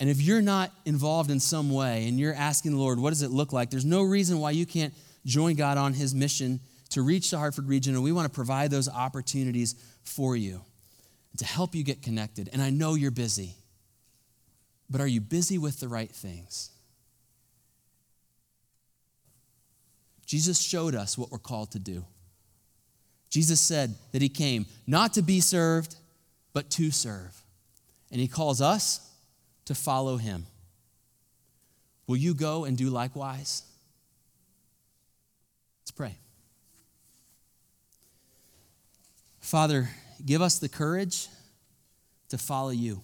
And 0.00 0.10
if 0.10 0.20
you're 0.20 0.42
not 0.42 0.72
involved 0.84 1.30
in 1.30 1.40
some 1.40 1.70
way 1.70 2.08
and 2.08 2.18
you're 2.18 2.34
asking 2.34 2.72
the 2.72 2.78
Lord, 2.78 2.98
what 2.98 3.10
does 3.10 3.22
it 3.22 3.30
look 3.30 3.52
like? 3.52 3.70
There's 3.70 3.84
no 3.84 4.02
reason 4.02 4.38
why 4.38 4.50
you 4.50 4.66
can't 4.66 4.92
join 5.24 5.54
God 5.54 5.78
on 5.78 5.94
his 5.94 6.14
mission 6.14 6.60
to 6.90 7.02
reach 7.02 7.30
the 7.30 7.38
Hartford 7.38 7.68
region. 7.68 7.94
And 7.94 8.02
we 8.02 8.12
want 8.12 8.30
to 8.30 8.34
provide 8.34 8.70
those 8.70 8.88
opportunities 8.88 9.74
for 10.02 10.36
you 10.36 10.62
to 11.38 11.44
help 11.44 11.74
you 11.74 11.84
get 11.84 12.02
connected. 12.02 12.50
And 12.52 12.60
I 12.62 12.70
know 12.70 12.94
you're 12.94 13.10
busy, 13.10 13.54
but 14.90 15.00
are 15.00 15.06
you 15.06 15.20
busy 15.20 15.58
with 15.58 15.80
the 15.80 15.88
right 15.88 16.10
things? 16.10 16.70
Jesus 20.26 20.60
showed 20.60 20.94
us 20.94 21.18
what 21.18 21.30
we're 21.30 21.38
called 21.38 21.72
to 21.72 21.78
do. 21.78 22.04
Jesus 23.30 23.60
said 23.60 23.94
that 24.12 24.22
he 24.22 24.28
came 24.28 24.66
not 24.86 25.14
to 25.14 25.22
be 25.22 25.40
served, 25.40 25.96
but 26.52 26.70
to 26.70 26.90
serve. 26.90 27.42
And 28.10 28.20
he 28.20 28.28
calls 28.28 28.60
us 28.60 29.10
to 29.64 29.74
follow 29.74 30.16
him. 30.16 30.46
Will 32.06 32.16
you 32.16 32.34
go 32.34 32.64
and 32.64 32.76
do 32.76 32.90
likewise? 32.90 33.62
Let's 35.82 35.90
pray. 35.90 36.16
Father, 39.40 39.90
give 40.24 40.40
us 40.40 40.58
the 40.58 40.68
courage 40.68 41.28
to 42.28 42.38
follow 42.38 42.70
you 42.70 43.02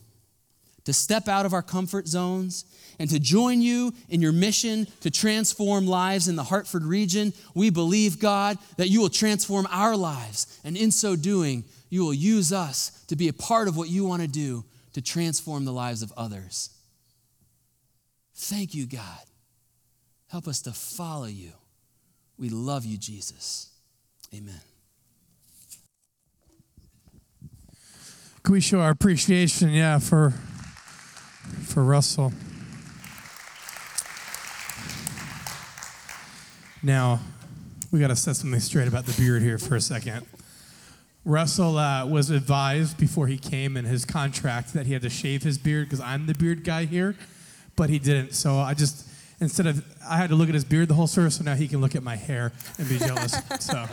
to 0.85 0.93
step 0.93 1.29
out 1.29 1.47
of 1.47 1.53
our 1.53 1.63
comfort 1.63 2.07
zones 2.09 2.65
and 2.99 3.09
to 3.11 3.19
join 3.19 3.61
you 3.61 3.95
in 4.09 4.21
your 4.21 4.33
mission 4.33 4.87
to 5.01 5.11
transform 5.11 5.87
lives 5.87 6.29
in 6.29 6.37
the 6.37 6.45
Hartford 6.45 6.85
region. 6.85 7.33
We 7.55 7.71
believe, 7.71 8.19
God, 8.19 8.59
that 8.77 8.89
you 8.89 9.01
will 9.01 9.09
transform 9.09 9.67
our 9.71 9.97
lives. 9.97 10.61
And 10.65 10.77
in 10.77 10.91
so 10.91 11.17
doing, 11.17 11.65
you 11.89 12.05
will 12.05 12.15
use 12.15 12.53
us 12.53 13.05
to 13.09 13.17
be 13.17 13.29
a 13.29 13.33
part 13.33 13.69
of 13.69 13.77
what 13.77 13.89
you 13.89 14.05
want 14.05 14.23
to 14.23 14.29
do 14.29 14.65
to 14.93 15.03
transform 15.03 15.65
the 15.65 15.73
lives 15.73 16.03
of 16.03 16.13
others. 16.17 16.71
Thank 18.35 18.75
you, 18.75 18.87
God. 18.87 19.25
Help 20.29 20.47
us 20.47 20.63
to 20.63 20.73
follow 20.73 21.27
you. 21.27 21.53
We 22.39 22.49
love 22.49 22.85
you, 22.85 22.97
Jesus. 22.97 23.71
Amen. 24.35 24.61
Can 28.43 28.55
we 28.55 28.61
show 28.61 28.81
our 28.81 28.91
appreciation, 28.91 29.71
yeah, 29.71 29.99
for 29.99 30.33
for 31.51 31.85
Russell. 31.85 32.33
Now, 36.83 37.21
we 37.91 38.01
got 38.01 38.09
to 38.09 38.17
set 38.17 38.37
something 38.37 38.61
straight 38.61 38.89
about 38.89 39.07
the 39.07 39.21
beard 39.21 39.43
here 39.43 39.59
for 39.59 39.77
a 39.77 39.81
second. 39.81 40.27
Russell 41.25 41.77
uh, 41.77 42.07
was 42.07 42.31
advised 42.31 42.97
before 42.97 43.27
he 43.27 43.37
came 43.37 43.77
in 43.77 43.85
his 43.85 44.05
contract 44.05 44.73
that 44.73 44.87
he 44.87 44.95
had 44.95 45.03
to 45.03 45.11
shave 45.11 45.43
his 45.43 45.59
beard 45.59 45.87
because 45.87 46.01
I'm 46.01 46.27
the 46.27 46.35
beard 46.35 46.65
guy 46.65 46.87
here, 46.87 47.15
but 47.77 47.91
he 47.91 47.99
didn't. 47.99 48.33
So 48.33 48.57
I 48.57 48.73
just, 48.73 49.07
instead 49.39 49.67
of, 49.67 49.85
I 50.09 50.17
had 50.17 50.31
to 50.31 50.37
look 50.37 50.49
at 50.49 50.55
his 50.55 50.65
beard 50.65 50.89
the 50.89 50.95
whole 50.95 51.07
service, 51.07 51.37
so 51.37 51.45
now 51.45 51.55
he 51.55 51.69
can 51.69 51.81
look 51.81 51.95
at 51.95 52.03
my 52.03 52.17
hair 52.17 52.53
and 52.79 52.89
be 52.89 52.99
jealous. 52.99 53.37
so, 53.61 53.87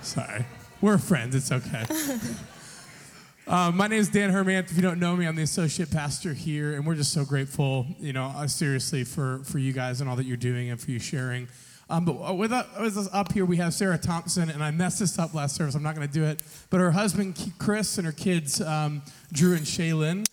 sorry. 0.00 0.46
We're 0.80 0.98
friends, 0.98 1.34
it's 1.34 1.52
okay. 1.52 1.84
Uh, 3.46 3.70
my 3.74 3.86
name 3.86 4.00
is 4.00 4.08
Dan 4.08 4.30
Herman. 4.30 4.64
If 4.64 4.74
you 4.74 4.80
don't 4.80 4.98
know 4.98 5.14
me, 5.14 5.26
I'm 5.26 5.36
the 5.36 5.42
associate 5.42 5.90
pastor 5.90 6.32
here, 6.32 6.76
and 6.76 6.86
we're 6.86 6.94
just 6.94 7.12
so 7.12 7.26
grateful, 7.26 7.86
you 7.98 8.14
know, 8.14 8.32
uh, 8.34 8.46
seriously 8.46 9.04
for 9.04 9.40
for 9.44 9.58
you 9.58 9.74
guys 9.74 10.00
and 10.00 10.08
all 10.08 10.16
that 10.16 10.24
you're 10.24 10.38
doing 10.38 10.70
and 10.70 10.80
for 10.80 10.90
you 10.90 10.98
sharing. 10.98 11.46
Um, 11.90 12.06
but 12.06 12.12
uh, 12.12 12.32
with, 12.32 12.52
uh, 12.52 12.64
with 12.80 12.96
us 12.96 13.06
up 13.12 13.32
here, 13.32 13.44
we 13.44 13.58
have 13.58 13.74
Sarah 13.74 13.98
Thompson, 13.98 14.48
and 14.48 14.64
I 14.64 14.70
messed 14.70 15.00
this 15.00 15.18
up 15.18 15.34
last 15.34 15.56
service. 15.56 15.74
I'm 15.74 15.82
not 15.82 15.94
going 15.94 16.08
to 16.08 16.12
do 16.12 16.24
it, 16.24 16.42
but 16.70 16.80
her 16.80 16.90
husband 16.90 17.52
Chris 17.58 17.98
and 17.98 18.06
her 18.06 18.12
kids 18.12 18.62
um, 18.62 19.02
Drew 19.30 19.52
and 19.54 19.66
Shaylin. 19.66 20.24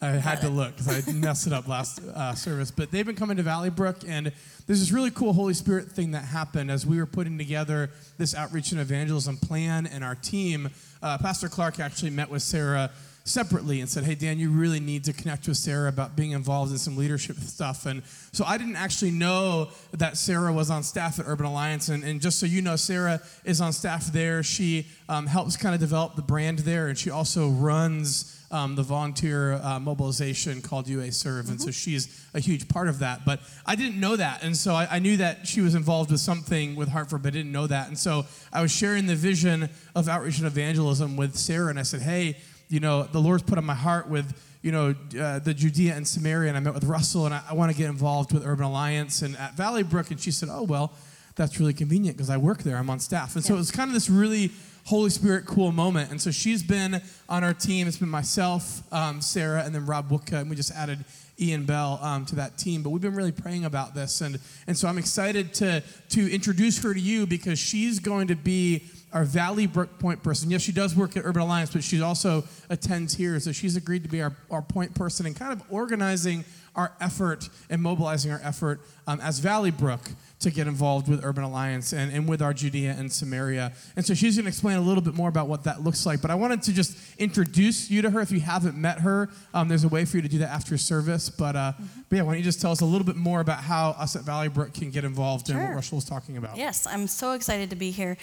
I 0.00 0.10
had 0.10 0.40
to 0.42 0.48
look 0.48 0.76
because 0.76 1.08
I 1.08 1.12
messed 1.12 1.46
it 1.46 1.52
up 1.52 1.66
last 1.66 2.00
uh, 2.00 2.34
service. 2.34 2.70
But 2.70 2.90
they've 2.90 3.06
been 3.06 3.16
coming 3.16 3.36
to 3.38 3.42
Valley 3.42 3.70
Brook, 3.70 3.98
and 4.06 4.32
there's 4.66 4.80
this 4.80 4.92
really 4.92 5.10
cool 5.10 5.32
Holy 5.32 5.54
Spirit 5.54 5.90
thing 5.90 6.12
that 6.12 6.24
happened 6.24 6.70
as 6.70 6.86
we 6.86 6.98
were 6.98 7.06
putting 7.06 7.36
together 7.36 7.90
this 8.16 8.34
outreach 8.34 8.70
and 8.70 8.80
evangelism 8.80 9.36
plan 9.38 9.86
and 9.86 10.04
our 10.04 10.14
team 10.14 10.70
uh, 11.02 11.18
Pastor 11.18 11.48
Clark 11.48 11.80
actually 11.80 12.10
met 12.10 12.28
with 12.28 12.42
Sarah 12.42 12.90
separately 13.28 13.80
and 13.80 13.88
said, 13.88 14.04
Hey, 14.04 14.14
Dan, 14.14 14.38
you 14.38 14.50
really 14.50 14.80
need 14.80 15.04
to 15.04 15.12
connect 15.12 15.46
with 15.46 15.56
Sarah 15.56 15.88
about 15.88 16.16
being 16.16 16.32
involved 16.32 16.72
in 16.72 16.78
some 16.78 16.96
leadership 16.96 17.36
stuff. 17.36 17.86
And 17.86 18.02
so 18.32 18.44
I 18.44 18.58
didn't 18.58 18.76
actually 18.76 19.10
know 19.10 19.68
that 19.92 20.16
Sarah 20.16 20.52
was 20.52 20.70
on 20.70 20.82
staff 20.82 21.20
at 21.20 21.26
Urban 21.26 21.46
Alliance. 21.46 21.88
And, 21.88 22.02
and 22.04 22.20
just 22.20 22.38
so 22.38 22.46
you 22.46 22.62
know, 22.62 22.76
Sarah 22.76 23.20
is 23.44 23.60
on 23.60 23.72
staff 23.72 24.06
there. 24.06 24.42
She 24.42 24.86
um, 25.08 25.26
helps 25.26 25.56
kind 25.56 25.74
of 25.74 25.80
develop 25.80 26.16
the 26.16 26.22
brand 26.22 26.60
there, 26.60 26.88
and 26.88 26.98
she 26.98 27.10
also 27.10 27.48
runs. 27.48 28.34
Um, 28.50 28.76
the 28.76 28.82
volunteer 28.82 29.60
uh, 29.62 29.78
mobilization 29.78 30.62
called 30.62 30.88
UA 30.88 31.12
Serve, 31.12 31.44
mm-hmm. 31.44 31.50
and 31.50 31.60
so 31.60 31.66
mm-hmm. 31.66 31.72
she's 31.72 32.26
a 32.32 32.40
huge 32.40 32.66
part 32.66 32.88
of 32.88 33.00
that. 33.00 33.26
But 33.26 33.40
I 33.66 33.76
didn't 33.76 34.00
know 34.00 34.16
that, 34.16 34.42
and 34.42 34.56
so 34.56 34.72
I, 34.72 34.88
I, 34.90 34.98
knew 35.00 35.18
that 35.18 35.46
she 35.46 35.60
was 35.60 35.74
involved 35.74 36.10
with 36.10 36.20
something 36.20 36.74
with 36.74 36.88
Hartford, 36.88 37.24
but 37.24 37.28
I 37.28 37.36
didn't 37.36 37.52
know 37.52 37.66
that. 37.66 37.88
And 37.88 37.98
so 37.98 38.24
I 38.50 38.62
was 38.62 38.72
sharing 38.72 39.04
the 39.04 39.16
vision 39.16 39.68
of 39.94 40.08
outreach 40.08 40.38
and 40.38 40.46
evangelism 40.46 41.14
with 41.14 41.36
Sarah, 41.36 41.68
and 41.68 41.78
I 41.78 41.82
said, 41.82 42.00
"Hey, 42.00 42.38
you 42.68 42.80
know, 42.80 43.04
the 43.04 43.18
Lord's 43.18 43.42
put 43.42 43.58
on 43.58 43.64
my 43.64 43.74
heart 43.74 44.08
with, 44.08 44.32
you 44.62 44.72
know, 44.72 44.94
uh, 45.20 45.38
the 45.38 45.54
Judea 45.54 45.94
and 45.94 46.06
Samaria, 46.06 46.48
and 46.48 46.56
I 46.56 46.60
met 46.60 46.74
with 46.74 46.84
Russell, 46.84 47.24
and 47.26 47.34
I, 47.34 47.42
I 47.50 47.54
want 47.54 47.72
to 47.72 47.78
get 47.78 47.88
involved 47.88 48.32
with 48.32 48.46
Urban 48.46 48.64
Alliance 48.64 49.22
and 49.22 49.36
at 49.36 49.54
Valley 49.54 49.82
Brook. 49.82 50.10
And 50.10 50.20
she 50.20 50.30
said, 50.30 50.48
oh, 50.50 50.64
well, 50.64 50.92
that's 51.36 51.58
really 51.58 51.72
convenient 51.72 52.16
because 52.16 52.30
I 52.30 52.36
work 52.36 52.62
there. 52.62 52.76
I'm 52.76 52.90
on 52.90 53.00
staff. 53.00 53.36
And 53.36 53.44
so 53.44 53.54
it 53.54 53.58
was 53.58 53.70
kind 53.70 53.88
of 53.88 53.94
this 53.94 54.10
really 54.10 54.50
Holy 54.84 55.10
Spirit 55.10 55.46
cool 55.46 55.70
moment. 55.70 56.10
And 56.10 56.20
so 56.20 56.30
she's 56.30 56.62
been 56.62 57.00
on 57.28 57.44
our 57.44 57.54
team. 57.54 57.86
It's 57.86 57.98
been 57.98 58.08
myself, 58.08 58.82
um, 58.92 59.20
Sarah, 59.20 59.62
and 59.62 59.74
then 59.74 59.86
Rob 59.86 60.10
Wooka, 60.10 60.40
and 60.40 60.50
we 60.50 60.56
just 60.56 60.72
added 60.72 61.04
Ian 61.38 61.64
Bell 61.64 61.98
um, 62.02 62.24
to 62.26 62.36
that 62.36 62.58
team. 62.58 62.82
But 62.82 62.90
we've 62.90 63.02
been 63.02 63.14
really 63.14 63.32
praying 63.32 63.64
about 63.64 63.94
this, 63.94 64.20
and 64.20 64.38
and 64.66 64.76
so 64.76 64.88
I'm 64.88 64.98
excited 64.98 65.54
to 65.54 65.82
to 66.10 66.32
introduce 66.32 66.82
her 66.82 66.92
to 66.92 67.00
you 67.00 67.26
because 67.26 67.58
she's 67.58 67.98
going 68.00 68.28
to 68.28 68.34
be 68.34 68.84
our 69.12 69.24
Valley 69.24 69.66
Brook 69.66 69.98
Point 69.98 70.22
person. 70.22 70.50
Yes, 70.50 70.62
she 70.62 70.72
does 70.72 70.94
work 70.94 71.16
at 71.16 71.24
Urban 71.24 71.42
Alliance, 71.42 71.72
but 71.72 71.82
she 71.82 72.00
also 72.00 72.44
attends 72.68 73.14
here. 73.14 73.38
So 73.40 73.52
she's 73.52 73.76
agreed 73.76 74.02
to 74.02 74.08
be 74.08 74.22
our, 74.22 74.36
our 74.50 74.62
point 74.62 74.94
person 74.94 75.26
and 75.26 75.34
kind 75.34 75.52
of 75.52 75.62
organizing 75.70 76.44
our 76.74 76.92
effort 77.00 77.48
and 77.70 77.82
mobilizing 77.82 78.30
our 78.30 78.40
effort 78.44 78.80
um, 79.06 79.20
as 79.20 79.38
Valley 79.40 79.70
Brook 79.70 80.02
to 80.40 80.50
get 80.50 80.68
involved 80.68 81.08
with 81.08 81.24
Urban 81.24 81.42
Alliance 81.42 81.92
and, 81.92 82.12
and 82.12 82.28
with 82.28 82.40
our 82.40 82.54
Judea 82.54 82.94
and 82.96 83.12
Samaria. 83.12 83.72
And 83.96 84.06
so 84.06 84.14
she's 84.14 84.36
going 84.36 84.44
to 84.44 84.48
explain 84.48 84.76
a 84.76 84.80
little 84.80 85.02
bit 85.02 85.14
more 85.14 85.28
about 85.28 85.48
what 85.48 85.64
that 85.64 85.82
looks 85.82 86.06
like. 86.06 86.22
But 86.22 86.30
I 86.30 86.36
wanted 86.36 86.62
to 86.62 86.72
just 86.72 86.96
introduce 87.18 87.90
you 87.90 88.02
to 88.02 88.10
her. 88.10 88.20
If 88.20 88.30
you 88.30 88.40
haven't 88.40 88.76
met 88.76 89.00
her, 89.00 89.30
um, 89.52 89.68
there's 89.68 89.84
a 89.84 89.88
way 89.88 90.04
for 90.04 90.16
you 90.16 90.22
to 90.22 90.28
do 90.28 90.38
that 90.38 90.50
after 90.50 90.78
service. 90.78 91.28
But, 91.28 91.56
uh, 91.56 91.72
mm-hmm. 91.72 92.00
but 92.08 92.16
yeah, 92.16 92.22
why 92.22 92.32
don't 92.32 92.38
you 92.38 92.44
just 92.44 92.60
tell 92.60 92.70
us 92.70 92.80
a 92.80 92.84
little 92.84 93.06
bit 93.06 93.16
more 93.16 93.40
about 93.40 93.64
how 93.64 93.90
us 93.90 94.14
at 94.14 94.22
Valley 94.22 94.48
Brook 94.48 94.74
can 94.74 94.90
get 94.90 95.04
involved 95.04 95.48
sure. 95.48 95.56
in 95.56 95.62
what 95.62 95.74
Russell 95.74 95.96
was 95.96 96.04
talking 96.04 96.36
about? 96.36 96.56
Yes, 96.56 96.86
I'm 96.86 97.08
so 97.08 97.32
excited 97.32 97.70
to 97.70 97.76
be 97.76 97.90
here. 97.90 98.16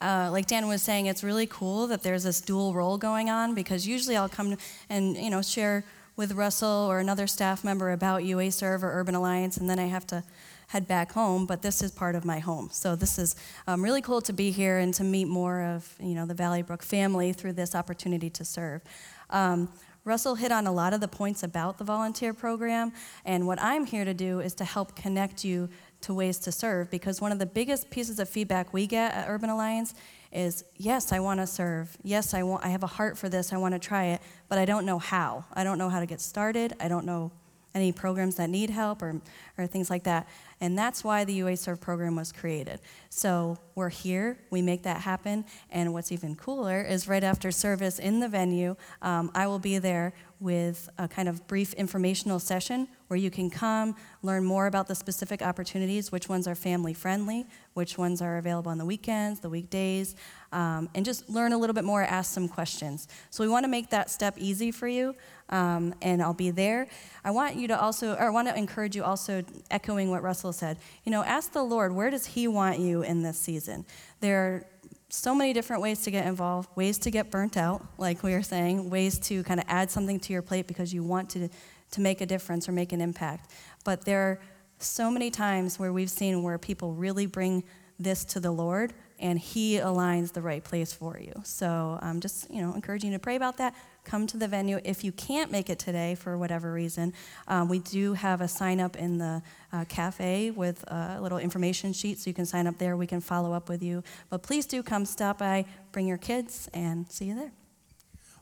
Uh, 0.00 0.30
like 0.30 0.46
Dan 0.46 0.68
was 0.68 0.80
saying, 0.80 1.06
it's 1.06 1.24
really 1.24 1.46
cool 1.46 1.88
that 1.88 2.02
there's 2.02 2.22
this 2.22 2.40
dual 2.40 2.72
role 2.72 2.96
going 2.96 3.28
on 3.28 3.54
because 3.54 3.86
usually 3.86 4.16
I'll 4.16 4.28
come 4.28 4.56
and 4.88 5.16
you 5.16 5.28
know 5.28 5.42
share 5.42 5.84
with 6.16 6.32
Russell 6.32 6.68
or 6.68 6.98
another 6.98 7.26
staff 7.26 7.64
member 7.64 7.90
about 7.90 8.24
UA 8.24 8.52
Serve 8.52 8.84
or 8.84 8.92
Urban 8.92 9.14
Alliance, 9.14 9.56
and 9.56 9.68
then 9.68 9.78
I 9.78 9.86
have 9.86 10.06
to 10.08 10.22
head 10.68 10.86
back 10.86 11.12
home. 11.12 11.46
But 11.46 11.62
this 11.62 11.82
is 11.82 11.90
part 11.90 12.14
of 12.14 12.24
my 12.24 12.38
home, 12.38 12.68
so 12.72 12.96
this 12.96 13.18
is 13.18 13.36
um, 13.66 13.82
really 13.82 14.00
cool 14.00 14.20
to 14.22 14.32
be 14.32 14.50
here 14.50 14.78
and 14.78 14.94
to 14.94 15.04
meet 15.04 15.26
more 15.26 15.62
of 15.62 15.94
you 16.00 16.14
know 16.14 16.26
the 16.26 16.34
Valley 16.34 16.62
Brook 16.62 16.82
family 16.82 17.32
through 17.32 17.54
this 17.54 17.74
opportunity 17.74 18.30
to 18.30 18.44
serve. 18.44 18.82
Um, 19.30 19.68
Russell 20.04 20.36
hit 20.36 20.52
on 20.52 20.66
a 20.66 20.72
lot 20.72 20.94
of 20.94 21.00
the 21.00 21.08
points 21.08 21.42
about 21.42 21.76
the 21.76 21.84
volunteer 21.84 22.32
program, 22.32 22.92
and 23.24 23.46
what 23.46 23.60
I'm 23.60 23.84
here 23.84 24.04
to 24.04 24.14
do 24.14 24.40
is 24.40 24.54
to 24.54 24.64
help 24.64 24.96
connect 24.96 25.44
you 25.44 25.68
to 26.00 26.14
ways 26.14 26.38
to 26.38 26.52
serve 26.52 26.90
because 26.90 27.20
one 27.20 27.32
of 27.32 27.38
the 27.38 27.46
biggest 27.46 27.90
pieces 27.90 28.18
of 28.18 28.28
feedback 28.28 28.72
we 28.72 28.86
get 28.86 29.12
at 29.14 29.28
Urban 29.28 29.50
Alliance 29.50 29.94
is 30.32 30.64
yes, 30.76 31.12
I 31.12 31.20
want 31.20 31.40
to 31.40 31.46
serve. 31.46 31.96
Yes, 32.02 32.34
I 32.34 32.42
want 32.42 32.64
I 32.64 32.68
have 32.68 32.82
a 32.82 32.88
heart 32.88 33.16
for 33.18 33.28
this. 33.28 33.52
I 33.52 33.56
want 33.56 33.74
to 33.74 33.78
try 33.78 34.06
it, 34.06 34.20
but 34.48 34.58
I 34.58 34.64
don't 34.64 34.84
know 34.84 34.98
how. 34.98 35.44
I 35.54 35.64
don't 35.64 35.78
know 35.78 35.88
how 35.88 36.00
to 36.00 36.06
get 36.06 36.20
started. 36.20 36.74
I 36.80 36.88
don't 36.88 37.06
know 37.06 37.32
any 37.74 37.92
programs 37.92 38.36
that 38.36 38.50
need 38.50 38.70
help 38.70 39.02
or, 39.02 39.20
or 39.56 39.66
things 39.66 39.90
like 39.90 40.04
that. 40.04 40.26
And 40.60 40.76
that's 40.76 41.04
why 41.04 41.24
the 41.24 41.32
UA 41.34 41.56
Serve 41.56 41.80
program 41.80 42.16
was 42.16 42.32
created. 42.32 42.80
So 43.10 43.58
we're 43.74 43.88
here, 43.88 44.38
we 44.50 44.60
make 44.60 44.82
that 44.82 45.02
happen. 45.02 45.44
And 45.70 45.92
what's 45.92 46.10
even 46.10 46.34
cooler 46.34 46.82
is 46.82 47.06
right 47.06 47.22
after 47.22 47.52
service 47.52 47.98
in 47.98 48.20
the 48.20 48.28
venue, 48.28 48.74
um, 49.00 49.30
I 49.34 49.46
will 49.46 49.60
be 49.60 49.78
there 49.78 50.12
with 50.40 50.88
a 50.98 51.08
kind 51.08 51.28
of 51.28 51.46
brief 51.46 51.72
informational 51.74 52.38
session 52.38 52.88
where 53.08 53.18
you 53.18 53.30
can 53.30 53.50
come, 53.50 53.96
learn 54.22 54.44
more 54.44 54.66
about 54.66 54.86
the 54.86 54.94
specific 54.94 55.42
opportunities, 55.42 56.12
which 56.12 56.28
ones 56.28 56.46
are 56.46 56.54
family 56.54 56.94
friendly, 56.94 57.46
which 57.74 57.98
ones 57.98 58.22
are 58.22 58.38
available 58.38 58.70
on 58.70 58.78
the 58.78 58.84
weekends, 58.84 59.40
the 59.40 59.48
weekdays, 59.48 60.14
um, 60.52 60.88
and 60.94 61.04
just 61.04 61.28
learn 61.28 61.52
a 61.52 61.58
little 61.58 61.74
bit 61.74 61.84
more, 61.84 62.02
ask 62.02 62.32
some 62.32 62.48
questions. 62.48 63.08
So 63.30 63.44
we 63.44 63.50
want 63.50 63.64
to 63.64 63.68
make 63.68 63.90
that 63.90 64.10
step 64.10 64.34
easy 64.38 64.70
for 64.70 64.88
you, 64.88 65.14
um, 65.50 65.94
and 66.02 66.22
I'll 66.22 66.34
be 66.34 66.50
there. 66.50 66.88
I 67.24 67.30
want 67.30 67.56
you 67.56 67.68
to 67.68 67.80
also, 67.80 68.14
or 68.14 68.22
I 68.22 68.30
want 68.30 68.48
to 68.48 68.56
encourage 68.56 68.96
you 68.96 69.04
also, 69.04 69.42
echoing 69.70 70.10
what 70.10 70.22
Russell 70.22 70.52
said, 70.52 70.78
you 71.04 71.12
know, 71.12 71.22
ask 71.22 71.52
the 71.52 71.62
Lord, 71.62 71.92
where 71.92 72.10
does 72.10 72.26
He 72.26 72.48
want 72.48 72.78
you 72.78 73.02
in 73.02 73.22
this 73.22 73.38
season? 73.38 73.84
There 74.20 74.38
are 74.38 74.64
so 75.10 75.34
many 75.34 75.52
different 75.52 75.82
ways 75.82 76.02
to 76.02 76.10
get 76.10 76.26
involved, 76.26 76.68
ways 76.76 76.98
to 76.98 77.10
get 77.10 77.30
burnt 77.30 77.56
out, 77.56 77.84
like 77.96 78.22
we 78.22 78.32
were 78.32 78.42
saying, 78.42 78.90
ways 78.90 79.18
to 79.20 79.42
kind 79.42 79.60
of 79.60 79.66
add 79.68 79.90
something 79.90 80.20
to 80.20 80.32
your 80.32 80.42
plate 80.42 80.66
because 80.66 80.92
you 80.92 81.02
want 81.02 81.30
to 81.30 81.48
to 81.90 82.00
make 82.00 82.20
a 82.20 82.26
difference 82.26 82.68
or 82.68 82.72
make 82.72 82.92
an 82.92 83.00
impact. 83.00 83.50
But 83.84 84.04
there 84.04 84.20
are 84.20 84.40
so 84.78 85.10
many 85.10 85.30
times 85.30 85.78
where 85.78 85.92
we've 85.92 86.10
seen 86.10 86.42
where 86.42 86.58
people 86.58 86.92
really 86.92 87.26
bring 87.26 87.64
this 87.98 88.24
to 88.26 88.40
the 88.40 88.50
Lord 88.50 88.92
and 89.18 89.38
He 89.38 89.76
aligns 89.76 90.32
the 90.32 90.42
right 90.42 90.62
place 90.62 90.92
for 90.92 91.18
you. 91.18 91.32
So 91.44 91.98
I'm 92.00 92.20
just, 92.20 92.50
you 92.50 92.62
know, 92.62 92.74
encouraging 92.74 93.12
you 93.12 93.18
to 93.18 93.22
pray 93.22 93.36
about 93.36 93.56
that. 93.58 93.74
Come 94.04 94.26
to 94.28 94.36
the 94.36 94.48
venue. 94.48 94.80
If 94.84 95.04
you 95.04 95.12
can't 95.12 95.50
make 95.50 95.68
it 95.68 95.78
today 95.78 96.14
for 96.14 96.38
whatever 96.38 96.72
reason, 96.72 97.12
um, 97.46 97.68
we 97.68 97.80
do 97.80 98.14
have 98.14 98.40
a 98.40 98.48
sign 98.48 98.80
up 98.80 98.96
in 98.96 99.18
the 99.18 99.42
uh, 99.72 99.84
cafe 99.88 100.50
with 100.50 100.82
a 100.90 101.18
little 101.20 101.38
information 101.38 101.92
sheet 101.92 102.18
so 102.18 102.30
you 102.30 102.34
can 102.34 102.46
sign 102.46 102.66
up 102.66 102.78
there. 102.78 102.96
We 102.96 103.06
can 103.06 103.20
follow 103.20 103.52
up 103.52 103.68
with 103.68 103.82
you. 103.82 104.02
But 104.30 104.42
please 104.42 104.64
do 104.64 104.82
come 104.82 105.04
stop 105.04 105.38
by, 105.38 105.66
bring 105.92 106.06
your 106.06 106.16
kids, 106.18 106.70
and 106.72 107.10
see 107.10 107.26
you 107.26 107.34
there. 107.34 107.52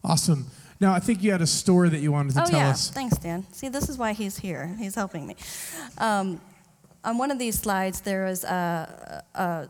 Awesome. 0.05 0.47
Now, 0.79 0.93
I 0.93 1.01
think 1.01 1.23
you 1.23 1.33
had 1.33 1.43
a 1.43 1.47
story 1.47 1.89
that 1.89 1.99
you 1.99 2.13
wanted 2.13 2.35
to 2.35 2.43
oh, 2.43 2.47
tell 2.47 2.61
yeah. 2.61 2.71
us. 2.71 2.91
Thanks, 2.91 3.19
Dan. 3.19 3.45
See, 3.53 3.69
this 3.69 3.89
is 3.89 3.99
why 3.99 4.13
he's 4.13 4.39
here. 4.39 4.77
He's 4.79 4.95
helping 4.95 5.27
me. 5.27 5.37
Um, 5.99 6.41
on 7.03 7.19
one 7.19 7.31
of 7.31 7.39
these 7.39 7.59
slides, 7.59 8.03
there 8.03 8.27
is 8.27 8.45
a, 8.45 9.25
a 9.35 9.69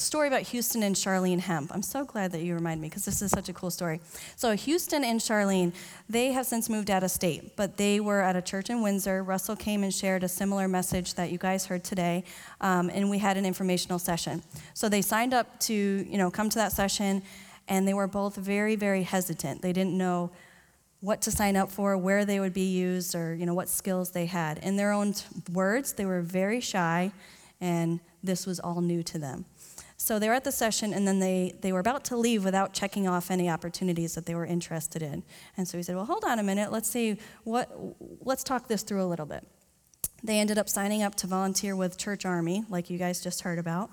story 0.00 0.28
about 0.28 0.42
Houston 0.42 0.82
and 0.82 0.94
Charlene 0.94 1.40
Hemp. 1.40 1.70
I'm 1.74 1.82
so 1.82 2.04
glad 2.04 2.32
that 2.32 2.42
you 2.42 2.54
remind 2.54 2.80
me 2.80 2.88
because 2.88 3.04
this 3.04 3.22
is 3.22 3.30
such 3.30 3.48
a 3.48 3.52
cool 3.52 3.70
story. 3.70 4.00
So, 4.36 4.54
Houston 4.54 5.04
and 5.04 5.20
Charlene, 5.20 5.72
they 6.08 6.32
have 6.32 6.46
since 6.46 6.68
moved 6.68 6.90
out 6.90 7.02
of 7.02 7.10
state, 7.10 7.56
but 7.56 7.76
they 7.76 8.00
were 8.00 8.20
at 8.20 8.36
a 8.36 8.42
church 8.42 8.70
in 8.70 8.82
Windsor. 8.82 9.22
Russell 9.22 9.56
came 9.56 9.82
and 9.82 9.92
shared 9.92 10.22
a 10.22 10.28
similar 10.28 10.68
message 10.68 11.14
that 11.14 11.30
you 11.30 11.38
guys 11.38 11.66
heard 11.66 11.84
today, 11.84 12.24
um, 12.60 12.90
and 12.92 13.10
we 13.10 13.18
had 13.18 13.36
an 13.36 13.44
informational 13.44 13.98
session. 13.98 14.42
So, 14.74 14.88
they 14.88 15.02
signed 15.02 15.34
up 15.34 15.58
to, 15.60 15.74
you 15.74 16.18
know, 16.18 16.30
come 16.30 16.48
to 16.50 16.58
that 16.58 16.72
session 16.72 17.22
and 17.68 17.86
they 17.86 17.94
were 17.94 18.06
both 18.06 18.34
very, 18.34 18.76
very 18.76 19.02
hesitant. 19.02 19.62
They 19.62 19.72
didn't 19.72 19.96
know 19.96 20.30
what 21.00 21.22
to 21.22 21.30
sign 21.30 21.56
up 21.56 21.70
for, 21.70 21.96
where 21.96 22.24
they 22.24 22.40
would 22.40 22.54
be 22.54 22.68
used, 22.68 23.14
or 23.14 23.34
you 23.34 23.46
know 23.46 23.54
what 23.54 23.68
skills 23.68 24.10
they 24.10 24.26
had. 24.26 24.58
In 24.58 24.76
their 24.76 24.92
own 24.92 25.14
words, 25.52 25.92
they 25.92 26.04
were 26.04 26.22
very 26.22 26.60
shy, 26.60 27.12
and 27.60 28.00
this 28.22 28.46
was 28.46 28.58
all 28.58 28.80
new 28.80 29.02
to 29.04 29.18
them. 29.18 29.44
So 30.08 30.18
they 30.18 30.28
were 30.28 30.34
at 30.34 30.44
the 30.44 30.52
session, 30.52 30.94
and 30.94 31.06
then 31.06 31.18
they, 31.18 31.52
they 31.60 31.70
were 31.70 31.80
about 31.80 32.02
to 32.06 32.16
leave 32.16 32.42
without 32.42 32.72
checking 32.72 33.06
off 33.06 33.30
any 33.30 33.50
opportunities 33.50 34.14
that 34.14 34.24
they 34.24 34.34
were 34.34 34.46
interested 34.46 35.02
in. 35.02 35.22
And 35.58 35.68
so 35.68 35.76
he 35.76 35.82
said, 35.82 35.96
"Well, 35.96 36.06
hold 36.06 36.24
on 36.24 36.38
a 36.38 36.42
minute. 36.42 36.72
Let's 36.72 36.88
see 36.88 37.18
what. 37.44 37.68
Let's 38.22 38.42
talk 38.42 38.68
this 38.68 38.82
through 38.82 39.02
a 39.02 39.04
little 39.04 39.26
bit." 39.26 39.46
They 40.24 40.38
ended 40.38 40.56
up 40.56 40.70
signing 40.70 41.02
up 41.02 41.14
to 41.16 41.26
volunteer 41.26 41.76
with 41.76 41.98
Church 41.98 42.24
Army, 42.24 42.64
like 42.70 42.88
you 42.88 42.96
guys 42.96 43.20
just 43.20 43.42
heard 43.42 43.58
about. 43.58 43.90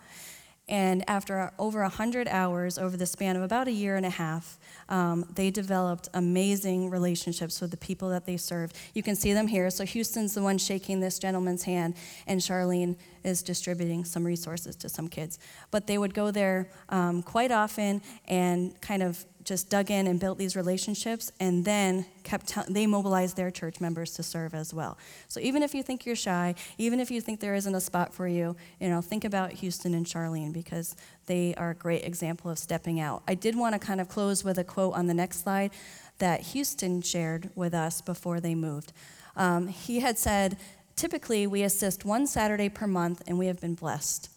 And 0.70 1.04
after 1.10 1.52
over 1.60 1.82
100 1.82 2.28
hours 2.30 2.78
over 2.78 2.96
the 2.96 3.06
span 3.06 3.36
of 3.36 3.44
about 3.44 3.68
a 3.68 3.72
year 3.72 3.98
and 3.98 4.06
a 4.06 4.10
half, 4.10 4.58
um, 4.88 5.26
they 5.36 5.52
developed 5.52 6.08
amazing 6.14 6.90
relationships 6.90 7.60
with 7.60 7.72
the 7.72 7.78
people 7.78 8.10
that 8.10 8.26
they 8.26 8.38
served. 8.38 8.76
You 8.94 9.04
can 9.04 9.16
see 9.16 9.34
them 9.34 9.48
here. 9.48 9.70
So 9.70 9.86
Houston's 9.86 10.34
the 10.34 10.42
one 10.42 10.58
shaking 10.58 11.02
this 11.02 11.20
gentleman's 11.20 11.64
hand, 11.64 11.96
and 12.26 12.40
Charlene 12.40 12.96
is 13.26 13.42
distributing 13.42 14.06
some 14.06 14.24
resources 14.24 14.76
to 14.78 14.88
some 14.88 15.08
kids. 15.08 15.40
But 15.72 15.88
they 15.88 15.98
would 15.98 16.14
go 16.14 16.32
there 16.32 16.70
um, 16.90 17.24
quite 17.24 17.52
often 17.52 18.02
and 18.28 18.80
kind 18.82 19.02
of 19.04 19.26
just 19.46 19.70
dug 19.70 19.92
in 19.92 20.08
and 20.08 20.20
built 20.20 20.40
these 20.40 20.56
relationships 20.56 21.32
and 21.40 21.64
then 21.64 22.06
kept 22.24 22.48
t- 22.48 22.62
they 22.68 22.88
mobilized 22.88 23.38
their 23.38 23.52
church 23.52 23.80
members 23.80 24.12
to 24.14 24.24
serve 24.24 24.56
as 24.56 24.74
well. 24.74 24.98
So 25.28 25.40
even 25.40 25.62
if 25.62 25.76
you 25.76 25.84
think 25.84 26.06
you're 26.06 26.16
shy 26.16 26.56
even 26.80 27.00
if 27.00 27.12
you 27.12 27.22
think 27.22 27.40
there 27.40 27.54
isn't 27.54 27.76
a 27.76 27.80
spot 27.80 28.14
for 28.14 28.28
you 28.28 28.56
you 28.80 28.90
know 28.90 29.02
think 29.02 29.24
about 29.24 29.52
houston 29.52 29.94
and 29.94 30.06
charlene 30.06 30.52
because 30.52 30.96
they 31.28 31.54
are 31.56 31.70
a 31.70 31.76
great 31.76 32.04
example 32.04 32.50
of 32.50 32.58
stepping 32.58 33.00
out. 33.00 33.22
I 33.28 33.36
did 33.36 33.56
want 33.56 33.74
to 33.74 33.80
kind 33.80 34.02
of 34.02 34.10
close 34.10 34.44
with 34.44 34.58
a 34.58 34.64
quote 34.64 34.96
on 34.96 35.06
the 35.06 35.14
next 35.14 35.44
slide 35.44 35.72
that 36.18 36.42
houston 36.42 37.04
shared 37.04 37.52
with 37.54 37.76
us 37.76 38.02
before 38.02 38.40
they 38.40 38.56
moved. 38.56 38.94
Um, 39.36 39.68
he 39.68 40.00
had 40.00 40.18
said 40.18 40.58
typically 40.96 41.46
we 41.48 41.64
assist 41.64 42.06
one 42.06 42.26
saturday 42.28 42.70
per 42.70 42.88
month 42.88 43.22
and 43.28 43.38
we 43.38 43.48
have 43.48 43.60
been 43.60 43.76
blessed 43.76 44.30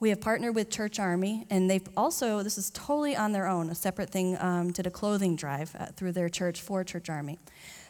We 0.00 0.10
have 0.10 0.20
partnered 0.20 0.54
with 0.54 0.68
Church 0.68 0.98
Army, 0.98 1.46
and 1.48 1.70
they've 1.70 1.88
also, 1.96 2.42
this 2.42 2.58
is 2.58 2.68
totally 2.70 3.16
on 3.16 3.32
their 3.32 3.46
own, 3.46 3.70
a 3.70 3.74
separate 3.74 4.10
thing, 4.10 4.36
um, 4.38 4.70
did 4.70 4.86
a 4.86 4.90
clothing 4.90 5.34
drive 5.34 5.74
uh, 5.78 5.86
through 5.96 6.12
their 6.12 6.28
church 6.28 6.60
for 6.60 6.84
Church 6.84 7.08
Army. 7.08 7.38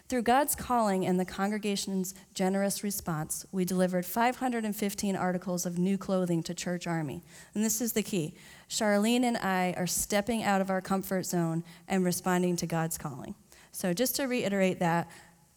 Through 0.09 0.23
God's 0.23 0.55
calling 0.55 1.07
and 1.07 1.19
the 1.19 1.25
congregation's 1.25 2.15
generous 2.35 2.85
response, 2.85 3.47
we 3.53 3.65
delivered 3.65 4.05
515 4.05 5.17
articles 5.17 5.65
of 5.65 5.79
new 5.79 5.97
clothing 5.97 6.43
to 6.43 6.55
Church 6.55 6.87
Army. 6.87 7.23
And 7.55 7.65
this 7.65 7.81
is 7.81 7.95
the 7.95 8.03
key 8.03 8.35
Charlene 8.69 9.25
and 9.25 9.39
I 9.39 9.75
are 9.77 9.87
stepping 9.87 10.45
out 10.45 10.61
of 10.61 10.71
our 10.71 10.83
comfort 10.83 11.25
zone 11.25 11.65
and 11.89 12.05
responding 12.05 12.55
to 12.57 12.67
God's 12.67 12.99
calling. 12.99 13.35
So, 13.73 13.93
just 13.93 14.15
to 14.17 14.25
reiterate 14.27 14.79
that, 14.79 15.09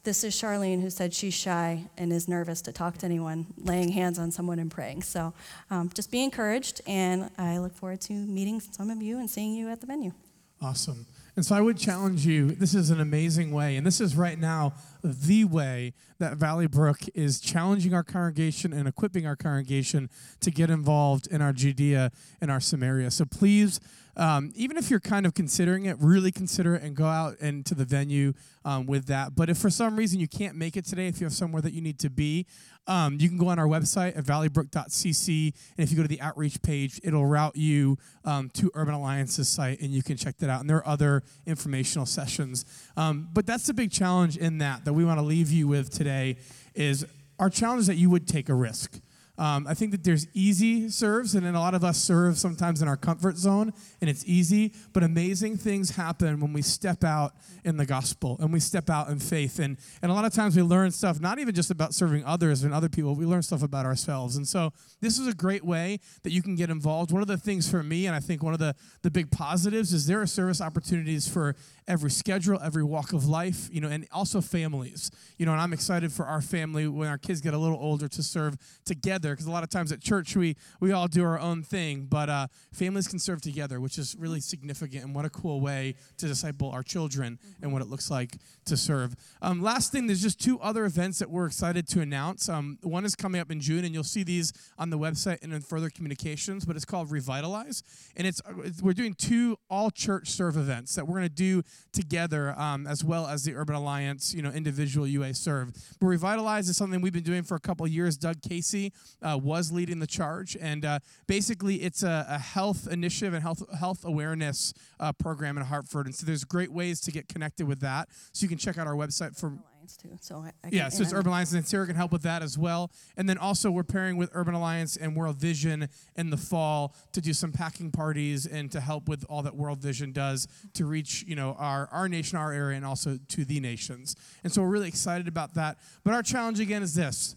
this 0.07 0.23
is 0.23 0.33
Charlene 0.33 0.81
who 0.81 0.89
said 0.89 1.13
she's 1.13 1.33
shy 1.33 1.83
and 1.97 2.13
is 2.13 2.29
nervous 2.29 2.61
to 2.61 2.71
talk 2.71 2.97
to 2.99 3.05
anyone, 3.05 3.45
laying 3.57 3.89
hands 3.89 4.17
on 4.17 4.31
someone 4.31 4.57
and 4.57 4.71
praying. 4.71 5.01
So, 5.01 5.33
um, 5.69 5.91
just 5.93 6.11
be 6.11 6.23
encouraged, 6.23 6.79
and 6.87 7.29
I 7.37 7.57
look 7.57 7.73
forward 7.73 7.99
to 8.01 8.13
meeting 8.13 8.61
some 8.61 8.89
of 8.89 9.01
you 9.01 9.19
and 9.19 9.29
seeing 9.29 9.53
you 9.53 9.67
at 9.67 9.81
the 9.81 9.85
venue. 9.85 10.13
Awesome. 10.61 11.05
And 11.35 11.45
so 11.45 11.55
I 11.55 11.61
would 11.61 11.77
challenge 11.77 12.25
you 12.25 12.51
this 12.51 12.73
is 12.73 12.89
an 12.89 13.01
amazing 13.01 13.51
way, 13.51 13.75
and 13.75 13.85
this 13.85 13.99
is 13.99 14.15
right 14.15 14.39
now 14.39 14.71
the 15.03 15.43
way 15.43 15.93
that 16.19 16.37
Valley 16.37 16.67
Brook 16.67 16.99
is 17.13 17.41
challenging 17.41 17.93
our 17.93 18.03
congregation 18.03 18.71
and 18.71 18.87
equipping 18.87 19.27
our 19.27 19.35
congregation 19.35 20.09
to 20.39 20.51
get 20.51 20.69
involved 20.69 21.27
in 21.27 21.41
our 21.41 21.51
Judea 21.51 22.13
and 22.39 22.49
our 22.49 22.61
Samaria. 22.61 23.11
So 23.11 23.25
please, 23.25 23.81
um, 24.17 24.51
even 24.55 24.77
if 24.77 24.89
you're 24.89 24.99
kind 24.99 25.25
of 25.25 25.33
considering 25.33 25.85
it, 25.85 25.95
really 25.99 26.31
consider 26.31 26.75
it 26.75 26.81
and 26.81 26.95
go 26.95 27.05
out 27.05 27.39
into 27.39 27.75
the 27.75 27.85
venue 27.85 28.33
um, 28.65 28.87
with 28.87 29.05
that. 29.05 29.35
But 29.35 29.49
if 29.49 29.57
for 29.57 29.69
some 29.69 29.95
reason 29.95 30.19
you 30.19 30.27
can't 30.27 30.55
make 30.55 30.75
it 30.75 30.85
today, 30.85 31.07
if 31.07 31.21
you 31.21 31.25
have 31.25 31.33
somewhere 31.33 31.61
that 31.61 31.73
you 31.73 31.81
need 31.81 31.99
to 31.99 32.09
be, 32.09 32.47
um, 32.87 33.17
you 33.19 33.29
can 33.29 33.37
go 33.37 33.49
on 33.49 33.59
our 33.59 33.67
website 33.67 34.17
at 34.17 34.23
valleybrook.cc, 34.23 35.53
and 35.77 35.83
if 35.83 35.91
you 35.91 35.97
go 35.97 36.01
to 36.01 36.07
the 36.07 36.21
outreach 36.21 36.61
page, 36.61 36.99
it'll 37.03 37.25
route 37.25 37.55
you 37.55 37.97
um, 38.25 38.49
to 38.51 38.71
Urban 38.73 38.95
Alliance's 38.95 39.49
site, 39.49 39.81
and 39.81 39.91
you 39.91 40.01
can 40.01 40.17
check 40.17 40.37
that 40.37 40.49
out. 40.49 40.61
And 40.61 40.69
there 40.69 40.77
are 40.77 40.87
other 40.87 41.23
informational 41.45 42.05
sessions. 42.05 42.65
Um, 42.95 43.29
but 43.33 43.45
that's 43.45 43.67
the 43.67 43.73
big 43.73 43.91
challenge 43.91 44.37
in 44.37 44.57
that 44.59 44.85
that 44.85 44.93
we 44.93 45.05
want 45.05 45.19
to 45.19 45.25
leave 45.25 45.51
you 45.51 45.67
with 45.67 45.91
today 45.91 46.37
is 46.73 47.05
our 47.39 47.49
challenge 47.49 47.81
is 47.81 47.87
that 47.87 47.95
you 47.97 48.09
would 48.09 48.27
take 48.27 48.49
a 48.49 48.53
risk. 48.53 48.99
Um, 49.37 49.67
I 49.67 49.75
think 49.75 49.91
that 49.91 50.03
there's 50.03 50.27
easy 50.33 50.89
serves, 50.89 51.35
and 51.35 51.45
then 51.45 51.53
a 51.53 51.59
lot 51.59 51.75
of 51.75 51.83
us 51.83 51.97
serve 51.97 52.37
sometimes 52.37 52.81
in 52.81 52.87
our 52.87 52.97
comfort 52.97 53.37
zone, 53.37 53.71
and 54.01 54.09
it's 54.09 54.25
easy. 54.25 54.73
But 54.93 55.03
amazing 55.03 55.57
things 55.57 55.91
happen 55.91 56.39
when 56.39 56.53
we 56.53 56.63
step 56.63 57.03
out 57.03 57.35
in 57.63 57.77
the 57.77 57.85
gospel 57.85 58.37
and 58.39 58.51
we 58.51 58.59
step 58.59 58.89
out 58.89 59.09
in 59.09 59.19
faith. 59.19 59.59
And, 59.59 59.77
and 60.01 60.11
a 60.11 60.15
lot 60.15 60.25
of 60.25 60.33
times 60.33 60.55
we 60.55 60.63
learn 60.63 60.89
stuff, 60.91 61.19
not 61.19 61.37
even 61.37 61.53
just 61.53 61.69
about 61.69 61.93
serving 61.93 62.23
others 62.25 62.63
and 62.63 62.73
other 62.73 62.89
people, 62.89 63.15
we 63.15 63.25
learn 63.25 63.43
stuff 63.43 63.61
about 63.61 63.85
ourselves. 63.85 64.37
And 64.37 64.47
so 64.47 64.73
this 65.01 65.19
is 65.19 65.27
a 65.27 65.33
great 65.33 65.63
way 65.63 65.99
that 66.23 66.31
you 66.31 66.41
can 66.41 66.55
get 66.55 66.69
involved. 66.69 67.11
One 67.11 67.21
of 67.21 67.27
the 67.27 67.37
things 67.37 67.69
for 67.69 67.83
me, 67.83 68.07
and 68.07 68.15
I 68.15 68.19
think 68.19 68.41
one 68.41 68.53
of 68.53 68.59
the, 68.59 68.75
the 69.03 69.11
big 69.11 69.29
positives, 69.29 69.93
is 69.93 70.07
there 70.07 70.21
are 70.21 70.27
service 70.27 70.61
opportunities 70.61 71.27
for 71.27 71.55
every 71.87 72.11
schedule, 72.11 72.59
every 72.61 72.83
walk 72.83 73.13
of 73.13 73.27
life, 73.27 73.69
you 73.71 73.79
know, 73.79 73.87
and 73.87 74.05
also 74.11 74.41
families. 74.41 75.09
You 75.37 75.45
know, 75.45 75.53
and 75.53 75.61
I'm 75.61 75.73
excited 75.73 76.11
for 76.11 76.25
our 76.25 76.41
family 76.41 76.87
when 76.87 77.07
our 77.07 77.17
kids 77.17 77.39
get 77.41 77.53
a 77.53 77.57
little 77.57 77.77
older 77.79 78.07
to 78.07 78.23
serve 78.23 78.57
together 78.85 79.31
because 79.31 79.45
a 79.45 79.51
lot 79.51 79.63
of 79.63 79.69
times 79.69 79.91
at 79.91 80.01
church 80.01 80.35
we 80.35 80.55
we 80.79 80.91
all 80.91 81.07
do 81.07 81.23
our 81.23 81.39
own 81.39 81.63
thing, 81.63 82.07
but 82.09 82.29
uh, 82.29 82.47
families 82.73 83.07
can 83.07 83.19
serve 83.19 83.41
together, 83.41 83.79
which 83.79 83.97
is 83.97 84.15
really 84.19 84.39
significant. 84.39 85.05
And 85.05 85.15
what 85.15 85.25
a 85.25 85.29
cool 85.29 85.61
way 85.61 85.95
to 86.17 86.27
disciple 86.27 86.69
our 86.71 86.83
children 86.83 87.39
and 87.61 87.71
what 87.71 87.81
it 87.81 87.87
looks 87.87 88.11
like 88.11 88.37
to 88.65 88.75
serve. 88.75 89.15
Um, 89.41 89.61
last 89.61 89.91
thing, 89.91 90.07
there's 90.07 90.21
just 90.21 90.41
two 90.41 90.59
other 90.59 90.85
events 90.85 91.19
that 91.19 91.29
we're 91.29 91.45
excited 91.45 91.87
to 91.89 92.01
announce. 92.01 92.49
Um, 92.49 92.77
one 92.81 93.05
is 93.05 93.15
coming 93.15 93.39
up 93.39 93.51
in 93.51 93.61
June, 93.61 93.85
and 93.85 93.93
you'll 93.93 94.03
see 94.03 94.23
these 94.23 94.51
on 94.77 94.89
the 94.89 94.97
website 94.97 95.41
and 95.41 95.53
in 95.53 95.61
further 95.61 95.89
communications. 95.89 96.65
But 96.65 96.75
it's 96.75 96.85
called 96.85 97.11
Revitalize, 97.11 97.83
and 98.15 98.27
it's, 98.27 98.41
it's 98.63 98.81
we're 98.81 98.93
doing 98.93 99.13
two 99.13 99.57
all 99.69 99.89
church 99.89 100.29
serve 100.29 100.57
events 100.57 100.95
that 100.95 101.07
we're 101.07 101.15
going 101.15 101.23
to 101.23 101.29
do 101.29 101.63
together, 101.91 102.53
um, 102.59 102.87
as 102.87 103.03
well 103.03 103.27
as 103.27 103.43
the 103.43 103.55
Urban 103.55 103.75
Alliance, 103.75 104.33
you 104.33 104.41
know, 104.41 104.51
individual 104.51 105.07
UA 105.07 105.33
serve. 105.33 105.71
But 105.99 106.07
Revitalize 106.07 106.69
is 106.69 106.77
something 106.77 107.01
we've 107.01 107.13
been 107.13 107.23
doing 107.23 107.43
for 107.43 107.55
a 107.55 107.59
couple 107.59 107.87
years. 107.87 108.17
Doug 108.17 108.41
Casey 108.41 108.93
uh, 109.21 109.39
was 109.41 109.71
leading 109.71 109.99
the 109.99 110.07
charge, 110.07 110.57
and 110.59 110.85
uh, 110.85 110.99
basically 111.27 111.77
it's 111.77 112.03
a, 112.03 112.25
a, 112.29 112.37
health 112.37 112.87
initiative 112.89 113.33
and 113.33 113.41
health 113.43 113.63
health 113.77 114.05
awareness 114.05 114.73
uh, 114.99 115.11
program 115.13 115.57
in 115.57 115.63
Hartford. 115.63 116.05
And 116.05 116.15
so 116.15 116.25
there's 116.25 116.43
great 116.43 116.71
ways 116.71 116.99
to 117.01 117.11
get 117.11 117.27
connected 117.27 117.67
with 117.67 117.79
that. 117.81 118.09
So 118.31 118.43
you 118.43 118.49
can 118.49 118.57
check 118.57 118.77
out 118.77 118.87
our 118.87 118.95
website 118.95 119.37
for 119.37 119.57
too. 119.95 120.17
So 120.19 120.37
I, 120.37 120.51
I 120.63 120.69
yeah, 120.71 120.89
so 120.89 121.03
it's 121.03 121.13
Urban 121.13 121.27
Alliance, 121.27 121.53
and 121.53 121.65
Sarah 121.65 121.85
can 121.85 121.95
help 121.95 122.11
with 122.11 122.23
that 122.23 122.41
as 122.41 122.57
well. 122.57 122.91
And 123.15 123.29
then 123.29 123.37
also 123.37 123.71
we're 123.71 123.83
pairing 123.83 124.17
with 124.17 124.29
Urban 124.33 124.53
Alliance 124.53 124.97
and 124.97 125.15
World 125.15 125.37
Vision 125.37 125.87
in 126.15 126.29
the 126.29 126.37
fall 126.37 126.95
to 127.13 127.21
do 127.21 127.33
some 127.33 127.51
packing 127.51 127.91
parties 127.91 128.45
and 128.45 128.71
to 128.71 128.81
help 128.81 129.07
with 129.07 129.23
all 129.29 129.43
that 129.43 129.55
World 129.55 129.79
Vision 129.79 130.11
does 130.11 130.47
to 130.73 130.85
reach 130.85 131.23
you 131.27 131.35
know 131.35 131.55
our 131.59 131.87
our 131.91 132.09
nation, 132.09 132.37
our 132.37 132.51
area, 132.51 132.75
and 132.75 132.85
also 132.85 133.17
to 133.29 133.45
the 133.45 133.59
nations. 133.59 134.15
And 134.43 134.51
so 134.51 134.61
we're 134.61 134.69
really 134.69 134.89
excited 134.89 135.27
about 135.27 135.53
that. 135.53 135.77
But 136.03 136.13
our 136.13 136.23
challenge 136.23 136.59
again 136.59 136.83
is 136.83 136.95
this: 136.95 137.35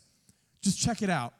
just 0.62 0.80
check 0.80 1.02
it 1.02 1.10
out. 1.10 1.34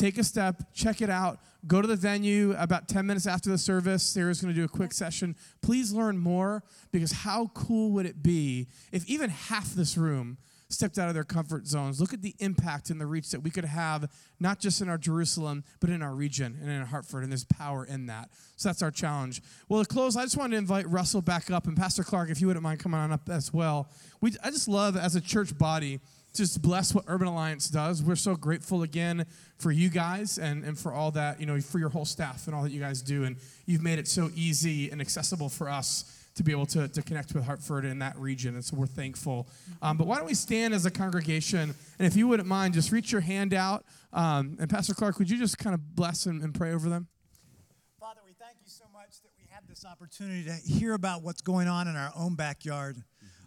Take 0.00 0.16
a 0.16 0.24
step, 0.24 0.62
check 0.72 1.02
it 1.02 1.10
out. 1.10 1.40
Go 1.66 1.82
to 1.82 1.86
the 1.86 1.94
venue 1.94 2.54
about 2.56 2.88
10 2.88 3.06
minutes 3.06 3.26
after 3.26 3.50
the 3.50 3.58
service. 3.58 4.02
Sarah's 4.02 4.40
going 4.40 4.54
to 4.54 4.58
do 4.58 4.64
a 4.64 4.68
quick 4.68 4.94
session. 4.94 5.36
Please 5.60 5.92
learn 5.92 6.16
more 6.16 6.62
because 6.90 7.12
how 7.12 7.48
cool 7.52 7.90
would 7.90 8.06
it 8.06 8.22
be 8.22 8.68
if 8.92 9.06
even 9.06 9.28
half 9.28 9.74
this 9.74 9.98
room 9.98 10.38
stepped 10.72 10.98
out 10.98 11.08
of 11.08 11.14
their 11.14 11.24
comfort 11.24 11.66
zones. 11.66 12.00
Look 12.00 12.14
at 12.14 12.22
the 12.22 12.34
impact 12.38 12.90
and 12.90 13.00
the 13.00 13.06
reach 13.06 13.30
that 13.30 13.40
we 13.40 13.50
could 13.50 13.64
have, 13.64 14.10
not 14.38 14.60
just 14.60 14.80
in 14.80 14.88
our 14.88 14.98
Jerusalem, 14.98 15.64
but 15.80 15.90
in 15.90 16.02
our 16.02 16.14
region 16.14 16.58
and 16.60 16.70
in 16.70 16.82
Hartford. 16.86 17.22
And 17.22 17.32
there's 17.32 17.44
power 17.44 17.84
in 17.84 18.06
that. 18.06 18.30
So 18.56 18.68
that's 18.68 18.82
our 18.82 18.90
challenge. 18.90 19.42
Well, 19.68 19.82
to 19.82 19.88
close, 19.88 20.16
I 20.16 20.22
just 20.22 20.36
wanted 20.36 20.52
to 20.52 20.58
invite 20.58 20.88
Russell 20.88 21.22
back 21.22 21.50
up. 21.50 21.66
And 21.66 21.76
Pastor 21.76 22.04
Clark, 22.04 22.30
if 22.30 22.40
you 22.40 22.46
wouldn't 22.46 22.62
mind 22.62 22.80
coming 22.80 23.00
on 23.00 23.12
up 23.12 23.28
as 23.28 23.52
well. 23.52 23.88
We, 24.20 24.32
I 24.42 24.50
just 24.50 24.68
love, 24.68 24.96
as 24.96 25.16
a 25.16 25.20
church 25.20 25.56
body, 25.58 26.00
just 26.32 26.62
bless 26.62 26.94
what 26.94 27.04
Urban 27.08 27.26
Alliance 27.26 27.68
does. 27.68 28.02
We're 28.02 28.14
so 28.14 28.36
grateful 28.36 28.84
again 28.84 29.26
for 29.58 29.72
you 29.72 29.88
guys 29.88 30.38
and, 30.38 30.64
and 30.64 30.78
for 30.78 30.92
all 30.92 31.10
that, 31.12 31.40
you 31.40 31.46
know, 31.46 31.60
for 31.60 31.80
your 31.80 31.88
whole 31.88 32.04
staff 32.04 32.46
and 32.46 32.54
all 32.54 32.62
that 32.62 32.70
you 32.70 32.80
guys 32.80 33.02
do. 33.02 33.24
And 33.24 33.36
you've 33.66 33.82
made 33.82 33.98
it 33.98 34.06
so 34.06 34.30
easy 34.36 34.90
and 34.90 35.00
accessible 35.00 35.48
for 35.48 35.68
us 35.68 36.19
to 36.40 36.44
be 36.44 36.52
able 36.52 36.64
to, 36.64 36.88
to 36.88 37.02
connect 37.02 37.34
with 37.34 37.44
Hartford 37.44 37.84
in 37.84 37.98
that 37.98 38.16
region. 38.16 38.54
And 38.54 38.64
so 38.64 38.74
we're 38.74 38.86
thankful. 38.86 39.46
Um, 39.82 39.98
but 39.98 40.06
why 40.06 40.16
don't 40.16 40.26
we 40.26 40.32
stand 40.32 40.72
as 40.72 40.86
a 40.86 40.90
congregation? 40.90 41.74
And 41.98 42.06
if 42.06 42.16
you 42.16 42.26
wouldn't 42.28 42.48
mind, 42.48 42.72
just 42.72 42.90
reach 42.92 43.12
your 43.12 43.20
hand 43.20 43.52
out. 43.52 43.84
Um, 44.14 44.56
and 44.58 44.70
Pastor 44.70 44.94
Clark, 44.94 45.18
would 45.18 45.28
you 45.28 45.36
just 45.36 45.58
kind 45.58 45.74
of 45.74 45.94
bless 45.94 46.24
and, 46.24 46.42
and 46.42 46.54
pray 46.54 46.72
over 46.72 46.88
them? 46.88 47.08
Father, 47.98 48.20
we 48.24 48.32
thank 48.32 48.56
you 48.62 48.70
so 48.70 48.86
much 48.90 49.20
that 49.22 49.32
we 49.36 49.44
have 49.50 49.68
this 49.68 49.84
opportunity 49.84 50.44
to 50.44 50.54
hear 50.54 50.94
about 50.94 51.22
what's 51.22 51.42
going 51.42 51.68
on 51.68 51.86
in 51.88 51.94
our 51.94 52.10
own 52.16 52.36
backyard. 52.36 52.96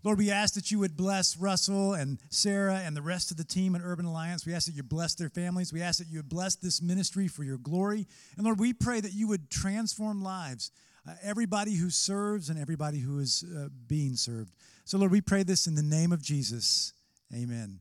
Lord, 0.03 0.19
we 0.19 0.29
ask 0.29 0.53
that 0.53 0.69
you 0.69 0.77
would 0.77 0.95
bless 0.95 1.35
Russell 1.35 1.95
and 1.95 2.19
Sarah 2.29 2.79
and 2.85 2.95
the 2.95 3.01
rest 3.01 3.31
of 3.31 3.37
the 3.37 3.43
team 3.43 3.73
at 3.73 3.81
Urban 3.83 4.05
Alliance. 4.05 4.45
We 4.45 4.53
ask 4.53 4.67
that 4.67 4.75
you 4.75 4.83
bless 4.83 5.15
their 5.15 5.29
families. 5.29 5.73
We 5.73 5.81
ask 5.81 5.97
that 5.97 6.09
you 6.09 6.19
would 6.19 6.29
bless 6.29 6.55
this 6.55 6.79
ministry 6.79 7.27
for 7.27 7.43
your 7.43 7.57
glory. 7.57 8.05
And 8.37 8.45
Lord, 8.45 8.59
we 8.59 8.71
pray 8.71 8.99
that 8.99 9.13
you 9.13 9.27
would 9.29 9.49
transform 9.49 10.21
lives, 10.21 10.69
uh, 11.07 11.13
everybody 11.21 11.75
who 11.75 11.89
serves 11.89 12.49
and 12.49 12.59
everybody 12.59 12.99
who 12.99 13.19
is 13.19 13.45
uh, 13.55 13.69
being 13.87 14.15
served. 14.15 14.53
So, 14.85 14.97
Lord, 14.97 15.11
we 15.11 15.21
pray 15.21 15.43
this 15.43 15.67
in 15.67 15.75
the 15.75 15.83
name 15.83 16.11
of 16.11 16.21
Jesus. 16.21 16.91
Amen. 17.33 17.79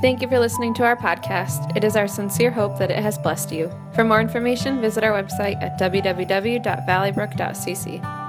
Thank 0.00 0.20
you 0.20 0.28
for 0.28 0.38
listening 0.38 0.74
to 0.74 0.84
our 0.84 0.96
podcast. 0.96 1.76
It 1.76 1.84
is 1.84 1.96
our 1.96 2.06
sincere 2.06 2.50
hope 2.50 2.78
that 2.78 2.90
it 2.90 2.98
has 2.98 3.16
blessed 3.16 3.52
you. 3.52 3.72
For 3.94 4.04
more 4.04 4.20
information, 4.20 4.82
visit 4.82 5.02
our 5.02 5.12
website 5.12 5.62
at 5.62 5.80
www.valleybrook.cc. 5.80 8.23